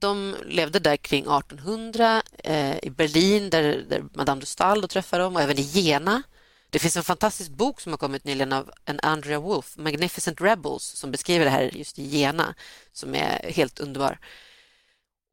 de 0.00 0.36
levde 0.46 0.78
där 0.78 0.96
kring 0.96 1.22
1800 1.22 2.22
eh, 2.38 2.78
i 2.82 2.90
Berlin 2.90 3.50
där, 3.50 3.62
där 3.88 4.04
Madame 4.14 4.40
de 4.40 4.46
Stahl 4.46 4.88
träffade 4.88 5.22
dem 5.22 5.36
och 5.36 5.42
även 5.42 5.58
i 5.58 5.62
Jena. 5.62 6.22
Det 6.70 6.78
finns 6.78 6.96
en 6.96 7.04
fantastisk 7.04 7.50
bok 7.50 7.80
som 7.80 7.92
har 7.92 7.98
kommit 7.98 8.24
nyligen 8.24 8.52
av 8.52 8.70
en 8.84 9.00
Andrea 9.02 9.40
Wolf, 9.40 9.76
Magnificent 9.76 10.40
Rebels, 10.40 10.84
som 10.84 11.10
beskriver 11.10 11.44
det 11.44 11.50
här 11.50 11.70
just 11.76 11.98
i 11.98 12.02
Jena, 12.02 12.54
som 12.92 13.14
är 13.14 13.50
helt 13.52 13.80
underbar. 13.80 14.18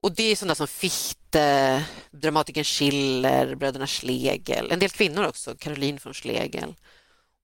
Och 0.07 0.13
det 0.13 0.23
är 0.23 0.35
sådana 0.35 0.55
som 0.55 0.67
Fichte, 0.67 1.85
dramatikern 2.11 2.63
Schiller, 2.63 3.55
bröderna 3.55 3.87
Schlegel, 3.87 4.71
en 4.71 4.79
del 4.79 4.89
kvinnor 4.89 5.25
också, 5.25 5.55
Caroline 5.55 5.99
von 6.03 6.13
Schlegel. 6.13 6.75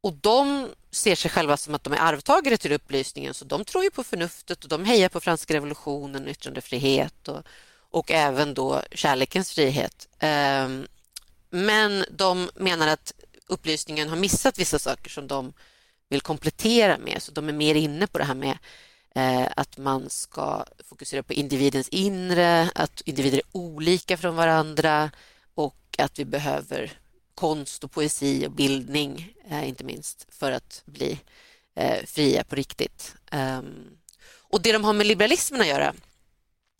Och 0.03 0.13
de 0.13 0.69
ser 0.91 1.15
sig 1.15 1.31
själva 1.31 1.57
som 1.57 1.75
att 1.75 1.83
de 1.83 1.93
är 1.93 1.97
arvtagare 1.97 2.57
till 2.57 2.71
upplysningen 2.71 3.33
så 3.33 3.45
de 3.45 3.65
tror 3.65 3.83
ju 3.83 3.91
på 3.91 4.03
förnuftet 4.03 4.63
och 4.63 4.69
de 4.69 4.85
hejar 4.85 5.09
på 5.09 5.19
franska 5.19 5.53
revolutionen, 5.53 6.27
yttrandefrihet 6.27 7.27
och, 7.27 7.43
och 7.89 8.11
även 8.11 8.53
då 8.53 8.81
kärlekens 8.91 9.51
frihet. 9.51 10.07
Ehm, 10.19 10.87
men 11.49 12.05
de 12.11 12.49
menar 12.55 12.87
att 12.87 13.13
upplysningen 13.47 14.09
har 14.09 14.17
missat 14.17 14.59
vissa 14.59 14.79
saker 14.79 15.09
som 15.09 15.27
de 15.27 15.53
vill 16.09 16.21
komplettera 16.21 16.97
med 16.97 17.23
så 17.23 17.31
de 17.31 17.49
är 17.49 17.53
mer 17.53 17.75
inne 17.75 18.07
på 18.07 18.17
det 18.17 18.23
här 18.23 18.35
med 18.35 18.57
Eh, 19.15 19.47
att 19.55 19.77
man 19.77 20.09
ska 20.09 20.65
fokusera 20.89 21.23
på 21.23 21.33
individens 21.33 21.89
inre, 21.89 22.69
att 22.75 23.01
individer 23.01 23.37
är 23.37 23.43
olika 23.51 24.17
från 24.17 24.35
varandra 24.35 25.11
och 25.55 25.95
att 25.97 26.19
vi 26.19 26.25
behöver 26.25 26.91
konst 27.35 27.83
och 27.83 27.91
poesi 27.91 28.47
och 28.47 28.51
bildning, 28.51 29.33
eh, 29.49 29.69
inte 29.69 29.83
minst, 29.83 30.27
för 30.29 30.51
att 30.51 30.81
bli 30.85 31.19
eh, 31.75 32.05
fria 32.05 32.43
på 32.43 32.55
riktigt. 32.55 33.15
Ehm, 33.31 33.97
och 34.37 34.61
det 34.61 34.71
de 34.71 34.83
har 34.83 34.93
med 34.93 35.07
liberalismen 35.07 35.61
att 35.61 35.67
göra, 35.67 35.93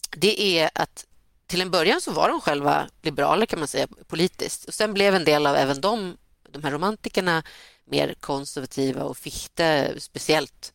det 0.10 0.60
är 0.60 0.70
att 0.76 1.06
till 1.48 1.62
en 1.62 1.72
början 1.72 2.02
så 2.02 2.12
var 2.12 2.30
de 2.30 2.42
själva 2.42 2.90
liberaler 3.02 3.46
kan 3.46 3.60
man 3.60 3.68
säga 3.68 3.88
politiskt 4.08 4.66
och 4.66 4.74
sen 4.74 4.94
blev 4.94 5.16
en 5.16 5.24
del 5.24 5.48
av 5.48 5.56
även 5.56 5.82
de, 5.82 6.18
de 6.50 6.64
här 6.64 6.72
romantikerna 6.72 7.44
mer 7.86 8.14
konservativa 8.14 9.04
och 9.04 9.18
Fichte 9.18 9.96
speciellt 9.98 10.74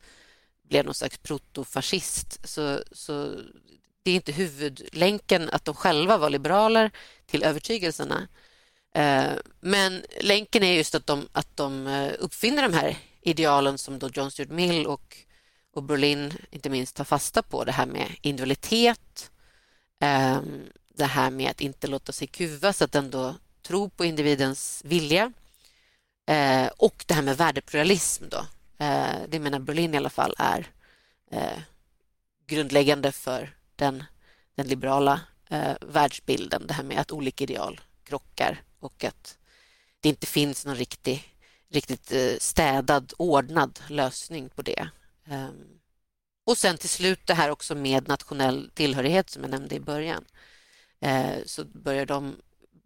blev 0.69 0.85
någon 0.85 0.93
slags 0.93 1.17
protofascist. 1.17 2.47
Så, 2.47 2.83
så 2.91 3.41
det 4.03 4.11
är 4.11 4.15
inte 4.15 4.31
huvudlänken 4.31 5.49
att 5.49 5.65
de 5.65 5.75
själva 5.75 6.17
var 6.17 6.29
liberaler 6.29 6.91
till 7.25 7.43
övertygelserna. 7.43 8.27
Eh, 8.95 9.31
men 9.59 10.03
länken 10.21 10.63
är 10.63 10.73
just 10.73 10.95
att 10.95 11.07
de, 11.07 11.27
att 11.31 11.57
de 11.57 11.87
eh, 11.87 12.13
uppfinner 12.19 12.63
de 12.63 12.73
här 12.73 12.97
idealen 13.21 13.77
som 13.77 13.99
då 13.99 14.09
John 14.13 14.31
Stuart 14.31 14.49
Mill 14.49 14.87
och, 14.87 15.17
och 15.73 15.83
Berlin 15.83 16.33
inte 16.51 16.69
minst 16.69 16.95
tar 16.95 17.03
fasta 17.03 17.41
på. 17.41 17.63
Det 17.63 17.71
här 17.71 17.85
med 17.85 18.15
individualitet, 18.21 19.31
ehm, 19.99 20.61
det 20.95 21.05
här 21.05 21.31
med 21.31 21.51
att 21.51 21.61
inte 21.61 21.87
låta 21.87 22.11
sig 22.11 22.27
kuvas, 22.27 22.81
att 22.81 22.95
ändå 22.95 23.35
tro 23.61 23.89
på 23.89 24.05
individens 24.05 24.81
vilja 24.85 25.33
eh, 26.29 26.67
och 26.77 27.03
det 27.07 27.13
här 27.13 27.21
med 27.21 27.37
värdepluralism. 27.37 28.23
Då, 28.29 28.45
Eh, 28.79 29.15
det 29.27 29.39
menar 29.39 29.59
Berlin 29.59 29.93
i 29.93 29.97
alla 29.97 30.09
fall 30.09 30.35
är 30.37 30.67
eh, 31.31 31.59
grundläggande 32.47 33.11
för 33.11 33.55
den, 33.75 34.03
den 34.55 34.67
liberala 34.67 35.21
eh, 35.49 35.75
världsbilden. 35.81 36.67
Det 36.67 36.73
här 36.73 36.83
med 36.83 36.99
att 36.99 37.11
olika 37.11 37.43
ideal 37.43 37.81
krockar 38.03 38.63
och 38.79 39.03
att 39.03 39.37
det 39.99 40.09
inte 40.09 40.25
finns 40.25 40.65
någon 40.65 40.75
riktig, 40.75 41.35
riktigt 41.69 42.11
eh, 42.11 42.37
städad, 42.39 43.13
ordnad 43.17 43.79
lösning 43.87 44.49
på 44.49 44.61
det. 44.61 44.89
Ehm, 45.25 45.79
och 46.45 46.57
sen 46.57 46.77
till 46.77 46.89
slut 46.89 47.19
det 47.25 47.33
här 47.33 47.49
också 47.49 47.75
med 47.75 48.07
nationell 48.07 48.71
tillhörighet 48.73 49.29
som 49.29 49.41
jag 49.41 49.51
nämnde 49.51 49.75
i 49.75 49.79
början. 49.79 50.25
Eh, 50.99 51.37
så 51.45 51.65
börjar 51.65 52.05
de 52.05 52.35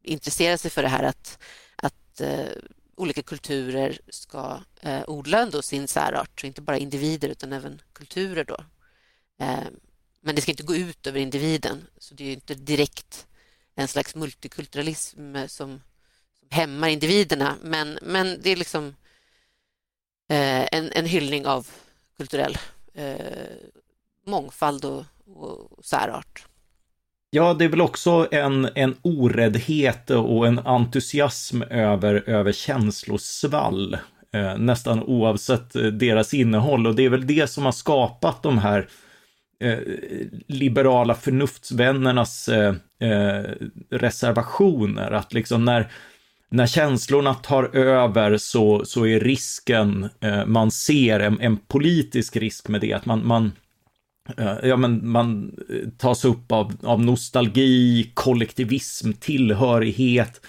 intressera 0.03 0.57
sig 0.57 0.71
för 0.71 0.81
det 0.81 0.87
här 0.87 1.03
att, 1.03 1.39
att 1.75 2.21
eh, 2.21 2.51
olika 2.95 3.21
kulturer 3.21 3.99
ska 4.09 4.61
eh, 4.81 5.03
odla 5.07 5.39
ändå 5.39 5.61
sin 5.61 5.87
särart, 5.87 6.41
så 6.41 6.47
inte 6.47 6.61
bara 6.61 6.77
individer 6.77 7.29
utan 7.29 7.53
även 7.53 7.81
kulturer. 7.93 8.43
Då. 8.43 8.57
Eh, 9.39 9.63
men 10.21 10.35
det 10.35 10.41
ska 10.41 10.51
inte 10.51 10.63
gå 10.63 10.75
ut 10.75 11.07
över 11.07 11.19
individen, 11.19 11.87
så 11.97 12.15
det 12.15 12.23
är 12.23 12.33
inte 12.33 12.55
direkt 12.55 13.27
en 13.75 13.87
slags 13.87 14.15
multikulturalism 14.15 15.35
eh, 15.35 15.47
som, 15.47 15.81
som 16.39 16.47
hämmar 16.49 16.87
individerna, 16.87 17.57
men, 17.61 17.99
men 18.01 18.41
det 18.41 18.49
är 18.49 18.55
liksom 18.55 18.95
eh, 20.29 20.67
en, 20.71 20.91
en 20.91 21.05
hyllning 21.05 21.45
av 21.45 21.67
kulturell 22.17 22.57
eh, 22.93 23.57
mångfald 24.25 24.85
och, 24.85 25.05
och 25.25 25.85
särart. 25.85 26.47
Ja, 27.35 27.53
det 27.53 27.65
är 27.65 27.69
väl 27.69 27.81
också 27.81 28.27
en, 28.31 28.69
en 28.75 28.95
oräddhet 29.01 30.09
och 30.09 30.47
en 30.47 30.59
entusiasm 30.59 31.61
över, 31.61 32.29
över 32.29 32.51
känslosvall. 32.51 33.97
Eh, 34.33 34.57
nästan 34.57 35.03
oavsett 35.03 35.75
eh, 35.75 35.83
deras 35.83 36.33
innehåll 36.33 36.87
och 36.87 36.95
det 36.95 37.05
är 37.05 37.09
väl 37.09 37.27
det 37.27 37.47
som 37.49 37.65
har 37.65 37.71
skapat 37.71 38.43
de 38.43 38.57
här 38.57 38.87
eh, 39.63 39.77
liberala 40.47 41.15
förnuftsvännernas 41.15 42.49
eh, 42.49 42.75
eh, 43.01 43.43
reservationer. 43.89 45.11
Att 45.11 45.33
liksom 45.33 45.65
när, 45.65 45.91
när 46.49 46.67
känslorna 46.67 47.33
tar 47.33 47.75
över 47.75 48.37
så, 48.37 48.85
så 48.85 49.05
är 49.05 49.19
risken, 49.19 50.09
eh, 50.19 50.45
man 50.45 50.71
ser 50.71 51.19
en, 51.19 51.41
en 51.41 51.57
politisk 51.57 52.37
risk 52.37 52.67
med 52.67 52.81
det, 52.81 52.93
att 52.93 53.05
man, 53.05 53.27
man 53.27 53.51
Eh, 54.37 54.57
ja, 54.63 54.77
men 54.77 55.09
man 55.09 55.55
eh, 55.69 55.89
tas 55.97 56.25
upp 56.25 56.51
av, 56.51 56.73
av 56.83 57.01
nostalgi, 57.01 58.11
kollektivism, 58.13 59.11
tillhörighet 59.13 60.41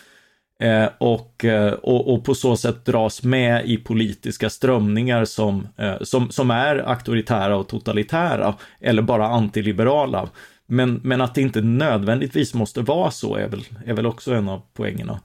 eh, 0.60 0.88
och, 0.98 1.44
eh, 1.44 1.72
och, 1.72 2.14
och, 2.14 2.24
på 2.24 2.34
så 2.34 2.56
sätt 2.56 2.84
dras 2.84 3.22
med 3.22 3.66
i 3.66 3.76
politiska 3.76 4.50
strömningar 4.50 5.24
som, 5.24 5.68
eh, 5.76 5.96
som, 6.02 6.30
som 6.30 6.50
är 6.50 6.76
auktoritära 6.76 7.56
och 7.56 7.68
totalitära 7.68 8.54
eller 8.80 9.02
bara 9.02 9.26
antiliberala. 9.26 10.28
Men, 10.66 11.00
men 11.04 11.20
att 11.20 11.34
det 11.34 11.40
inte 11.40 11.60
nödvändigtvis 11.60 12.54
måste 12.54 12.80
vara 12.80 13.10
så 13.10 13.36
är 13.36 13.48
väl, 13.48 13.64
är 13.86 13.92
väl 13.92 14.06
också 14.06 14.34
en 14.34 14.48
av 14.48 14.62
poängerna. 14.72 15.20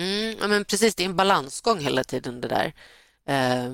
Mm, 0.00 0.36
ja, 0.40 0.48
men 0.48 0.64
precis, 0.64 0.94
det 0.94 1.02
är 1.02 1.08
en 1.08 1.16
balansgång 1.16 1.78
hela 1.78 2.04
tiden 2.04 2.40
det 2.40 2.48
där. 2.48 2.72
Eh, 3.28 3.72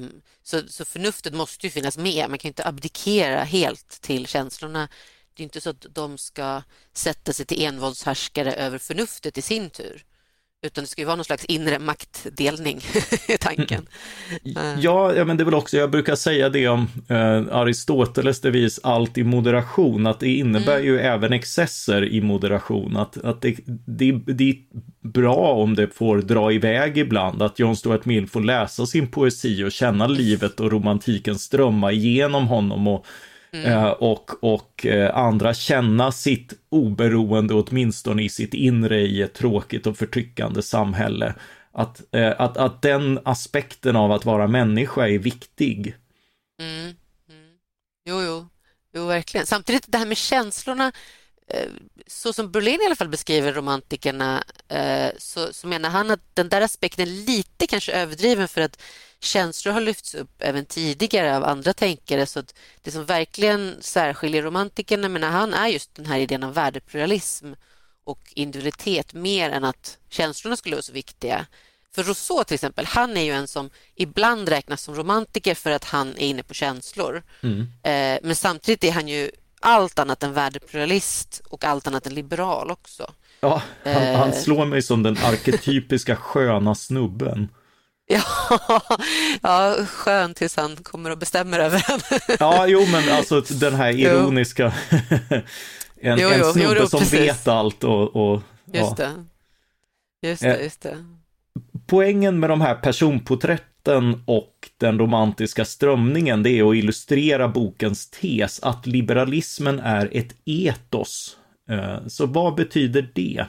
så, 0.48 0.68
så 0.68 0.84
förnuftet 0.84 1.34
måste 1.34 1.66
ju 1.66 1.70
finnas 1.70 1.98
med. 1.98 2.30
Man 2.30 2.38
kan 2.38 2.48
inte 2.48 2.66
abdikera 2.66 3.44
helt 3.44 3.88
till 4.00 4.26
känslorna. 4.26 4.88
Det 5.34 5.42
är 5.42 5.44
inte 5.44 5.60
så 5.60 5.70
att 5.70 5.86
de 5.90 6.18
ska 6.18 6.62
sätta 6.92 7.32
sig 7.32 7.46
till 7.46 7.64
envåldshärskare 7.64 8.54
över 8.54 8.78
förnuftet 8.78 9.38
i 9.38 9.42
sin 9.42 9.70
tur. 9.70 10.04
Utan 10.66 10.84
det 10.84 10.88
ska 10.88 11.02
ju 11.02 11.06
vara 11.06 11.16
någon 11.16 11.24
slags 11.24 11.44
inre 11.44 11.78
maktdelning 11.78 12.80
i 13.28 13.38
tanken. 13.38 13.86
Mm. 14.44 14.80
Ja, 14.80 15.14
ja, 15.14 15.24
men 15.24 15.36
det 15.36 15.42
är 15.42 15.44
väl 15.44 15.54
också, 15.54 15.76
jag 15.76 15.90
brukar 15.90 16.14
säga 16.14 16.48
det 16.48 16.68
om 16.68 16.88
eh, 17.08 17.56
Aristoteles 17.56 18.40
devis 18.40 18.80
allt 18.82 19.18
i 19.18 19.24
moderation, 19.24 20.06
att 20.06 20.20
det 20.20 20.28
innebär 20.28 20.76
mm. 20.76 20.86
ju 20.86 20.98
även 20.98 21.32
excesser 21.32 22.04
i 22.04 22.20
moderation. 22.20 22.96
Att, 22.96 23.24
att 23.24 23.42
det, 23.42 23.56
det, 23.86 24.12
det 24.12 24.50
är 24.50 24.56
bra 25.08 25.52
om 25.52 25.74
det 25.74 25.94
får 25.94 26.18
dra 26.18 26.52
iväg 26.52 26.98
ibland, 26.98 27.42
att 27.42 27.58
John 27.58 27.76
Stuart 27.76 28.04
Mill 28.04 28.26
får 28.26 28.40
läsa 28.40 28.86
sin 28.86 29.08
poesi 29.10 29.64
och 29.64 29.72
känna 29.72 30.06
livet 30.06 30.60
och 30.60 30.72
romantiken 30.72 31.38
strömma 31.38 31.92
igenom 31.92 32.46
honom 32.46 32.88
och 32.88 33.06
Mm. 33.52 33.72
Eh, 33.72 33.88
och, 33.88 34.44
och 34.44 34.86
eh, 34.86 35.16
andra 35.16 35.54
känna 35.54 36.12
sitt 36.12 36.52
oberoende 36.68 37.54
åtminstone 37.54 38.22
i 38.22 38.28
sitt 38.28 38.54
inre 38.54 39.00
i 39.00 39.22
ett 39.22 39.34
tråkigt 39.34 39.86
och 39.86 39.96
förtryckande 39.96 40.62
samhälle. 40.62 41.34
Att, 41.72 42.14
eh, 42.14 42.34
att, 42.38 42.56
att 42.56 42.82
den 42.82 43.20
aspekten 43.24 43.96
av 43.96 44.12
att 44.12 44.24
vara 44.24 44.46
människa 44.46 45.08
är 45.08 45.18
viktig. 45.18 45.94
Mm. 46.60 46.84
Mm. 46.84 46.94
Jo, 48.04 48.22
jo. 48.22 48.48
jo, 48.94 49.06
verkligen. 49.06 49.46
Samtidigt 49.46 49.84
det 49.88 49.98
här 49.98 50.06
med 50.06 50.16
känslorna, 50.16 50.92
så 52.06 52.32
som 52.32 52.50
Berlin 52.50 52.80
i 52.82 52.86
alla 52.86 52.96
fall 52.96 53.08
beskriver 53.08 53.52
romantikerna, 53.52 54.44
så, 55.18 55.52
så 55.52 55.66
menar 55.66 55.90
han 55.90 56.10
att 56.10 56.20
den 56.34 56.48
där 56.48 56.60
aspekten 56.60 57.08
är 57.08 57.26
lite 57.26 57.66
kanske 57.66 57.92
överdriven 57.92 58.48
för 58.48 58.60
att 58.60 58.82
känslor 59.20 59.72
har 59.72 59.80
lyfts 59.80 60.14
upp 60.14 60.30
även 60.38 60.64
tidigare 60.64 61.36
av 61.36 61.44
andra 61.44 61.72
tänkare. 61.72 62.26
Så 62.26 62.38
att 62.38 62.54
det 62.82 62.90
som 62.90 63.04
verkligen 63.04 63.76
särskiljer 63.80 64.42
romantikerna 64.42 65.08
menar 65.08 65.30
han 65.30 65.54
är 65.54 65.68
just 65.68 65.94
den 65.94 66.06
här 66.06 66.18
idén 66.18 66.42
om 66.42 66.52
värdepluralism 66.52 67.52
och 68.04 68.32
individualitet 68.34 69.14
mer 69.14 69.50
än 69.50 69.64
att 69.64 69.98
känslorna 70.08 70.56
skulle 70.56 70.76
vara 70.76 70.82
så 70.82 70.92
viktiga. 70.92 71.46
För 71.94 72.02
Rousseau 72.02 72.44
till 72.44 72.54
exempel, 72.54 72.86
han 72.86 73.16
är 73.16 73.22
ju 73.22 73.32
en 73.32 73.48
som 73.48 73.70
ibland 73.94 74.48
räknas 74.48 74.82
som 74.82 74.94
romantiker 74.94 75.54
för 75.54 75.70
att 75.70 75.84
han 75.84 76.08
är 76.08 76.26
inne 76.26 76.42
på 76.42 76.54
känslor. 76.54 77.22
Mm. 77.42 77.60
Eh, 77.60 78.20
men 78.22 78.36
samtidigt 78.36 78.84
är 78.84 78.92
han 78.92 79.08
ju 79.08 79.30
allt 79.60 79.98
annat 79.98 80.22
än 80.22 80.32
värdepluralist 80.32 81.42
och 81.48 81.64
allt 81.64 81.86
annat 81.86 82.06
än 82.06 82.14
liberal 82.14 82.70
också. 82.70 83.12
Ja, 83.40 83.62
han, 83.84 83.92
eh. 83.92 84.18
han 84.18 84.32
slår 84.32 84.66
mig 84.66 84.82
som 84.82 85.02
den 85.02 85.16
arketypiska 85.24 86.16
sköna 86.16 86.74
snubben. 86.74 87.48
Ja, 88.10 88.22
ja, 89.42 89.76
skön 89.86 90.34
tills 90.34 90.56
han 90.56 90.76
kommer 90.76 91.10
och 91.10 91.18
bestämmer 91.18 91.58
över 91.58 91.84
en. 91.90 92.00
Ja, 92.38 92.66
jo, 92.66 92.86
men 92.92 93.16
alltså 93.16 93.40
den 93.40 93.74
här 93.74 93.90
ironiska, 93.90 94.64
en, 96.00 96.18
jo, 96.18 96.30
jo, 96.38 96.46
en 96.46 96.52
snubbe 96.52 96.76
jo, 96.80 96.86
som 96.86 97.00
precis. 97.00 97.20
vet 97.20 97.48
allt 97.48 97.84
och, 97.84 98.16
och 98.16 98.42
Just 98.72 98.96
det. 98.96 99.24
Just 100.22 100.42
det, 100.42 100.56
eh, 100.56 100.62
just 100.62 100.80
det. 100.80 101.04
Poängen 101.86 102.40
med 102.40 102.50
de 102.50 102.60
här 102.60 102.74
personporträtten 103.88 104.22
och 104.26 104.70
den 104.78 104.98
romantiska 104.98 105.64
strömningen, 105.64 106.42
det 106.42 106.50
är 106.50 106.70
att 106.70 106.76
illustrera 106.76 107.48
bokens 107.48 108.10
tes 108.10 108.60
att 108.62 108.86
liberalismen 108.86 109.80
är 109.80 110.08
ett 110.12 110.34
etos. 110.44 111.36
Eh, 111.70 112.06
så 112.06 112.26
vad 112.26 112.54
betyder 112.54 113.10
det? 113.14 113.46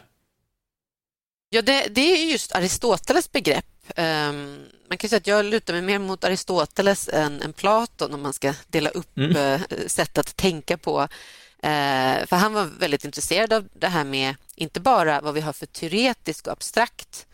Ja, 1.49 1.61
det, 1.61 1.87
det 1.91 2.01
är 2.01 2.31
just 2.31 2.55
Aristoteles 2.55 3.31
begrepp 3.31 3.65
Um, 3.97 4.65
man 4.89 4.97
kan 4.97 5.09
säga 5.09 5.17
att 5.17 5.27
jag 5.27 5.45
lutar 5.45 5.73
mig 5.73 5.81
mer 5.81 5.99
mot 5.99 6.23
Aristoteles 6.23 7.09
än, 7.09 7.41
än 7.41 7.53
Platon 7.53 8.13
om 8.13 8.21
man 8.21 8.33
ska 8.33 8.53
dela 8.67 8.89
upp 8.89 9.17
mm. 9.17 9.35
uh, 9.35 9.61
sätt 9.87 10.17
att 10.17 10.35
tänka 10.35 10.77
på. 10.77 11.01
Uh, 11.01 12.25
för 12.25 12.35
han 12.35 12.53
var 12.53 12.65
väldigt 12.79 13.05
intresserad 13.05 13.53
av 13.53 13.67
det 13.73 13.87
här 13.87 14.03
med 14.03 14.35
inte 14.55 14.79
bara 14.79 15.21
vad 15.21 15.33
vi 15.33 15.41
har 15.41 15.53
för 15.53 15.65
teoretisk 15.65 16.47
och 16.47 16.53
abstrakt 16.53 17.25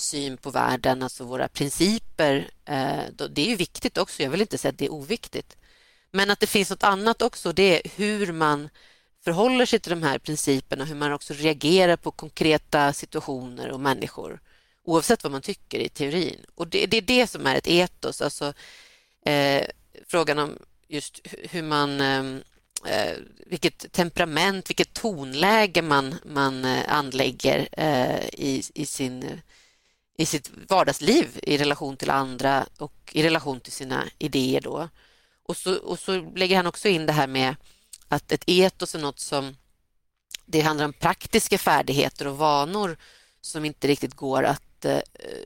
syn 0.00 0.36
på 0.36 0.50
världen, 0.50 1.02
alltså 1.02 1.24
våra 1.24 1.48
principer. 1.48 2.50
Eh, 2.64 3.02
det 3.30 3.42
är 3.42 3.46
ju 3.46 3.56
viktigt 3.56 3.98
också, 3.98 4.22
jag 4.22 4.30
vill 4.30 4.40
inte 4.40 4.58
säga 4.58 4.70
att 4.70 4.78
det 4.78 4.84
är 4.84 4.92
oviktigt. 4.92 5.56
Men 6.10 6.30
att 6.30 6.40
det 6.40 6.46
finns 6.46 6.70
något 6.70 6.82
annat 6.82 7.22
också, 7.22 7.52
det 7.52 7.62
är 7.76 7.90
hur 7.96 8.32
man 8.32 8.68
förhåller 9.24 9.66
sig 9.66 9.78
till 9.80 9.90
de 9.90 10.02
här 10.02 10.18
principerna, 10.18 10.84
hur 10.84 10.94
man 10.94 11.12
också 11.12 11.34
reagerar 11.34 11.96
på 11.96 12.10
konkreta 12.10 12.92
situationer 12.92 13.70
och 13.70 13.80
människor 13.80 14.40
oavsett 14.84 15.22
vad 15.22 15.32
man 15.32 15.42
tycker 15.42 15.78
i 15.78 15.88
teorin. 15.88 16.46
Och 16.54 16.68
det, 16.68 16.86
det 16.86 16.96
är 16.96 17.02
det 17.02 17.26
som 17.26 17.46
är 17.46 17.56
ett 17.56 17.68
etos, 17.68 18.22
alltså 18.22 18.52
eh, 19.26 19.64
frågan 20.06 20.38
om 20.38 20.58
just 20.88 21.20
hur 21.24 21.62
man 21.62 22.00
eh, 22.00 22.24
eh, 22.86 23.16
vilket 23.46 23.92
temperament, 23.92 24.70
vilket 24.70 24.92
tonläge 24.92 25.82
man, 25.82 26.14
man 26.24 26.64
eh, 26.64 26.82
anlägger 26.88 27.68
eh, 27.72 28.24
i, 28.32 28.62
i, 28.74 28.86
sin, 28.86 29.40
i 30.20 30.26
sitt 30.26 30.50
vardagsliv 30.68 31.40
i 31.42 31.58
relation 31.58 31.96
till 31.96 32.10
andra 32.10 32.66
och 32.78 33.12
i 33.12 33.22
relation 33.22 33.60
till 33.60 33.72
sina 33.72 34.04
idéer. 34.18 34.60
Då. 34.60 34.88
Och, 35.42 35.56
så, 35.56 35.74
och 35.74 35.98
så 35.98 36.20
lägger 36.36 36.56
han 36.56 36.66
också 36.66 36.88
in 36.88 37.06
det 37.06 37.12
här 37.12 37.26
med 37.26 37.56
att 38.08 38.32
ett 38.32 38.44
etos 38.46 38.94
är 38.94 38.98
något 38.98 39.20
som 39.20 39.56
det 40.46 40.60
handlar 40.60 40.84
om 40.84 40.92
praktiska 40.92 41.58
färdigheter 41.58 42.26
och 42.26 42.38
vanor 42.38 42.96
som 43.40 43.64
inte 43.64 43.88
riktigt 43.88 44.14
går 44.14 44.42
att 44.42 44.84
eh, 44.84 45.00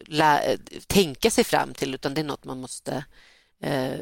lä- 0.07 0.43
eh, 0.43 0.59
tänka 0.87 1.31
sig 1.31 1.45
fram 1.45 1.75
till 1.75 1.95
utan 1.95 2.15
det 2.15 2.21
är 2.21 2.25
något 2.25 2.45
man 2.45 2.61
måste 2.61 3.05
eh, 3.61 4.01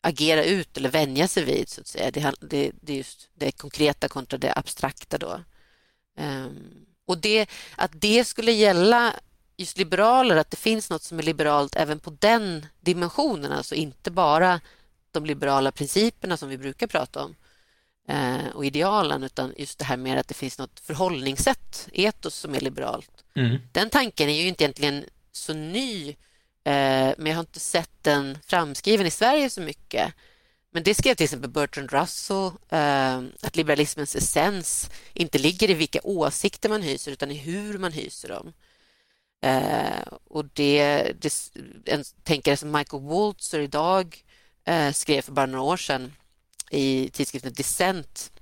agera 0.00 0.44
ut 0.44 0.76
eller 0.76 0.90
vänja 0.90 1.28
sig 1.28 1.44
vid. 1.44 1.68
så 1.68 1.80
att 1.80 1.86
säga. 1.86 2.10
Det, 2.10 2.34
det, 2.40 2.72
det 2.82 2.92
är 2.92 2.96
just 2.96 3.28
det 3.34 3.52
konkreta 3.52 4.08
kontra 4.08 4.38
det 4.38 4.52
abstrakta. 4.56 5.18
Då. 5.18 5.40
Um, 6.18 6.86
och 7.06 7.18
det, 7.18 7.46
att 7.76 7.90
det 7.94 8.24
skulle 8.24 8.52
gälla 8.52 9.14
just 9.56 9.78
liberaler, 9.78 10.36
att 10.36 10.50
det 10.50 10.56
finns 10.56 10.90
något 10.90 11.02
som 11.02 11.18
är 11.18 11.22
liberalt 11.22 11.76
även 11.76 12.00
på 12.00 12.10
den 12.10 12.66
dimensionen, 12.80 13.52
alltså 13.52 13.74
inte 13.74 14.10
bara 14.10 14.60
de 15.10 15.26
liberala 15.26 15.72
principerna 15.72 16.36
som 16.36 16.48
vi 16.48 16.58
brukar 16.58 16.86
prata 16.86 17.24
om 17.24 17.36
eh, 18.08 18.46
och 18.54 18.66
idealen, 18.66 19.22
utan 19.22 19.54
just 19.56 19.78
det 19.78 19.84
här 19.84 19.96
med 19.96 20.18
att 20.18 20.28
det 20.28 20.34
finns 20.34 20.58
något 20.58 20.80
förhållningssätt, 20.80 21.88
etos, 21.92 22.34
som 22.34 22.54
är 22.54 22.60
liberalt. 22.60 23.24
Mm. 23.36 23.58
Den 23.72 23.90
tanken 23.90 24.28
är 24.28 24.42
ju 24.42 24.48
inte 24.48 24.64
egentligen 24.64 25.04
så 25.32 25.54
ny, 25.54 26.08
eh, 26.64 27.14
men 27.18 27.26
jag 27.26 27.34
har 27.34 27.40
inte 27.40 27.60
sett 27.60 28.02
den 28.02 28.38
framskriven 28.46 29.06
i 29.06 29.10
Sverige 29.10 29.50
så 29.50 29.60
mycket. 29.60 30.14
Men 30.70 30.82
det 30.82 30.94
skrev 30.94 31.14
till 31.14 31.24
exempel 31.24 31.50
Bertrand 31.50 31.92
Russell, 31.92 32.50
eh, 32.68 33.22
att 33.42 33.56
liberalismens 33.56 34.16
essens 34.16 34.90
inte 35.12 35.38
ligger 35.38 35.70
i 35.70 35.74
vilka 35.74 36.00
åsikter 36.02 36.68
man 36.68 36.82
hyser 36.82 37.12
utan 37.12 37.30
i 37.30 37.34
hur 37.34 37.78
man 37.78 37.92
hyser 37.92 38.28
dem. 38.28 38.52
Eh, 39.44 40.02
och 40.24 40.44
det, 40.52 41.02
det, 41.20 41.50
en 41.84 42.04
tänkare 42.22 42.56
som 42.56 42.70
Michael 42.72 43.02
Walzer 43.02 43.60
idag 43.60 44.24
eh, 44.64 44.92
skrev 44.92 45.22
för 45.22 45.32
bara 45.32 45.46
några 45.46 45.64
år 45.64 45.76
sedan 45.76 46.12
i 46.70 47.10
tidskriften 47.12 47.52
Dissent 47.52 48.32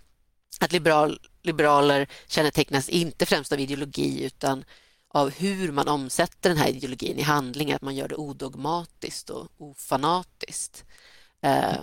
att 0.60 0.72
liberal, 0.72 1.20
liberaler 1.42 2.06
kännetecknas 2.26 2.88
inte 2.88 3.26
främst 3.26 3.52
av 3.52 3.60
ideologi 3.60 4.24
utan 4.24 4.64
av 5.08 5.30
hur 5.30 5.72
man 5.72 5.88
omsätter 5.88 6.48
den 6.48 6.58
här 6.58 6.68
ideologin 6.68 7.18
i 7.18 7.22
handling, 7.22 7.72
att 7.72 7.82
man 7.82 7.94
gör 7.94 8.08
det 8.08 8.16
odogmatiskt 8.16 9.30
och 9.30 9.48
ofanatiskt. 9.58 10.84
Eh, 11.40 11.80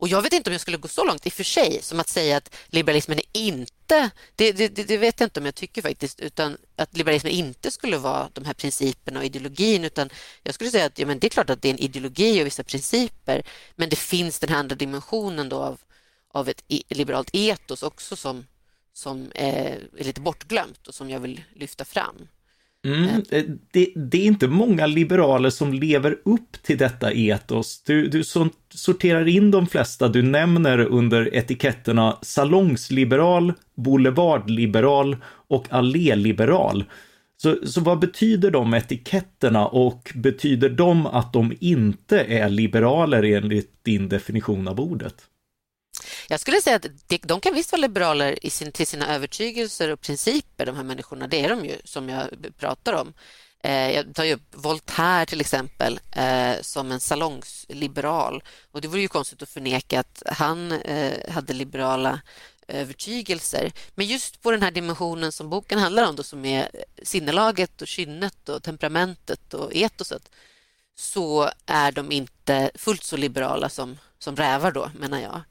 och 0.00 0.08
jag 0.08 0.22
vet 0.22 0.32
inte 0.32 0.50
om 0.50 0.52
jag 0.52 0.60
skulle 0.60 0.76
gå 0.76 0.88
så 0.88 1.04
långt 1.04 1.26
i 1.26 1.28
och 1.28 1.32
för 1.32 1.44
sig 1.44 1.82
som 1.82 2.00
att 2.00 2.08
säga 2.08 2.36
att 2.36 2.54
liberalismen 2.66 3.18
är 3.18 3.24
inte, 3.32 4.10
det, 4.36 4.52
det, 4.52 4.68
det, 4.68 4.96
vet 4.96 5.20
jag 5.20 5.26
inte 5.26 5.40
om 5.40 5.46
jag 5.46 5.54
tycker 5.54 5.82
faktiskt, 5.82 6.20
utan 6.20 6.56
att 6.76 6.96
liberalismen 6.96 7.32
inte 7.32 7.70
skulle 7.70 7.98
vara 7.98 8.30
de 8.32 8.44
här 8.44 8.54
principerna 8.54 9.18
och 9.18 9.24
ideologin, 9.24 9.84
utan 9.84 10.10
jag 10.42 10.54
skulle 10.54 10.70
säga 10.70 10.86
att 10.86 10.98
ja, 10.98 11.06
men 11.06 11.18
det 11.18 11.26
är 11.26 11.28
klart 11.28 11.50
att 11.50 11.62
det 11.62 11.68
är 11.68 11.72
en 11.72 11.78
ideologi 11.78 12.42
och 12.42 12.46
vissa 12.46 12.64
principer, 12.64 13.42
men 13.76 13.88
det 13.88 13.96
finns 13.96 14.38
den 14.38 14.48
här 14.48 14.58
andra 14.58 14.76
dimensionen 14.76 15.48
då 15.48 15.56
av, 15.56 15.80
av 16.32 16.48
ett 16.48 16.62
liberalt 16.88 17.30
etos 17.32 17.82
också 17.82 18.16
som, 18.16 18.46
som 18.92 19.32
eh, 19.34 19.72
är 19.98 20.04
lite 20.04 20.20
bortglömt 20.20 20.88
och 20.88 20.94
som 20.94 21.10
jag 21.10 21.20
vill 21.20 21.42
lyfta 21.54 21.84
fram. 21.84 22.28
Mm, 22.84 23.22
eh, 23.30 23.44
det, 23.72 23.92
det, 23.94 24.18
är 24.22 24.26
inte 24.26 24.48
många 24.48 24.86
liberaler 24.86 25.50
som 25.50 25.72
lever 25.72 26.18
upp 26.24 26.62
till 26.62 26.78
detta 26.78 27.12
etos. 27.12 27.82
Du, 27.82 28.08
du 28.08 28.22
sorterar 28.74 29.28
in 29.28 29.50
de 29.50 29.66
flesta 29.66 30.08
du 30.08 30.22
nämner 30.22 30.78
under 30.78 31.34
etiketterna 31.34 32.18
salongsliberal, 32.22 33.52
boulevardliberal 33.76 35.16
och 35.48 35.66
alléliberal. 35.70 36.84
Så, 37.36 37.56
så 37.66 37.80
vad 37.80 37.98
betyder 37.98 38.50
de 38.50 38.74
etiketterna 38.74 39.66
och 39.66 40.12
betyder 40.14 40.68
de 40.68 41.06
att 41.06 41.32
de 41.32 41.52
inte 41.60 42.20
är 42.20 42.48
liberaler 42.48 43.22
enligt 43.22 43.84
din 43.84 44.08
definition 44.08 44.68
av 44.68 44.80
ordet? 44.80 45.29
Jag 46.28 46.40
skulle 46.40 46.60
säga 46.60 46.76
att 46.76 46.86
de 47.22 47.40
kan 47.40 47.54
visst 47.54 47.72
vara 47.72 47.80
liberaler 47.80 48.46
i 48.46 48.50
sin, 48.50 48.72
till 48.72 48.86
sina 48.86 49.14
övertygelser 49.14 49.88
och 49.88 50.00
principer, 50.00 50.66
de 50.66 50.76
här 50.76 50.84
människorna. 50.84 51.26
Det 51.26 51.44
är 51.44 51.48
de 51.48 51.64
ju, 51.64 51.76
som 51.84 52.08
jag 52.08 52.28
pratar 52.58 52.92
om. 52.92 53.12
Eh, 53.62 53.90
jag 53.90 54.14
tar 54.14 54.24
ju 54.24 54.34
upp 54.34 54.54
Voltaire 54.54 55.26
till 55.26 55.40
exempel 55.40 56.00
eh, 56.12 56.60
som 56.60 56.92
en 56.92 57.00
salongsliberal. 57.00 58.42
Och 58.72 58.80
det 58.80 58.88
vore 58.88 59.00
ju 59.00 59.08
konstigt 59.08 59.42
att 59.42 59.48
förneka 59.48 60.00
att 60.00 60.22
han 60.26 60.72
eh, 60.72 61.32
hade 61.32 61.52
liberala 61.52 62.20
övertygelser. 62.68 63.72
Men 63.94 64.06
just 64.06 64.42
på 64.42 64.50
den 64.50 64.62
här 64.62 64.70
dimensionen 64.70 65.32
som 65.32 65.50
boken 65.50 65.78
handlar 65.78 66.08
om, 66.08 66.16
då, 66.16 66.22
som 66.22 66.44
är 66.44 66.70
sinnelaget 67.02 67.82
och 67.82 67.88
kynnet 67.88 68.48
och 68.48 68.62
temperamentet 68.62 69.54
och 69.54 69.70
etoset, 69.74 70.30
så 70.94 71.50
är 71.66 71.92
de 71.92 72.12
inte 72.12 72.70
fullt 72.74 73.04
så 73.04 73.16
liberala 73.16 73.68
som, 73.68 73.98
som 74.18 74.36
rävar 74.36 74.72
då, 74.72 74.90
menar 74.98 75.20
jag. 75.20 75.42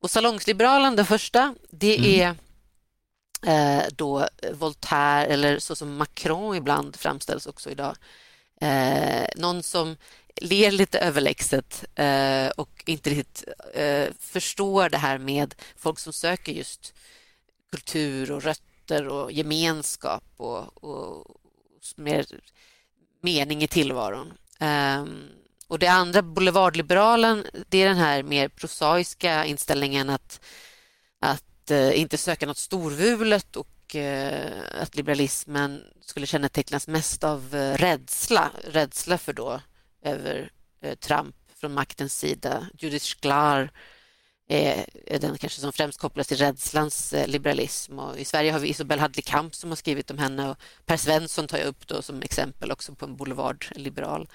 Och 0.00 0.10
salongsliberalen, 0.10 0.96
den 0.96 1.06
första, 1.06 1.54
det 1.70 1.96
mm. 1.96 2.10
är 2.20 2.36
eh, 3.46 3.84
då 3.92 4.28
Voltaire 4.52 5.26
eller 5.26 5.58
så 5.58 5.76
som 5.76 5.96
Macron 5.96 6.56
ibland 6.56 6.96
framställs 6.96 7.46
också 7.46 7.70
idag. 7.70 7.96
Eh, 8.60 9.28
någon 9.36 9.62
som 9.62 9.96
ler 10.36 10.70
lite 10.70 10.98
överlägset 10.98 11.84
eh, 11.94 12.48
och 12.48 12.82
inte 12.86 13.10
riktigt 13.10 13.44
eh, 13.74 14.08
förstår 14.18 14.88
det 14.88 14.98
här 14.98 15.18
med 15.18 15.54
folk 15.76 15.98
som 15.98 16.12
söker 16.12 16.52
just 16.52 16.94
kultur 17.70 18.32
och 18.32 18.42
rötter 18.42 19.08
och 19.08 19.32
gemenskap 19.32 20.24
och, 20.36 20.84
och 20.84 21.40
mer 21.96 22.26
mening 23.22 23.62
i 23.62 23.68
tillvaron. 23.68 24.32
Um, 24.60 25.39
och 25.70 25.78
det 25.78 25.86
andra, 25.86 26.22
boulevardliberalen, 26.22 27.46
det 27.68 27.82
är 27.82 27.88
den 27.88 27.96
här 27.96 28.22
mer 28.22 28.48
prosaiska 28.48 29.44
inställningen 29.44 30.10
att, 30.10 30.40
att 31.20 31.70
eh, 31.70 32.00
inte 32.00 32.18
söka 32.18 32.46
något 32.46 32.58
storvulet 32.58 33.56
och 33.56 33.96
eh, 33.96 34.50
att 34.82 34.96
liberalismen 34.96 35.82
skulle 36.00 36.26
kännetecknas 36.26 36.88
mest 36.88 37.24
av 37.24 37.54
eh, 37.54 37.76
rädsla. 37.76 38.50
Rädsla 38.64 39.18
för 39.18 39.32
då 39.32 39.60
över 40.02 40.50
eh, 40.82 40.94
Trump 40.94 41.36
från 41.60 41.74
maktens 41.74 42.18
sida. 42.18 42.66
Judith 42.78 43.04
Sklar 43.04 43.70
är, 44.48 44.86
är 45.06 45.18
den 45.18 45.38
kanske 45.38 45.60
som 45.60 45.72
främst 45.72 46.00
kopplas 46.00 46.28
till 46.28 46.38
rädslans 46.38 47.12
eh, 47.12 47.28
liberalism. 47.28 47.98
Och 47.98 48.18
I 48.18 48.24
Sverige 48.24 48.52
har 48.52 48.58
vi 48.58 48.68
Isobel 48.68 49.00
Hadley 49.00 49.22
Kamp 49.22 49.54
som 49.54 49.70
har 49.70 49.76
skrivit 49.76 50.10
om 50.10 50.18
henne 50.18 50.50
och 50.50 50.56
Per 50.86 50.96
Svensson 50.96 51.46
tar 51.46 51.58
jag 51.58 51.66
upp 51.66 51.86
då 51.86 52.02
som 52.02 52.22
exempel 52.22 52.72
också 52.72 52.94
på 52.94 53.04
en 53.04 53.16
boulevardliberal. 53.16 54.28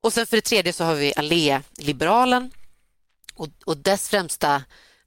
Och 0.00 0.12
sen 0.12 0.26
för 0.26 0.36
det 0.36 0.40
tredje 0.42 0.72
så 0.72 0.84
har 0.84 0.94
vi 0.94 1.12
Allé-liberalen 1.16 2.50
och, 3.34 3.48
och 3.64 3.76
dess 3.76 4.08
främsta 4.08 4.62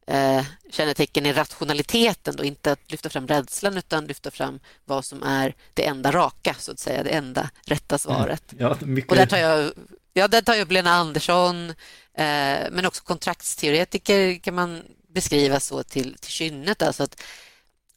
eh, 0.08 0.46
kännetecken 0.70 1.26
är 1.26 1.34
rationaliteten, 1.34 2.36
då, 2.36 2.44
inte 2.44 2.72
att 2.72 2.92
lyfta 2.92 3.10
fram 3.10 3.28
rädslan 3.28 3.78
utan 3.78 4.08
lyfta 4.08 4.32
fram 4.32 4.60
vad 4.86 5.06
som 5.06 5.24
är 5.24 5.56
det 5.74 5.86
enda 5.86 6.12
raka, 6.12 6.56
så 6.60 6.72
att 6.72 6.80
säga, 6.80 7.04
det 7.04 7.10
enda 7.10 7.50
rätta 7.66 7.98
svaret. 7.98 8.44
Ja, 8.58 8.78
mycket... 8.82 9.12
Och 9.12 9.18
där 9.18 9.26
tar 9.26 9.38
jag, 9.38 9.72
ja, 10.14 10.28
där 10.28 10.42
tar 10.42 10.54
jag 10.54 10.62
upp 10.62 10.72
Lena 10.72 10.92
Andersson, 10.92 11.70
eh, 12.14 12.70
men 12.72 12.86
också 12.86 13.04
kontraktsteoretiker 13.04 14.40
kan 14.40 14.56
man 14.56 14.84
beskriva 15.14 15.60
så 15.60 15.84
till, 15.84 16.18
till 16.20 16.32
kynnet. 16.32 16.82
Alltså 16.82 17.04
att, 17.04 17.22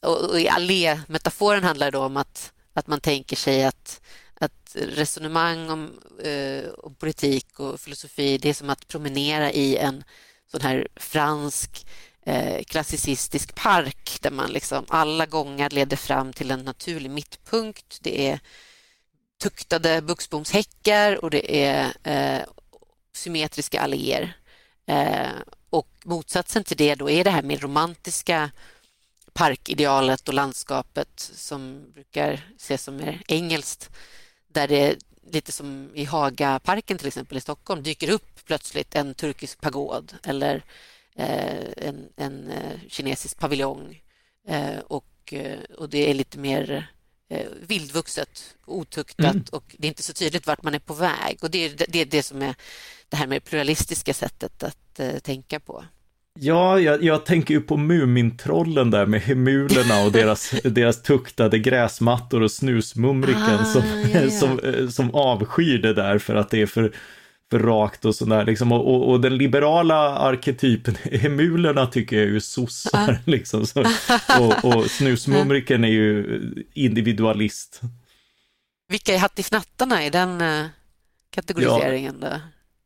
och, 0.01 0.29
och 0.29 0.39
allé-metaforen 0.39 1.63
handlar 1.63 1.91
då 1.91 2.03
om 2.03 2.17
att, 2.17 2.51
att 2.73 2.87
man 2.87 3.01
tänker 3.01 3.35
sig 3.35 3.65
att 3.65 4.01
att 4.39 4.75
resonemang 4.75 5.69
om, 5.69 5.99
eh, 6.23 6.69
om 6.69 6.95
politik 6.95 7.59
och 7.59 7.79
filosofi 7.79 8.37
det 8.37 8.49
är 8.49 8.53
som 8.53 8.69
att 8.69 8.87
promenera 8.87 9.51
i 9.51 9.77
en 9.77 10.03
sån 10.51 10.61
här 10.61 10.87
fransk 10.95 11.87
eh, 12.25 12.63
klassicistisk 12.63 13.55
park 13.55 14.17
där 14.21 14.31
man 14.31 14.51
liksom 14.51 14.85
alla 14.87 15.25
gånger 15.25 15.69
leder 15.69 15.97
fram 15.97 16.33
till 16.33 16.51
en 16.51 16.59
naturlig 16.65 17.11
mittpunkt. 17.11 17.99
Det 18.01 18.27
är 18.29 18.39
tuktade 19.41 20.01
buxbomshäckar 20.01 21.23
och 21.23 21.29
det 21.29 21.65
är 21.65 21.93
eh, 22.03 22.43
symmetriska 23.13 23.81
alléer. 23.81 24.37
Eh, 24.85 25.31
och 25.69 25.89
motsatsen 26.03 26.63
till 26.63 26.77
det 26.77 26.95
då 26.95 27.09
är 27.09 27.23
det 27.23 27.29
här 27.29 27.43
mer 27.43 27.57
romantiska 27.57 28.51
parkidealet 29.33 30.27
och 30.27 30.33
landskapet 30.33 31.31
som 31.35 31.91
brukar 31.93 32.53
ses 32.57 32.83
som 32.83 32.95
mer 32.95 33.21
engelskt 33.27 33.89
där 34.47 34.67
det 34.67 34.97
lite 35.31 35.51
som 35.51 35.91
i 35.93 36.03
Hagaparken 36.03 36.97
till 36.97 37.07
exempel 37.07 37.37
i 37.37 37.41
Stockholm 37.41 37.83
dyker 37.83 38.09
upp 38.09 38.45
plötsligt 38.45 38.95
en 38.95 39.13
turkisk 39.13 39.61
pagod 39.61 40.13
eller 40.23 40.63
eh, 41.15 41.67
en, 41.77 42.09
en 42.15 42.51
eh, 42.51 42.79
kinesisk 42.89 43.39
paviljong 43.39 44.01
eh, 44.47 44.79
och, 44.79 45.33
eh, 45.33 45.59
och 45.77 45.89
det 45.89 46.09
är 46.09 46.13
lite 46.13 46.39
mer 46.39 46.91
eh, 47.29 47.47
vildvuxet, 47.67 48.55
otuktat 48.65 49.33
mm. 49.33 49.45
och 49.51 49.75
det 49.77 49.87
är 49.87 49.89
inte 49.89 50.03
så 50.03 50.13
tydligt 50.13 50.47
vart 50.47 50.63
man 50.63 50.73
är 50.73 50.79
på 50.79 50.93
väg. 50.93 51.37
Och 51.41 51.51
Det 51.51 51.65
är 51.65 51.85
det, 51.87 52.01
är 52.01 52.05
det 52.05 52.23
som 52.23 52.41
är 52.41 52.55
det 53.09 53.17
här 53.17 53.27
med 53.27 53.43
pluralistiska 53.43 54.13
sättet 54.13 54.63
att 54.63 54.99
eh, 54.99 55.19
tänka 55.19 55.59
på. 55.59 55.85
Ja, 56.39 56.79
jag, 56.79 57.03
jag, 57.03 57.25
tänker 57.25 57.53
ju 57.53 57.61
på 57.61 57.77
Mumintrollen 57.77 58.91
där 58.91 59.05
med 59.05 59.21
hemulerna 59.21 60.03
och 60.05 60.11
deras, 60.11 60.49
deras 60.63 61.01
tuktade 61.01 61.59
gräsmattor 61.59 62.41
och 62.41 62.51
snusmumriken 62.51 63.59
ah, 63.59 63.65
som, 63.65 63.83
ja, 64.13 64.19
ja. 64.19 64.29
som, 64.29 64.59
eh, 64.59 64.87
som 64.87 65.15
avskyr 65.15 65.77
det 65.77 65.93
där 65.93 66.17
för 66.19 66.35
att 66.35 66.49
det 66.49 66.61
är 66.61 66.65
för, 66.65 66.91
för 67.51 67.59
rakt 67.59 68.05
och 68.05 68.15
sådär 68.15 68.45
liksom. 68.45 68.71
Och, 68.71 68.95
och, 68.95 69.11
och, 69.11 69.21
den 69.21 69.37
liberala 69.37 70.17
arketypen, 70.17 70.95
hemulerna 71.11 71.87
tycker 71.87 72.15
jag 72.15 72.25
är 72.25 72.31
ju 72.31 72.41
sossar 72.41 73.11
ah. 73.11 73.15
liksom. 73.25 73.65
Så, 73.65 73.85
och, 74.39 74.65
och 74.65 74.91
snusmumriken 74.91 75.83
är 75.83 75.91
ju 75.91 76.41
individualist. 76.73 77.81
Vilka 78.89 79.13
är 79.13 79.17
hattifnattarna 79.17 80.05
i 80.05 80.09
den 80.09 80.41
uh, 80.41 80.65
kategoriseringen? 81.29 82.15
Ja. 82.21 82.29
Då? 82.29 82.39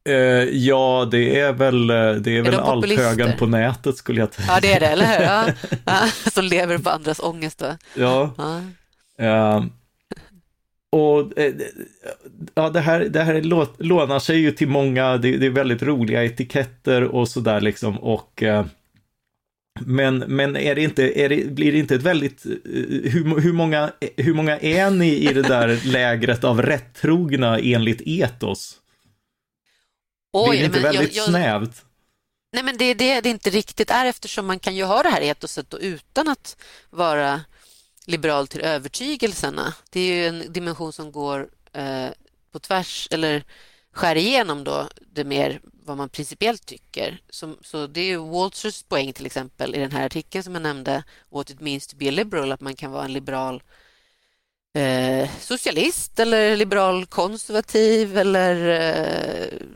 Uh, 0.10 0.16
ja, 0.50 1.08
det 1.12 1.40
är 1.40 1.54
väl, 1.54 1.90
eh, 1.90 2.14
det 2.14 2.38
är, 2.38 2.42
väl 2.42 2.60
alphögen 2.60 3.38
på 3.38 3.46
nätet 3.46 3.98
skulle 3.98 4.20
jag 4.20 4.34
säga. 4.34 4.48
Ja, 4.48 4.60
det 4.62 4.74
är 4.74 4.80
det, 4.80 4.86
eller 4.86 5.06
hur? 5.06 5.26
Ja. 5.26 5.48
ja. 5.86 6.08
som 6.32 6.46
lever 6.46 6.78
på 6.78 6.90
andras 6.90 7.20
ångest. 7.20 7.60
Då. 7.60 7.78
Ja. 7.94 8.34
ja. 9.18 9.58
Uh, 9.58 9.66
och 10.94 11.32
ja, 12.54 12.70
det 12.70 12.80
här, 12.80 13.00
det 13.00 13.24
här 13.24 13.42
lånar 13.84 14.20
sig 14.20 14.40
ju 14.40 14.52
till 14.52 14.68
många, 14.68 15.18
det, 15.18 15.38
det 15.38 15.46
är 15.46 15.50
väldigt 15.50 15.84
roliga 15.84 16.24
etiketter 16.24 17.04
och 17.04 17.28
sådär 17.28 17.62
liksom 17.62 18.00
och 18.00 18.44
uh, 18.46 18.66
men, 19.80 20.18
men 20.18 20.56
är 20.56 20.76
det 20.76 20.84
inte, 20.84 21.22
är 21.22 21.30
det, 21.30 21.52
blir 21.52 21.72
det 21.72 21.78
inte 21.78 21.96
ett 21.96 22.04
väldigt, 22.04 22.46
hur, 23.04 23.42
hur, 23.42 23.54
många, 23.54 23.92
hur 24.18 24.34
många 24.34 24.58
är 24.58 24.92
ni 24.92 25.30
i 25.30 25.34
det 25.34 25.42
där 25.42 25.80
lägret 25.86 26.44
av 26.44 26.62
rättrogna 26.62 27.60
enligt 27.60 28.02
etos? 28.06 28.81
Oj, 30.34 30.50
Blir 30.50 30.60
det 30.60 30.66
inte 30.66 30.80
väldigt 30.80 31.16
jag, 31.16 31.24
jag, 31.24 31.30
snävt? 31.30 31.86
Nej, 32.54 32.64
men 32.64 32.78
det 32.78 32.86
är 32.86 32.96
det 32.96 33.22
det 33.22 33.30
inte 33.30 33.50
riktigt 33.50 33.92
är 33.92 34.06
eftersom 34.06 34.46
man 34.46 34.60
kan 34.60 34.76
ju 34.76 34.84
ha 34.84 35.04
det 35.04 35.10
här 35.10 35.22
etoset 35.22 35.74
utan 35.74 36.28
att 36.28 36.58
vara 36.90 37.42
liberal 38.06 38.48
till 38.48 38.62
övertygelserna. 38.62 39.74
Det 39.90 40.00
är 40.00 40.16
ju 40.16 40.28
en 40.28 40.54
dimension 40.54 40.94
som 40.94 41.12
går 41.12 41.50
eh, 41.74 42.10
på 42.52 42.60
tvärs 42.60 43.08
eller 43.12 43.44
skär 43.92 44.16
igenom 44.16 44.64
då 44.64 44.88
det 45.12 45.24
mer 45.24 45.62
vad 45.86 45.98
man 45.98 46.10
principiellt 46.10 46.66
tycker. 46.66 47.22
Som, 47.30 47.58
så 47.62 47.88
det 47.88 48.02
är 48.02 48.18
Walters 48.18 48.84
poäng 48.84 49.14
till 49.14 49.26
exempel 49.26 49.76
i 49.76 49.80
den 49.80 49.92
här 49.92 50.06
artikeln 50.06 50.44
som 50.44 50.54
jag 50.54 50.62
nämnde, 50.62 51.04
What 51.30 51.50
it 51.50 51.60
means 51.60 51.88
to 51.88 51.98
be 51.98 52.08
a 52.08 52.12
liberal, 52.12 52.52
att 52.52 52.62
man 52.62 52.76
kan 52.76 52.92
vara 52.92 53.06
en 53.06 53.14
liberal 53.14 53.64
eh, 54.74 55.30
socialist 55.40 56.20
eller 56.20 56.56
liberal 56.56 57.06
konservativ 57.06 58.18
eller 58.18 58.68
eh, 58.68 59.68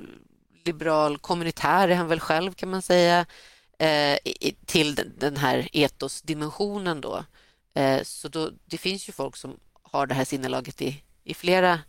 liberal 0.66 1.18
kommunitär 1.18 1.88
är 1.90 1.96
han 1.96 2.08
väl 2.08 2.20
själv 2.20 2.54
kan 2.54 2.70
man 2.70 2.82
säga, 2.82 3.26
eh, 3.80 4.18
till 4.66 4.96
den 5.18 5.38
här 5.38 5.70
etosdimensionen 5.74 7.02
då. 7.02 7.26
Eh, 7.76 8.04
så 8.04 8.28
då, 8.28 8.52
det 8.66 8.78
finns 8.78 9.10
ju 9.10 9.14
folk 9.14 9.36
som 9.36 9.60
har 9.84 10.08
det 10.08 10.16
här 10.16 10.26
sinnelaget 10.26 10.82
i, 10.82 11.04
i 11.24 11.34
flera 11.34 11.80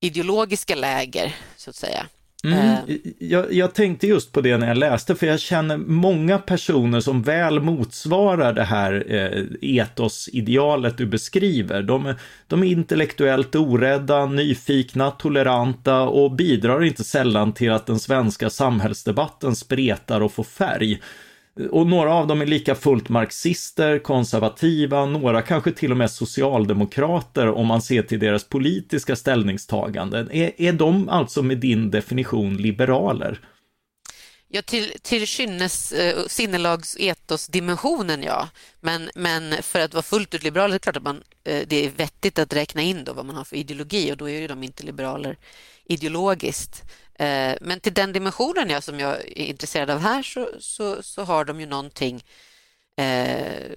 ideologiska 0.00 0.74
läger, 0.74 1.36
så 1.56 1.70
att 1.70 1.76
säga. 1.76 2.06
Mm, 2.44 2.58
eh. 2.58 2.96
jag, 3.18 3.52
jag, 3.52 3.74
tänkte 3.74 4.06
just 4.06 4.32
på 4.32 4.40
det 4.40 4.56
när 4.56 4.68
jag 4.68 4.76
läste, 4.76 5.14
för 5.14 5.26
jag 5.26 5.40
känner 5.40 5.76
många 5.76 6.38
personer 6.38 7.00
som 7.00 7.22
väl 7.22 7.60
motsvarar 7.60 8.52
det 8.52 8.62
här 8.62 9.04
eh, 9.08 9.78
etosidealet 9.78 10.98
du 10.98 11.06
beskriver. 11.06 11.82
De, 11.82 12.14
de 12.46 12.62
är 12.62 12.66
intellektuellt 12.66 13.54
orädda, 13.54 14.26
nyfikna, 14.26 15.10
toleranta 15.10 16.02
och 16.02 16.32
bidrar 16.32 16.84
inte 16.84 17.04
sällan 17.04 17.52
till 17.52 17.72
att 17.72 17.86
den 17.86 17.98
svenska 17.98 18.50
samhällsdebatten 18.50 19.56
spretar 19.56 20.20
och 20.20 20.32
får 20.32 20.44
färg. 20.44 21.00
Och 21.70 21.86
några 21.86 22.14
av 22.14 22.26
dem 22.26 22.42
är 22.42 22.46
lika 22.46 22.74
fullt 22.74 23.08
marxister, 23.08 23.98
konservativa, 23.98 25.06
några 25.06 25.42
kanske 25.42 25.72
till 25.72 25.90
och 25.90 25.96
med 25.96 26.10
socialdemokrater 26.10 27.48
om 27.48 27.66
man 27.66 27.82
ser 27.82 28.02
till 28.02 28.18
deras 28.18 28.44
politiska 28.44 29.16
ställningstaganden. 29.16 30.30
Är, 30.30 30.52
är 30.56 30.72
de 30.72 31.08
alltså 31.08 31.42
med 31.42 31.58
din 31.58 31.90
definition 31.90 32.56
liberaler? 32.56 33.40
Ja, 34.48 34.62
till, 34.62 34.92
till 35.02 35.26
kynnes, 35.26 35.92
eh, 35.92 36.26
sinnelags 36.26 36.96
etosdimensionen 37.00 38.22
ja. 38.22 38.48
Men, 38.80 39.10
men 39.14 39.62
för 39.62 39.80
att 39.80 39.94
vara 39.94 40.02
fullt 40.02 40.34
ut 40.34 40.42
liberal 40.42 40.70
är 40.70 40.72
det 40.72 40.78
klart 40.78 40.96
att 40.96 41.02
man, 41.02 41.22
eh, 41.44 41.62
det 41.66 41.86
är 41.86 41.90
vettigt 41.90 42.38
att 42.38 42.52
räkna 42.52 42.82
in 42.82 43.04
då 43.04 43.12
vad 43.12 43.26
man 43.26 43.36
har 43.36 43.44
för 43.44 43.56
ideologi 43.56 44.12
och 44.12 44.16
då 44.16 44.28
är 44.28 44.40
ju 44.40 44.46
de 44.46 44.62
inte 44.62 44.82
liberaler 44.82 45.36
ideologiskt. 45.84 46.82
Eh, 47.18 47.56
men 47.60 47.80
till 47.80 47.94
den 47.94 48.12
dimensionen 48.12 48.70
jag, 48.70 48.82
som 48.82 49.00
jag 49.00 49.20
är 49.20 49.38
intresserad 49.38 49.90
av 49.90 49.98
här 49.98 50.22
så, 50.22 50.50
så, 50.60 51.02
så 51.02 51.22
har 51.22 51.44
de 51.44 51.60
ju 51.60 51.66
någonting 51.66 52.24
eh, 52.96 53.72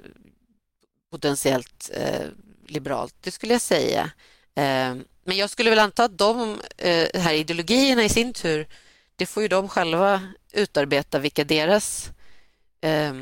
potentiellt 1.12 1.90
eh, 1.94 2.28
liberalt, 2.68 3.16
det 3.22 3.32
skulle 3.32 3.54
jag 3.54 3.62
säga. 3.62 4.12
Eh, 4.56 4.96
men 5.24 5.38
jag 5.38 5.50
skulle 5.50 5.70
väl 5.70 5.80
anta 5.80 6.04
att 6.04 6.18
de 6.18 6.62
eh, 6.78 7.22
här 7.22 7.34
ideologierna 7.34 8.04
i 8.04 8.10
sin 8.10 8.34
tur, 8.34 8.68
det 9.16 9.26
får 9.26 9.44
ju 9.44 9.50
de 9.50 9.70
själva 9.70 10.22
utarbeta 10.52 11.20
vilka 11.20 11.44
deras 11.44 12.10
eh, 12.82 13.14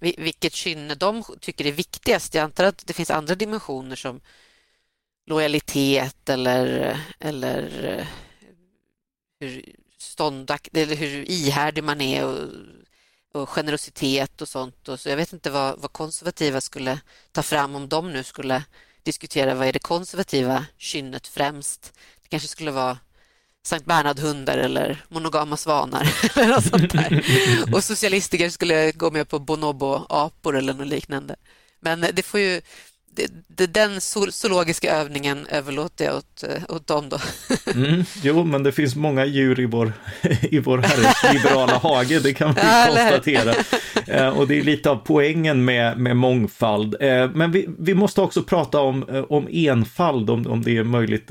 vilket 0.00 0.54
kynne 0.54 0.94
de 0.94 1.24
tycker 1.40 1.66
är 1.66 1.72
viktigast. 1.72 2.34
Jag 2.34 2.44
antar 2.44 2.64
att 2.64 2.86
det 2.86 2.92
finns 2.92 3.10
andra 3.10 3.34
dimensioner 3.34 3.96
som 3.96 4.20
lojalitet 5.26 6.28
eller, 6.28 6.98
eller 7.18 7.84
eh, 7.84 8.06
hur 9.40 9.76
ståndakt 9.98 10.76
eller 10.76 10.96
hur 10.96 11.30
ihärdig 11.30 11.84
man 11.84 12.00
är 12.00 12.24
och, 12.24 12.48
och 13.32 13.48
generositet 13.48 14.42
och 14.42 14.48
sånt. 14.48 14.88
Och 14.88 15.00
så 15.00 15.08
jag 15.08 15.16
vet 15.16 15.32
inte 15.32 15.50
vad, 15.50 15.78
vad 15.78 15.92
konservativa 15.92 16.60
skulle 16.60 17.00
ta 17.32 17.42
fram 17.42 17.74
om 17.74 17.88
de 17.88 18.12
nu 18.12 18.24
skulle 18.24 18.64
diskutera 19.02 19.54
vad 19.54 19.68
är 19.68 19.72
det 19.72 19.78
konservativa 19.78 20.66
kynnet 20.76 21.26
främst. 21.26 21.92
Det 22.22 22.28
kanske 22.28 22.48
skulle 22.48 22.70
vara 22.70 22.98
Sankt 23.66 23.86
Bernhard-hundar 23.86 24.58
eller 24.58 25.04
monogama 25.08 25.56
svanar 25.56 26.08
eller 26.36 26.48
något 26.48 26.64
sånt 26.64 26.92
där. 26.92 27.24
Och 27.74 27.84
socialistiker 27.84 28.50
skulle 28.50 28.92
gå 28.92 29.10
med 29.10 29.28
på 29.28 29.38
bonobo-apor 29.38 30.56
eller 30.56 30.74
något 30.74 30.86
liknande. 30.86 31.36
Men 31.80 32.00
det 32.00 32.22
får 32.22 32.40
ju 32.40 32.60
det, 33.16 33.66
den 33.66 34.00
zoologiska 34.30 34.96
övningen 34.96 35.46
överlåter 35.46 36.04
jag 36.04 36.16
åt, 36.16 36.42
eh, 36.42 36.62
åt 36.68 36.86
dem 36.86 37.08
då. 37.08 37.18
Mm, 37.74 38.04
jo, 38.22 38.44
men 38.44 38.62
det 38.62 38.72
finns 38.72 38.96
många 38.96 39.24
djur 39.24 39.60
i 39.60 39.66
vår, 39.66 39.92
i 40.42 40.58
vår 40.58 40.78
herres 40.78 41.34
liberala 41.34 41.78
hage, 41.78 42.20
det 42.20 42.34
kan 42.34 42.54
vi 42.54 42.60
ja, 42.60 42.86
konstatera. 42.86 43.54
Eh, 44.06 44.28
och 44.28 44.48
det 44.48 44.58
är 44.58 44.62
lite 44.62 44.90
av 44.90 44.96
poängen 44.96 45.64
med, 45.64 45.98
med 45.98 46.16
mångfald. 46.16 46.96
Eh, 47.00 47.30
men 47.30 47.52
vi, 47.52 47.68
vi 47.78 47.94
måste 47.94 48.20
också 48.20 48.42
prata 48.42 48.80
om, 48.80 49.24
om 49.28 49.48
enfald, 49.50 50.30
om, 50.30 50.46
om 50.46 50.62
det 50.62 50.76
är 50.76 50.84
möjligt. 50.84 51.30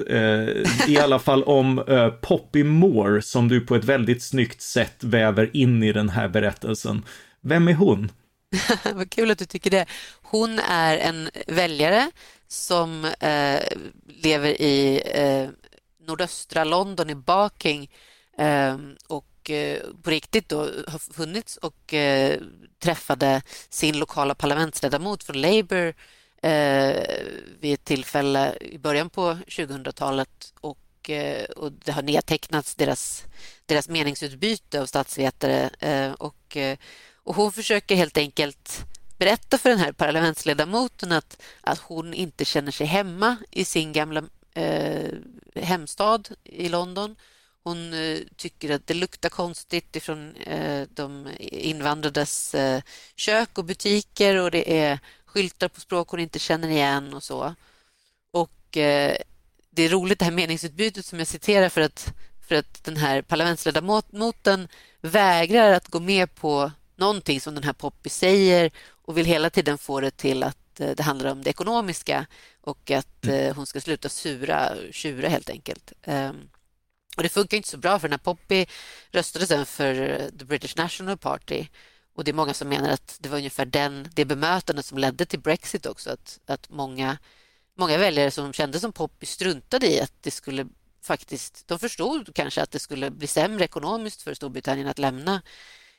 I 0.87 0.97
alla 0.97 1.19
fall 1.19 1.43
om 1.43 1.83
Poppy 2.21 2.63
Moore, 2.63 3.21
som 3.21 3.47
du 3.47 3.61
på 3.61 3.75
ett 3.75 3.83
väldigt 3.83 4.23
snyggt 4.23 4.61
sätt 4.61 4.95
väver 4.99 5.49
in 5.53 5.83
i 5.83 5.91
den 5.91 6.09
här 6.09 6.27
berättelsen. 6.27 7.03
Vem 7.41 7.67
är 7.67 7.73
hon? 7.73 8.11
Vad 8.93 9.09
kul 9.09 9.31
att 9.31 9.39
du 9.39 9.45
tycker 9.45 9.71
det. 9.71 9.85
Hon 10.27 10.59
är 10.59 10.97
en 10.97 11.29
väljare 11.47 12.11
som 12.47 13.05
eh, 13.05 13.61
lever 14.07 14.61
i 14.61 15.01
eh, 15.05 15.49
nordöstra 16.07 16.63
London, 16.63 17.09
i 17.09 17.15
Barking 17.15 17.91
eh, 18.37 18.77
och 19.07 19.49
eh, 19.49 19.81
på 20.03 20.09
riktigt 20.09 20.49
då 20.49 20.59
har 20.87 21.13
funnits 21.13 21.57
och 21.57 21.93
eh, 21.93 22.39
träffade 22.79 23.41
sin 23.69 23.99
lokala 23.99 24.35
parlamentsledamot 24.35 25.23
från 25.23 25.41
Labour 25.41 25.93
eh, 26.41 27.03
vid 27.59 27.73
ett 27.73 27.85
tillfälle 27.85 28.57
i 28.61 28.77
början 28.77 29.09
på 29.09 29.37
2000-talet 29.47 30.53
och, 30.61 31.09
eh, 31.09 31.45
och 31.45 31.71
det 31.71 31.91
har 31.91 32.01
nedtecknats 32.01 32.75
deras, 32.75 33.23
deras 33.65 33.89
meningsutbyte 33.89 34.81
av 34.81 34.85
statsvetare 34.85 35.69
eh, 35.79 36.11
och 36.11 36.57
eh, 36.57 36.77
och 37.25 37.35
hon 37.35 37.51
försöker 37.51 37.95
helt 37.95 38.17
enkelt 38.17 38.85
berätta 39.17 39.57
för 39.57 39.69
den 39.69 39.79
här 39.79 39.91
parlamentsledamoten 39.91 41.11
att, 41.11 41.41
att 41.61 41.79
hon 41.79 42.13
inte 42.13 42.45
känner 42.45 42.71
sig 42.71 42.87
hemma 42.87 43.37
i 43.51 43.65
sin 43.65 43.93
gamla 43.93 44.23
eh, 44.53 45.11
hemstad 45.55 46.29
i 46.43 46.69
London. 46.69 47.15
Hon 47.63 47.93
eh, 47.93 48.19
tycker 48.35 48.69
att 48.75 48.87
det 48.87 48.93
luktar 48.93 49.29
konstigt 49.29 49.95
ifrån 49.95 50.35
eh, 50.35 50.87
de 50.89 51.29
invandrades 51.39 52.55
eh, 52.55 52.81
kök 53.15 53.57
och 53.57 53.65
butiker 53.65 54.35
och 54.35 54.51
det 54.51 54.79
är 54.79 54.99
skyltar 55.25 55.67
på 55.67 55.79
språk 55.79 56.09
hon 56.09 56.19
inte 56.19 56.39
känner 56.39 56.67
igen 56.67 57.13
och 57.13 57.23
så. 57.23 57.55
Och 58.31 58.77
eh, 58.77 59.17
det 59.69 59.83
är 59.83 59.89
roligt 59.89 60.19
det 60.19 60.25
här 60.25 60.31
meningsutbytet 60.31 61.05
som 61.05 61.19
jag 61.19 61.27
citerar 61.27 61.69
för 61.69 61.81
att, 61.81 62.13
för 62.47 62.55
att 62.55 62.83
den 62.83 62.97
här 62.97 63.21
parlamentsledamoten 63.21 64.67
vägrar 65.01 65.71
att 65.71 65.87
gå 65.87 65.99
med 65.99 66.35
på 66.35 66.71
någonting 66.95 67.41
som 67.41 67.55
den 67.55 67.63
här 67.63 67.73
Poppy 67.73 68.09
säger 68.09 68.71
och 68.89 69.17
vill 69.17 69.25
hela 69.25 69.49
tiden 69.49 69.77
få 69.77 70.01
det 70.01 70.17
till 70.17 70.43
att 70.43 70.79
eh, 70.79 70.89
det 70.89 71.03
handlar 71.03 71.31
om 71.31 71.43
det 71.43 71.49
ekonomiska 71.49 72.25
och 72.61 72.91
att 72.91 73.25
mm. 73.25 73.39
Eh, 73.39 73.55
hon 73.55 73.65
ska 73.65 73.81
sluta 73.81 74.09
sura, 74.09 74.75
tjura 74.91 75.29
helt 75.29 75.49
enkelt. 75.49 75.93
Ehm, 76.03 76.49
och 77.17 77.23
Det 77.23 77.29
funkar 77.29 77.57
inte 77.57 77.69
så 77.69 77.77
bra 77.77 77.99
för 77.99 78.09
när 78.09 78.17
Poppy 78.17 78.65
röstade 79.11 79.47
sen 79.47 79.65
för 79.65 80.01
eh, 80.01 80.29
The 80.39 80.45
British 80.45 80.77
National 80.77 81.17
Party 81.17 81.65
och 82.15 82.23
det 82.23 82.31
är 82.31 82.33
många 82.33 82.53
som 82.53 82.69
menar 82.69 82.89
att 82.89 83.17
det 83.19 83.29
var 83.29 83.37
ungefär 83.37 83.65
den, 83.65 84.09
det 84.13 84.25
bemötandet 84.25 84.85
som 84.85 84.97
ledde 84.97 85.25
till 85.25 85.39
Brexit 85.39 85.85
också. 85.85 86.09
Att, 86.09 86.39
att 86.45 86.69
många, 86.69 87.17
många 87.77 87.97
väljare 87.97 88.31
som 88.31 88.53
kände 88.53 88.79
som 88.79 88.93
Poppy 88.93 89.25
struntade 89.25 89.87
i 89.87 90.01
att 90.01 90.13
det 90.21 90.31
skulle 90.31 90.67
faktiskt... 91.01 91.67
De 91.67 91.79
förstod 91.79 92.35
kanske 92.35 92.61
att 92.61 92.71
det 92.71 92.79
skulle 92.79 93.11
bli 93.11 93.27
sämre 93.27 93.65
ekonomiskt 93.65 94.21
för 94.21 94.33
Storbritannien 94.33 94.87
att 94.87 94.99
lämna 94.99 95.41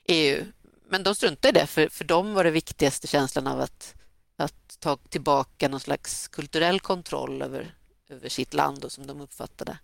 EU 0.09 0.45
men 0.89 1.03
de 1.03 1.15
struntade 1.15 1.49
i 1.49 1.53
det, 1.61 1.67
för, 1.67 1.89
för 1.89 2.05
dem 2.05 2.35
var 2.35 2.45
det 2.45 2.51
viktigaste 2.51 3.07
känslan 3.07 3.47
av 3.47 3.61
att, 3.61 3.95
att 4.37 4.81
ta 4.81 4.97
tillbaka 4.97 5.69
någon 5.69 5.81
slags 5.81 6.29
kulturell 6.29 6.81
kontroll 6.81 7.43
över, 7.43 7.75
över 8.09 8.29
sitt 8.29 8.55
land 8.55 8.85
och 8.85 8.93
som 8.93 9.07
de 9.07 9.21
uppfattade. 9.21 9.79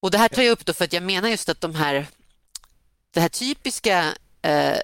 Och 0.00 0.10
Det 0.10 0.18
här 0.18 0.28
tar 0.28 0.42
jag 0.42 0.52
upp 0.52 0.66
då 0.66 0.72
för 0.72 0.84
att 0.84 0.92
jag 0.92 1.02
menar 1.02 1.28
just 1.28 1.48
att 1.48 1.60
de 1.60 1.74
här, 1.74 2.06
det 3.10 3.20
här 3.20 3.28
typiska 3.28 4.14
eh, 4.42 4.78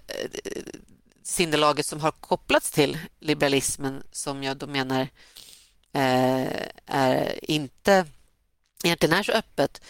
sinnelaget 1.22 1.86
som 1.86 2.00
har 2.00 2.10
kopplats 2.10 2.70
till 2.70 2.98
liberalismen 3.20 4.02
som 4.12 4.42
jag 4.42 4.56
då 4.56 4.66
menar 4.66 5.00
eh, 5.92 6.68
är 6.86 7.50
inte 7.50 8.06
egentligen 8.84 9.18
är 9.18 9.22
så 9.22 9.32
öppet 9.32 9.80
eh, 9.80 9.82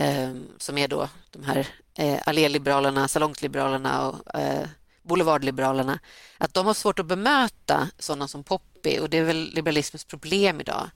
Ehm, 0.00 0.48
som 0.58 0.78
är 0.78 0.88
då 0.88 1.08
de 1.30 1.44
här 1.44 1.68
eh, 1.94 2.20
alléliberalerna, 2.26 3.08
salongsliberalerna 3.08 4.08
och 4.08 4.40
eh, 4.40 4.68
boulevardliberalerna, 5.02 5.98
att 6.38 6.54
de 6.54 6.66
har 6.66 6.74
svårt 6.74 6.98
att 6.98 7.06
bemöta 7.06 7.90
sådana 7.98 8.28
som 8.28 8.44
Poppy 8.44 8.98
och 8.98 9.10
det 9.10 9.18
är 9.18 9.24
väl 9.24 9.50
liberalismens 9.54 10.04
problem 10.04 10.60
idag. 10.60 10.90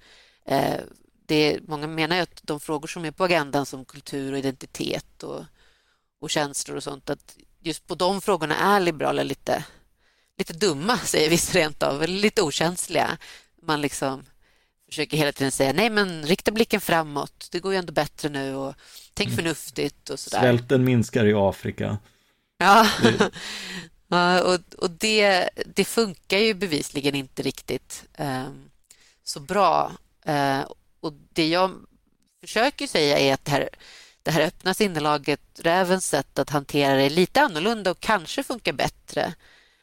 Eh, 0.46 0.80
det, 1.26 1.61
många 1.68 1.86
menar 1.86 2.20
att 2.20 2.40
de 2.42 2.61
frågor 2.61 2.88
som 2.88 3.05
är 3.05 3.11
på 3.11 3.24
agendan 3.24 3.66
som 3.66 3.84
kultur 3.84 4.32
och 4.32 4.38
identitet 4.38 5.22
och, 5.22 5.44
och 6.20 6.30
känslor 6.30 6.76
och 6.76 6.82
sånt, 6.82 7.11
att 7.11 7.36
just 7.61 7.86
på 7.86 7.94
de 7.94 8.20
frågorna 8.20 8.57
är 8.57 8.80
liberaler 8.80 9.24
lite, 9.24 9.64
lite 10.38 10.53
dumma, 10.53 10.98
säger 10.98 11.30
vissa 11.30 11.59
rent 11.59 11.82
av, 11.82 12.03
eller 12.03 12.18
lite 12.18 12.42
okänsliga. 12.42 13.18
Man 13.62 13.80
liksom 13.80 14.24
försöker 14.93 15.16
hela 15.16 15.32
tiden 15.32 15.53
säga 15.53 15.72
nej 15.72 15.90
men 15.90 16.26
rikta 16.26 16.51
blicken 16.51 16.80
framåt, 16.80 17.49
det 17.51 17.61
går 17.61 17.72
ju 17.72 17.78
ändå 17.78 17.93
bättre 17.93 18.28
nu 18.28 18.55
och 18.55 18.74
tänk 19.14 19.28
mm. 19.28 19.36
förnuftigt 19.36 20.11
och 20.11 20.18
sådär. 20.18 20.40
Svälten 20.40 20.84
minskar 20.84 21.26
i 21.26 21.34
Afrika. 21.34 21.99
Ja, 22.59 22.86
ja 24.09 24.43
och, 24.43 24.74
och 24.78 24.90
det, 24.90 25.51
det 25.74 25.84
funkar 25.84 26.38
ju 26.38 26.55
bevisligen 26.55 27.14
inte 27.14 27.43
riktigt 27.43 28.05
um, 28.18 28.70
så 29.24 29.40
bra. 29.40 29.93
Uh, 30.28 30.61
och 31.01 31.12
det 31.32 31.49
jag 31.49 31.70
försöker 32.40 32.86
säga 32.86 33.18
är 33.18 33.34
att 33.34 33.45
det 33.45 33.51
här, 33.51 33.68
det 34.22 34.30
här 34.30 34.43
öppna 34.43 34.74
sinnelaget, 34.74 35.40
rävens 35.59 36.07
sätt 36.07 36.38
att 36.38 36.51
hantera 36.51 36.95
det 36.95 37.03
är 37.03 37.11
lite 37.11 37.43
annorlunda 37.43 37.90
och 37.90 38.01
kanske 38.01 38.43
funkar 38.43 38.72
bättre. 38.72 39.34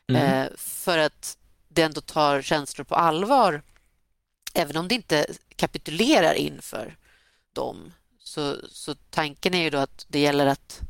Mm. 0.09 0.21
Eh, 0.21 0.47
för 0.57 0.97
att 0.97 1.37
det 1.67 1.81
ändå 1.81 2.01
tar 2.01 2.41
känslor 2.41 2.85
på 2.85 2.95
allvar, 2.95 3.61
även 4.53 4.77
om 4.77 4.87
det 4.87 4.95
inte 4.95 5.25
kapitulerar 5.55 6.33
inför 6.33 6.97
dem. 7.53 7.93
Så, 8.19 8.57
så 8.69 8.95
tanken 8.95 9.53
är 9.53 9.63
ju 9.63 9.69
då 9.69 9.77
att 9.77 10.05
det 10.09 10.19
gäller 10.19 10.45
att 10.45 10.81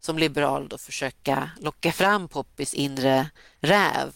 som 0.00 0.18
liberal 0.18 0.68
då 0.68 0.78
försöka 0.78 1.50
locka 1.60 1.92
fram 1.92 2.28
Poppys 2.28 2.74
inre 2.74 3.30
räv 3.60 4.12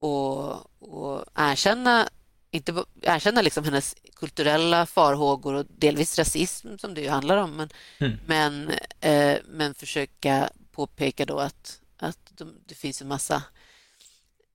och, 0.00 0.52
och 0.82 1.24
erkänna, 1.34 2.08
inte 2.50 2.84
erkänna 3.02 3.42
liksom 3.42 3.64
hennes 3.64 3.96
kulturella 4.14 4.86
farhågor 4.86 5.54
och 5.54 5.66
delvis 5.68 6.18
rasism 6.18 6.78
som 6.78 6.94
det 6.94 7.00
ju 7.00 7.08
handlar 7.08 7.36
om, 7.36 7.56
men, 7.56 7.70
mm. 7.98 8.18
men, 8.26 8.70
eh, 9.00 9.38
men 9.48 9.74
försöka 9.74 10.50
påpeka 10.72 11.26
då 11.26 11.38
att, 11.38 11.80
att 11.96 12.18
de, 12.30 12.54
det 12.66 12.74
finns 12.74 13.02
en 13.02 13.08
massa 13.08 13.42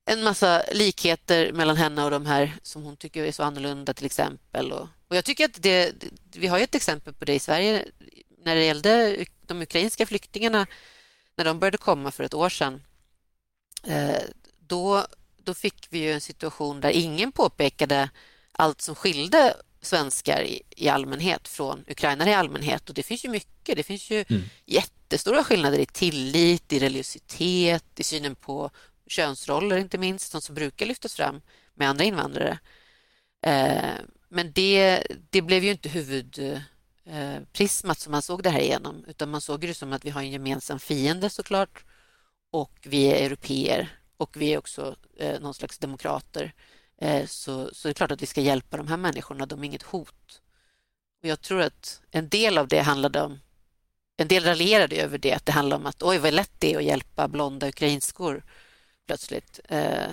en 0.08 0.22
massa 0.22 0.62
likheter 0.72 1.52
mellan 1.52 1.76
henne 1.76 2.04
och 2.04 2.10
de 2.10 2.26
här 2.26 2.56
som 2.62 2.82
hon 2.82 2.96
tycker 2.96 3.24
är 3.24 3.32
så 3.32 3.42
annorlunda 3.42 3.94
till 3.94 4.06
exempel. 4.06 4.72
Och, 4.72 4.88
och 5.08 5.16
jag 5.16 5.24
tycker 5.24 5.44
att 5.44 5.62
det, 5.62 5.92
vi 6.32 6.46
har 6.46 6.58
ett 6.58 6.74
exempel 6.74 7.14
på 7.14 7.24
det 7.24 7.34
i 7.34 7.38
Sverige 7.38 7.84
när 8.44 8.54
det 8.54 8.64
gällde 8.64 9.24
de 9.46 9.62
ukrainska 9.62 10.06
flyktingarna 10.06 10.66
när 11.36 11.44
de 11.44 11.58
började 11.58 11.78
komma 11.78 12.10
för 12.10 12.24
ett 12.24 12.34
år 12.34 12.48
sedan. 12.48 12.82
Eh, 13.86 14.22
då, 14.58 15.06
då 15.42 15.54
fick 15.54 15.86
vi 15.90 16.12
en 16.12 16.20
situation 16.20 16.80
där 16.80 16.90
ingen 16.90 17.32
påpekade 17.32 18.10
allt 18.52 18.80
som 18.80 18.94
skilde 18.94 19.56
svenskar 19.80 20.42
i, 20.42 20.62
i 20.70 20.88
allmänhet 20.88 21.48
från 21.48 21.84
ukrainare 21.88 22.30
i 22.30 22.34
allmänhet. 22.34 22.88
Och 22.88 22.94
det 22.94 23.02
finns 23.02 23.24
ju 23.24 23.28
mycket. 23.28 23.76
Det 23.76 23.82
finns 23.82 24.10
ju 24.10 24.24
mm. 24.28 24.42
jättestora 24.66 25.44
skillnader 25.44 25.78
i 25.78 25.86
tillit, 25.86 26.72
i 26.72 26.78
religiositet, 26.78 27.84
i 27.96 28.02
synen 28.02 28.34
på 28.34 28.70
könsroller, 29.10 29.76
inte 29.76 29.98
minst, 29.98 30.32
de 30.32 30.40
som 30.40 30.54
brukar 30.54 30.86
lyftas 30.86 31.14
fram 31.14 31.40
med 31.74 31.88
andra 31.88 32.04
invandrare. 32.04 32.58
Eh, 33.42 33.94
men 34.28 34.52
det, 34.52 35.06
det 35.30 35.42
blev 35.42 35.64
ju 35.64 35.70
inte 35.70 35.88
huvudprismat 35.88 37.98
eh, 37.98 38.00
som 38.00 38.12
man 38.12 38.22
såg 38.22 38.42
det 38.42 38.50
här 38.50 38.60
igenom, 38.60 39.04
utan 39.08 39.30
man 39.30 39.40
såg 39.40 39.60
det 39.60 39.74
som 39.74 39.92
att 39.92 40.04
vi 40.04 40.10
har 40.10 40.20
en 40.20 40.30
gemensam 40.30 40.78
fiende 40.78 41.30
såklart 41.30 41.84
och 42.50 42.78
vi 42.82 43.06
är 43.06 43.26
europeer 43.26 43.98
och 44.16 44.36
vi 44.36 44.54
är 44.54 44.58
också 44.58 44.96
eh, 45.18 45.40
någon 45.40 45.54
slags 45.54 45.78
demokrater. 45.78 46.54
Så, 47.26 47.74
så 47.74 47.88
det 47.88 47.92
är 47.92 47.94
klart 47.94 48.10
att 48.10 48.22
vi 48.22 48.26
ska 48.26 48.40
hjälpa 48.40 48.76
de 48.76 48.88
här 48.88 48.96
människorna, 48.96 49.46
de 49.46 49.60
är 49.60 49.64
inget 49.64 49.82
hot. 49.82 50.42
Och 51.22 51.28
jag 51.28 51.40
tror 51.40 51.60
att 51.60 52.00
en 52.10 52.28
del 52.28 52.58
av 52.58 52.68
det 52.68 52.80
handlade 52.80 53.22
om 53.22 53.40
en 54.16 54.28
del 54.28 54.44
raljerade 54.44 54.96
över 54.96 55.18
det, 55.18 55.32
att 55.32 55.46
det 55.46 55.52
handlar 55.52 55.76
om 55.76 55.86
att 55.86 56.02
oj 56.02 56.18
vad 56.18 56.34
lätt 56.34 56.52
det 56.58 56.74
är 56.74 56.78
att 56.78 56.84
hjälpa 56.84 57.28
blonda 57.28 57.68
ukrainskor 57.68 58.44
plötsligt 59.08 59.60
eh, 59.68 60.10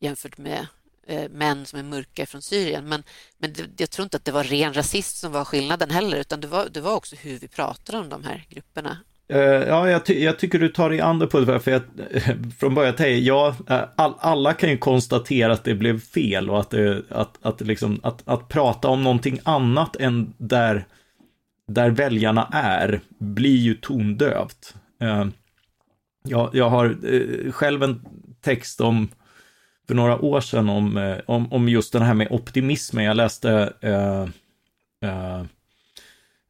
jämfört 0.00 0.38
med 0.38 0.66
eh, 1.06 1.30
män 1.30 1.66
som 1.66 1.78
är 1.78 1.82
mörka 1.82 2.26
från 2.26 2.42
Syrien. 2.42 2.88
Men, 2.88 3.02
men 3.38 3.52
det, 3.52 3.62
jag 3.76 3.90
tror 3.90 4.04
inte 4.04 4.16
att 4.16 4.24
det 4.24 4.32
var 4.32 4.44
ren 4.44 4.74
rasism 4.74 5.16
som 5.16 5.32
var 5.32 5.44
skillnaden 5.44 5.90
heller, 5.90 6.16
utan 6.16 6.40
det 6.40 6.46
var, 6.46 6.68
det 6.70 6.80
var 6.80 6.94
också 6.94 7.16
hur 7.16 7.38
vi 7.38 7.48
pratar 7.48 8.00
om 8.00 8.08
de 8.08 8.24
här 8.24 8.46
grupperna. 8.48 8.98
Uh, 9.32 9.38
ja, 9.40 9.90
jag, 9.90 10.04
ty 10.04 10.24
jag, 10.24 10.38
tycker 10.38 10.58
du 10.58 10.68
tar 10.68 10.90
dig 10.90 11.00
an 11.00 11.18
det 11.18 11.26
på 11.26 11.40
det, 11.40 11.60
för 11.60 11.70
jag, 11.70 11.82
från 12.58 12.74
början 12.74 12.94
till 12.94 13.26
ja, 13.26 13.56
eh, 13.68 13.82
all, 13.96 14.14
alla 14.18 14.52
kan 14.52 14.70
ju 14.70 14.78
konstatera 14.78 15.52
att 15.52 15.64
det 15.64 15.74
blev 15.74 16.00
fel 16.00 16.50
och 16.50 16.60
att, 16.60 16.70
det, 16.70 17.02
att, 17.08 17.38
att, 17.42 17.60
liksom, 17.60 18.00
att, 18.02 18.28
att 18.28 18.48
prata 18.48 18.88
om 18.88 19.02
någonting 19.02 19.40
annat 19.42 19.96
än 19.96 20.34
där, 20.36 20.84
där 21.68 21.90
väljarna 21.90 22.48
är 22.52 23.00
blir 23.18 23.56
ju 23.56 23.74
tondövt. 23.74 24.74
Uh, 25.02 25.26
jag, 26.28 26.50
jag 26.52 26.70
har 26.70 27.04
uh, 27.04 27.52
själv 27.52 27.82
en 27.82 28.04
text 28.44 28.80
om 28.80 29.08
för 29.86 29.94
några 29.94 30.20
år 30.20 30.40
sedan 30.40 30.68
om, 30.68 30.96
eh, 30.96 31.16
om, 31.26 31.52
om 31.52 31.68
just 31.68 31.92
det 31.92 32.04
här 32.04 32.14
med 32.14 32.28
optimismen. 32.30 33.04
Jag 33.04 33.16
läste 33.16 33.72
uh, 33.84 34.24
uh, 35.10 35.44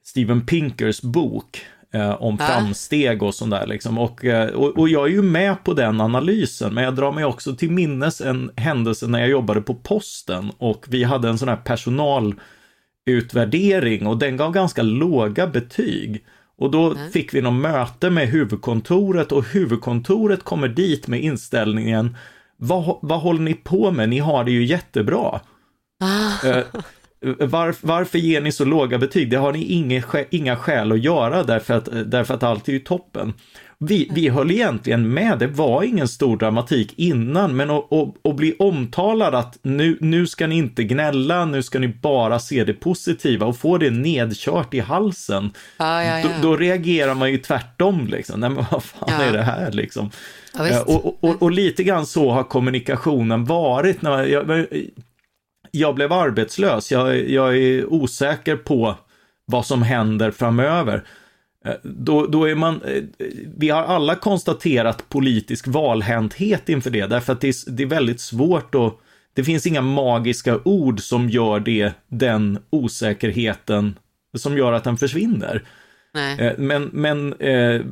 Steven 0.05 0.47
Pinkers 0.47 1.03
bok 1.03 1.67
uh, 1.95 2.23
om 2.23 2.39
äh. 2.41 2.47
framsteg 2.47 3.23
och 3.23 3.35
sånt 3.35 3.51
där. 3.51 3.67
Liksom. 3.67 3.99
Och, 3.99 4.25
och, 4.55 4.79
och, 4.79 4.89
jag 4.89 5.05
är 5.05 5.11
ju 5.11 5.23
med 5.23 5.65
på 5.65 5.73
den 5.73 6.01
analysen, 6.01 6.75
men 6.75 6.85
jag 6.85 6.95
drar 6.95 7.13
mig 7.13 7.25
också 7.25 7.57
till 7.57 7.71
minnes 7.71 8.21
en 8.21 8.51
händelse 8.57 9.07
när 9.07 9.21
jag 9.21 9.29
jobbade 9.29 9.61
på 9.61 9.75
posten 9.75 10.53
och 10.59 10.87
vi 10.89 11.05
hade 11.05 11.29
en 11.29 11.39
sån 11.39 11.49
här 11.49 11.57
personalutvärdering 11.57 14.07
och 14.07 14.19
den 14.19 14.37
gav 14.37 14.53
ganska 14.53 14.83
låga 14.83 15.47
betyg. 15.47 16.25
Och 16.57 16.71
då 16.71 16.91
mm. 16.91 17.11
fick 17.11 17.35
vi 17.35 17.41
något 17.41 17.63
möte 17.63 18.11
med 18.11 18.29
huvudkontoret 18.29 19.33
och 19.33 19.45
huvudkontoret 19.45 20.45
kommer 20.45 20.69
dit 20.69 21.09
med 21.09 21.21
inställningen 21.21 22.17
vad, 22.57 22.99
vad 23.03 23.21
håller 23.21 23.41
ni 23.41 23.55
på 23.55 23.91
med? 23.91 24.09
Ni 24.09 24.19
har 24.19 24.45
det 24.45 24.51
ju 24.51 24.65
jättebra. 24.65 25.41
Ah. 26.01 26.49
Eh, 26.49 26.65
var, 27.39 27.75
varför 27.81 28.19
ger 28.19 28.41
ni 28.41 28.53
så 28.53 28.65
låga 28.65 28.99
betyg? 28.99 29.31
Det 29.31 29.37
har 29.37 29.53
ni 29.53 29.65
inga, 29.65 30.03
inga 30.31 30.57
skäl 30.57 30.93
att 30.93 31.05
göra 31.05 31.43
därför 31.43 31.75
att, 31.75 31.89
därför 32.11 32.35
att 32.35 32.43
allt 32.43 32.69
är 32.69 32.73
ju 32.73 32.79
toppen. 32.79 33.33
Vi, 33.79 34.11
vi 34.15 34.29
höll 34.29 34.51
egentligen 34.51 35.15
med, 35.15 35.39
det 35.39 35.47
var 35.47 35.83
ingen 35.83 36.09
stor 36.09 36.37
dramatik 36.37 36.95
innan, 36.97 37.57
men 37.57 37.71
att, 37.71 38.37
bli 38.37 38.57
omtalad 38.59 39.35
att 39.35 39.59
nu, 39.63 39.99
nu 40.01 40.27
ska 40.27 40.47
ni 40.47 40.57
inte 40.57 40.85
gnälla, 40.85 41.45
nu 41.45 41.63
ska 41.63 41.79
ni 41.79 41.89
bara 41.89 42.39
se 42.39 42.65
det 42.65 42.73
positiva 42.73 43.47
och 43.47 43.57
få 43.59 43.79
det 43.79 43.91
nedkört 43.91 44.75
i 44.75 44.81
halsen. 44.81 45.53
Ah, 45.77 46.03
ja, 46.03 46.19
ja. 46.19 46.29
Då, 46.43 46.49
då, 46.49 46.57
reagerar 46.57 47.15
man 47.15 47.33
ju 47.33 47.39
tvärtom 47.39 48.07
liksom. 48.07 48.41
Nej 48.41 48.51
men 48.51 48.65
vad 48.71 48.83
fan 48.83 49.09
ja. 49.19 49.23
är 49.23 49.33
det 49.33 49.43
här 49.43 49.73
liksom? 49.73 50.11
Eh, 50.59 50.81
och, 50.81 51.25
och, 51.25 51.43
och, 51.43 51.51
lite 51.51 51.85
grann 51.85 52.07
så 52.07 52.31
har 52.31 52.43
kommunikationen 52.43 53.45
varit. 53.45 54.03
När 54.03 54.25
jag, 54.25 54.67
jag 55.71 55.95
blev 55.95 56.13
arbetslös, 56.13 56.93
jag, 56.93 57.31
jag 57.31 57.57
är 57.57 57.93
osäker 57.93 58.57
på 58.57 58.95
vad 59.47 59.67
som 59.67 59.83
händer 59.83 60.31
framöver. 60.31 61.05
Eh, 61.65 61.75
då, 61.83 62.27
då 62.27 62.49
är 62.49 62.55
man, 62.55 62.83
eh, 62.83 63.03
vi 63.57 63.69
har 63.69 63.83
alla 63.83 64.15
konstaterat 64.15 65.09
politisk 65.09 65.67
valhänthet 65.67 66.69
inför 66.69 66.91
det, 66.91 67.07
därför 67.07 67.33
att 67.33 67.41
det 67.41 67.49
är, 67.49 67.71
det 67.71 67.83
är 67.83 67.87
väldigt 67.87 68.21
svårt 68.21 68.75
att, 68.75 68.99
det 69.35 69.45
finns 69.45 69.67
inga 69.67 69.81
magiska 69.81 70.61
ord 70.65 71.01
som 71.01 71.31
gör 71.31 71.61
det, 71.61 71.93
den 72.09 72.59
osäkerheten, 72.71 73.99
som 74.37 74.59
gör 74.59 74.73
att 74.73 74.85
den 74.85 74.97
försvinner. 74.97 75.63
Nej. 76.15 76.41
Eh, 76.41 76.53
men, 76.59 76.91
men, 76.93 77.35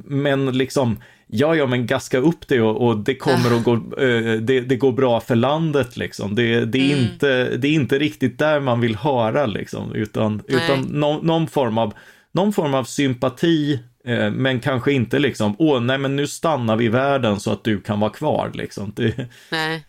men 0.04 0.58
liksom, 0.58 0.96
ja, 1.26 1.56
ja, 1.56 1.66
men 1.66 1.86
gaska 1.86 2.18
upp 2.18 2.48
det 2.48 2.60
och, 2.60 2.88
och 2.88 2.96
det 2.96 3.14
kommer 3.14 3.56
att 3.56 3.64
gå, 3.64 3.76
det, 4.40 4.60
det, 4.60 4.76
går 4.76 4.92
bra 4.92 5.20
för 5.20 5.36
landet 5.36 5.96
liksom. 5.96 6.34
Det, 6.34 6.64
det, 6.64 6.78
är 6.78 6.92
mm. 6.92 7.04
inte, 7.04 7.56
det 7.56 7.68
är 7.68 7.72
inte 7.72 7.98
riktigt 7.98 8.38
där 8.38 8.60
man 8.60 8.80
vill 8.80 8.96
höra 8.96 9.46
liksom, 9.46 9.94
utan, 9.94 10.42
utan 10.46 10.80
någon, 10.80 11.26
någon 11.26 11.46
form 11.46 11.78
av 11.78 11.94
någon 12.32 12.52
form 12.52 12.74
av 12.74 12.84
sympati, 12.84 13.80
eh, 14.04 14.30
men 14.30 14.60
kanske 14.60 14.92
inte 14.92 15.18
liksom, 15.18 15.56
åh 15.58 15.80
nej 15.80 15.98
men 15.98 16.16
nu 16.16 16.26
stannar 16.26 16.76
vi 16.76 16.84
i 16.84 16.88
världen 16.88 17.40
så 17.40 17.52
att 17.52 17.64
du 17.64 17.80
kan 17.80 18.00
vara 18.00 18.10
kvar 18.10 18.50
liksom. 18.54 18.92
Det, 18.96 19.28
nej. 19.50 19.84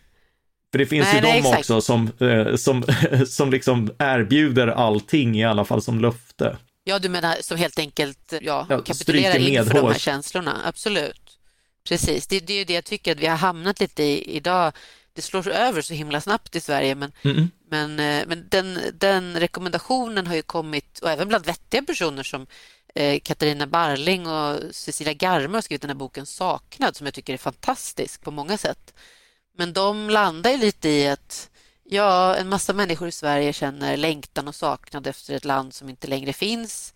För 0.71 0.77
det 0.77 0.85
finns 0.85 1.07
nej, 1.13 1.35
ju 1.35 1.41
de 1.41 1.57
också 1.57 1.81
som, 1.81 2.11
eh, 2.19 2.55
som, 2.55 2.83
som 3.27 3.51
liksom 3.51 3.91
erbjuder 3.99 4.67
allting, 4.67 5.39
i 5.39 5.43
alla 5.45 5.65
fall 5.65 5.81
som 5.81 5.99
löfte. 5.99 6.57
Ja, 6.83 6.99
du 6.99 7.09
menar 7.09 7.35
som 7.41 7.57
helt 7.57 7.79
enkelt 7.79 8.33
ja, 8.41 8.67
ja, 8.69 8.81
kapitulerar 8.81 9.37
inför 9.37 9.73
de 9.73 9.87
här 9.87 9.99
känslorna, 9.99 10.61
absolut. 10.65 11.39
Precis, 11.87 12.27
det, 12.27 12.39
det 12.39 12.53
är 12.53 12.57
ju 12.57 12.63
det 12.63 12.73
jag 12.73 12.85
tycker 12.85 13.11
att 13.11 13.19
vi 13.19 13.27
har 13.27 13.37
hamnat 13.37 13.79
lite 13.79 14.03
i 14.03 14.35
idag 14.35 14.73
det 15.13 15.21
slår 15.21 15.49
över 15.49 15.81
så 15.81 15.93
himla 15.93 16.21
snabbt 16.21 16.55
i 16.55 16.59
Sverige. 16.59 16.95
Men, 16.95 17.11
mm 17.21 17.49
men, 17.73 17.99
eh, 17.99 18.27
men 18.27 18.47
den, 18.49 18.79
den 18.93 19.39
rekommendationen 19.39 20.27
har 20.27 20.35
ju 20.35 20.41
kommit, 20.41 20.99
och 20.99 21.09
även 21.09 21.27
bland 21.27 21.45
vettiga 21.45 21.81
personer 21.81 22.23
som 22.23 22.47
eh, 22.95 23.19
Katarina 23.19 23.67
Barling 23.67 24.27
och 24.27 24.59
Cecilia 24.71 25.13
Garme 25.13 25.57
har 25.57 25.61
skrivit 25.61 25.81
den 25.81 25.89
här 25.89 25.95
boken 25.95 26.25
Saknad 26.25 26.95
som 26.95 27.07
jag 27.07 27.13
tycker 27.13 27.33
är 27.33 27.37
fantastisk 27.37 28.21
på 28.21 28.31
många 28.31 28.57
sätt. 28.57 28.93
Men 29.57 29.73
de 29.73 30.09
landar 30.09 30.57
lite 30.57 30.89
i 30.89 31.07
att 31.07 31.49
ja, 31.83 32.35
en 32.35 32.49
massa 32.49 32.73
människor 32.73 33.07
i 33.07 33.11
Sverige 33.11 33.53
känner 33.53 33.97
längtan 33.97 34.47
och 34.47 34.55
saknad 34.55 35.07
efter 35.07 35.33
ett 35.33 35.45
land 35.45 35.73
som 35.73 35.89
inte 35.89 36.07
längre 36.07 36.33
finns. 36.33 36.93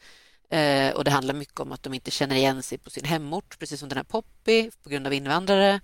Eh, 0.50 0.92
och 0.96 1.04
Det 1.04 1.12
handlar 1.12 1.34
mycket 1.34 1.60
om 1.60 1.72
att 1.72 1.84
de 1.84 1.94
inte 1.94 2.12
känner 2.12 2.36
igen 2.36 2.64
sig 2.64 2.78
på 2.78 2.90
sin 2.90 3.06
hemort, 3.06 3.60
precis 3.60 3.80
som 3.80 3.90
den 3.90 3.98
här 3.98 4.04
Poppy, 4.04 4.72
på 4.84 4.90
grund 4.90 5.08
av 5.08 5.14
invandrare. 5.14 5.82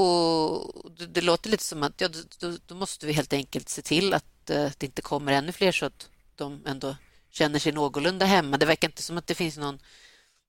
Och 0.00 0.90
det, 0.98 1.06
det, 1.06 1.20
låter 1.20 1.50
lite 1.50 1.64
som 1.64 1.82
att 1.82 2.00
ja, 2.00 2.08
då, 2.40 2.56
då, 2.66 2.74
måste 2.74 3.06
vi 3.06 3.12
helt 3.12 3.32
enkelt 3.32 3.68
se 3.68 3.82
till 3.82 4.14
att 4.14 4.50
eh, 4.50 4.70
det 4.78 4.86
inte 4.86 5.02
kommer 5.02 5.32
ännu 5.32 5.52
fler 5.52 5.72
så 5.72 5.86
att 5.86 6.08
de 6.34 6.62
ändå 6.66 6.96
känner 7.30 7.58
sig 7.58 7.72
någorlunda 7.72 8.26
hemma. 8.26 8.56
Det 8.56 8.66
verkar 8.66 8.88
inte 8.88 9.02
som 9.02 9.18
att 9.18 9.26
det 9.26 9.34
finns 9.34 9.58
någon, 9.58 9.78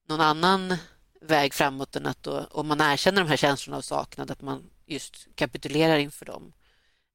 någon 0.07 0.21
annan 0.21 0.75
väg 1.21 1.53
framåt 1.53 1.95
än 1.95 2.05
att 2.05 2.23
då, 2.23 2.47
om 2.51 2.67
man 2.67 2.81
erkänner 2.81 3.21
de 3.21 3.29
här 3.29 3.37
känslorna 3.37 3.77
av 3.77 3.81
saknad, 3.81 4.31
att 4.31 4.41
man 4.41 4.69
just 4.85 5.27
kapitulerar 5.35 5.97
inför 5.97 6.25
dem. 6.25 6.53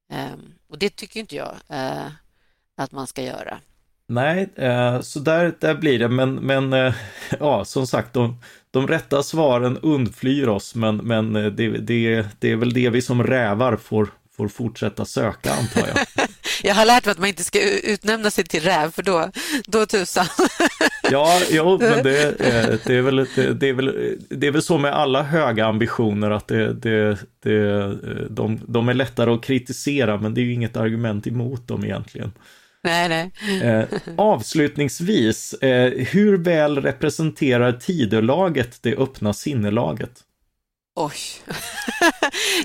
Um, 0.09 0.53
och 0.67 0.77
det 0.77 0.95
tycker 0.95 1.19
inte 1.19 1.35
jag 1.35 1.55
uh, 1.71 2.11
att 2.75 2.91
man 2.91 3.07
ska 3.07 3.21
göra. 3.21 3.61
Nej, 4.07 4.49
eh, 4.55 5.01
så 5.01 5.19
där, 5.19 5.53
där 5.59 5.75
blir 5.75 5.99
det, 5.99 6.07
men, 6.07 6.35
men 6.35 6.73
eh, 6.73 6.93
ja, 7.39 7.65
som 7.65 7.87
sagt, 7.87 8.13
de, 8.13 8.37
de 8.71 8.87
rätta 8.87 9.23
svaren 9.23 9.77
undflyr 9.77 10.47
oss, 10.47 10.75
men, 10.75 10.97
men 10.97 11.35
eh, 11.35 11.45
det, 11.45 11.69
det, 11.69 12.25
det 12.39 12.51
är 12.51 12.55
väl 12.55 12.73
det 12.73 12.89
vi 12.89 13.01
som 13.01 13.23
rävar 13.23 13.75
får, 13.75 14.07
får 14.37 14.47
fortsätta 14.47 15.05
söka, 15.05 15.53
antar 15.53 15.87
jag. 15.87 16.27
jag 16.63 16.75
har 16.75 16.85
lärt 16.85 17.05
mig 17.05 17.11
att 17.11 17.19
man 17.19 17.29
inte 17.29 17.43
ska 17.43 17.59
utnämna 17.79 18.31
sig 18.31 18.43
till 18.43 18.63
räv, 18.63 18.91
för 18.91 19.03
då, 19.03 19.31
då 19.67 19.85
tusan. 19.85 20.25
ja, 21.11 21.41
jo, 21.49 21.77
men 21.81 22.03
det, 22.03 22.37
det, 22.85 22.95
är 22.95 23.01
väl, 23.01 23.15
det, 23.15 23.53
det, 23.53 23.69
är 23.69 23.73
väl, 23.73 24.17
det 24.29 24.47
är 24.47 24.51
väl 24.51 24.61
så 24.61 24.77
med 24.77 24.93
alla 24.93 25.23
höga 25.23 25.65
ambitioner 25.65 26.31
att 26.31 26.47
det, 26.47 26.73
det, 26.73 27.17
det, 27.43 27.95
de, 28.29 28.59
de 28.67 28.89
är 28.89 28.93
lättare 28.93 29.31
att 29.31 29.43
kritisera, 29.43 30.17
men 30.17 30.33
det 30.33 30.41
är 30.41 30.45
ju 30.45 30.53
inget 30.53 30.77
argument 30.77 31.27
emot 31.27 31.67
dem 31.67 31.85
egentligen. 31.85 32.31
Nej, 32.85 33.09
nej. 33.09 33.61
Eh, 33.61 33.85
avslutningsvis, 34.17 35.53
eh, 35.53 35.91
hur 35.91 36.37
väl 36.37 36.81
representerar 36.81 37.71
Tidölaget 37.73 38.83
det 38.83 38.95
öppna 38.95 39.33
sinnelaget? 39.33 40.23
Oj. 40.95 41.13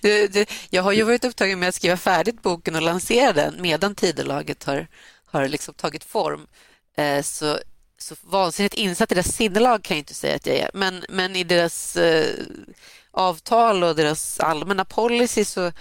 jag 0.70 0.82
har 0.82 0.92
ju 0.92 1.02
varit 1.02 1.24
upptagen 1.24 1.58
med 1.58 1.68
att 1.68 1.74
skriva 1.74 1.96
färdigt 1.96 2.42
boken 2.42 2.76
och 2.76 2.82
lansera 2.82 3.32
den 3.32 3.54
medan 3.58 3.94
Tidölaget 3.94 4.64
har, 4.64 4.86
har 5.24 5.48
liksom 5.48 5.74
tagit 5.74 6.04
form. 6.04 6.46
Eh, 6.96 7.22
så, 7.22 7.58
så 7.98 8.14
vansinnigt 8.22 8.74
insatt 8.74 9.12
i 9.12 9.14
deras 9.14 9.34
sinnelag 9.34 9.82
kan 9.82 9.96
jag 9.96 10.02
inte 10.02 10.14
säga 10.14 10.36
att 10.36 10.46
jag 10.46 10.56
är, 10.56 10.70
men, 10.74 11.04
men 11.08 11.36
i 11.36 11.44
deras 11.44 11.96
eh, 11.96 12.34
avtal 13.10 13.84
och 13.84 13.96
deras 13.96 14.40
allmänna 14.40 14.84
policy 14.84 15.44
så 15.44 15.72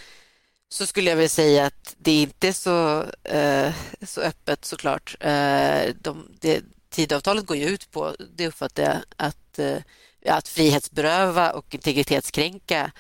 så 0.69 0.85
skulle 0.85 1.09
jag 1.09 1.17
vilja 1.17 1.29
säga 1.29 1.65
att 1.65 1.95
det 1.97 2.21
inte 2.21 2.47
är 2.47 2.51
så, 2.51 3.05
eh, 3.23 3.73
så 4.01 4.21
öppet 4.21 4.65
såklart. 4.65 5.15
Eh, 5.19 5.95
de, 6.01 6.27
det, 6.39 6.63
tidavtalet 6.89 7.45
går 7.45 7.57
ju 7.57 7.65
ut 7.65 7.91
på, 7.91 8.15
det 8.35 8.47
uppfattar 8.47 8.83
jag, 8.83 8.97
att, 9.17 9.59
eh, 9.59 9.77
att 10.25 10.47
frihetsberöva 10.47 11.51
och 11.51 11.73
integritetskränka 11.73 12.91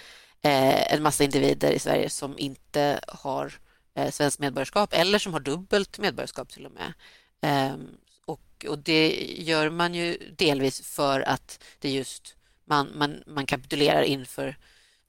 eh, 0.41 0.93
en 0.93 1.03
massa 1.03 1.23
individer 1.23 1.71
i 1.71 1.79
Sverige 1.79 2.09
som 2.09 2.39
inte 2.39 2.99
har 3.07 3.53
eh, 3.95 4.11
svenskt 4.11 4.39
medborgarskap 4.39 4.93
eller 4.93 5.19
som 5.19 5.33
har 5.33 5.39
dubbelt 5.39 5.97
medborgarskap 5.99 6.49
till 6.49 6.65
och 6.65 6.71
med. 6.71 6.93
Ehm, 7.41 7.87
och, 8.25 8.65
och 8.69 8.79
det 8.79 9.33
gör 9.37 9.69
man 9.69 9.93
ju 9.93 10.17
delvis 10.37 10.81
för 10.81 11.21
att 11.21 11.63
det 11.79 11.89
just 11.89 12.35
man, 12.65 12.91
man, 12.95 13.23
man 13.27 13.45
kapitulerar 13.45 14.01
inför 14.01 14.57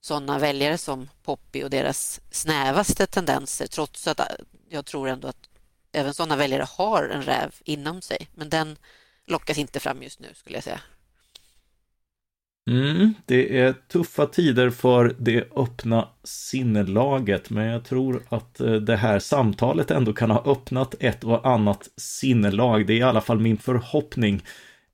sådana 0.01 0.39
väljare 0.39 0.79
som 0.79 1.09
Poppy 1.23 1.65
och 1.65 1.71
deras 1.71 2.21
snävaste 2.31 3.07
tendenser 3.07 3.67
trots 3.67 4.09
att 4.09 4.21
äh, 4.21 4.27
jag 4.69 4.87
tror 4.87 5.09
ändå 5.09 5.29
att 5.29 5.49
även 5.93 6.15
sådana 6.15 6.37
väljare 6.37 6.67
har 6.69 7.09
en 7.09 7.23
räv 7.23 7.55
inom 7.65 8.03
sig. 8.03 8.29
Men 8.35 8.49
den 8.49 8.77
lockas 9.27 9.59
inte 9.59 9.81
fram 9.81 10.03
just 10.03 10.21
nu 10.21 10.29
skulle 10.35 10.57
jag 10.57 10.65
säga. 10.65 10.81
Mm, 12.71 13.15
det 13.27 13.59
är 13.59 13.73
tuffa 13.73 14.27
tider 14.27 14.71
för 14.71 15.17
det 15.19 15.49
öppna 15.57 16.09
sinnelaget, 16.25 17.51
men 17.51 17.67
jag 17.67 17.85
tror 17.85 18.23
att 18.29 18.61
äh, 18.61 18.73
det 18.73 18.97
här 18.97 19.19
samtalet 19.19 19.91
ändå 19.91 20.13
kan 20.13 20.31
ha 20.31 20.53
öppnat 20.53 20.95
ett 21.01 21.25
och 21.25 21.47
annat 21.47 21.89
sinnelag. 21.97 22.87
Det 22.87 22.93
är 22.93 22.97
i 22.99 23.03
alla 23.03 23.21
fall 23.21 23.39
min 23.39 23.59
förhoppning. 23.59 24.43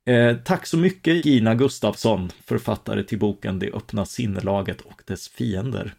Eh, 0.06 0.36
tack 0.36 0.66
så 0.66 0.76
mycket 0.76 1.26
Gina 1.26 1.54
Gustafsson, 1.54 2.30
författare 2.44 3.02
till 3.02 3.18
boken 3.18 3.58
Det 3.58 3.72
öppna 3.72 4.06
sinnelaget 4.06 4.80
och 4.80 5.02
dess 5.06 5.28
fiender. 5.28 5.94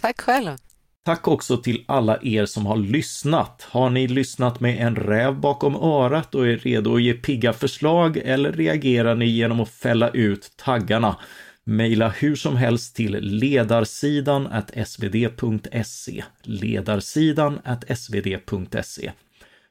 Tack 0.00 0.20
själv. 0.20 0.56
Tack 1.04 1.28
också 1.28 1.56
till 1.56 1.84
alla 1.88 2.18
er 2.22 2.46
som 2.46 2.66
har 2.66 2.76
lyssnat. 2.76 3.66
Har 3.70 3.90
ni 3.90 4.08
lyssnat 4.08 4.60
med 4.60 4.86
en 4.86 4.96
räv 4.96 5.34
bakom 5.40 5.76
örat 5.76 6.34
och 6.34 6.48
är 6.48 6.56
redo 6.56 6.94
att 6.94 7.02
ge 7.02 7.14
pigga 7.14 7.52
förslag 7.52 8.16
eller 8.16 8.52
reagerar 8.52 9.14
ni 9.14 9.26
genom 9.26 9.60
att 9.60 9.68
fälla 9.68 10.10
ut 10.10 10.52
taggarna? 10.56 11.16
Maila 11.64 12.08
hur 12.08 12.36
som 12.36 12.56
helst 12.56 12.96
till 12.96 13.18
ledarsidan 13.20 14.48
svd.se 14.86 16.24
ledarsidan 16.42 17.60
svd.se 17.96 19.12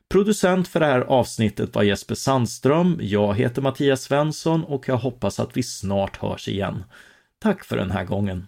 Producent 0.10 0.68
för 0.68 0.80
det 0.80 0.86
här 0.86 1.01
avsnittet 1.01 1.76
var 1.76 1.84
Jesper 1.84 2.16
Sandström. 2.16 2.99
Jag 3.01 3.36
heter 3.36 3.62
Mattias 3.62 4.01
Svensson 4.01 4.64
och 4.64 4.88
jag 4.88 4.97
hoppas 4.97 5.39
att 5.39 5.57
vi 5.57 5.64
snart 5.64 6.18
hörs 6.18 6.47
igen. 6.47 6.84
Tack 7.39 7.64
för 7.64 7.78
den 7.78 7.91
här 7.91 8.05
gången. 8.05 8.47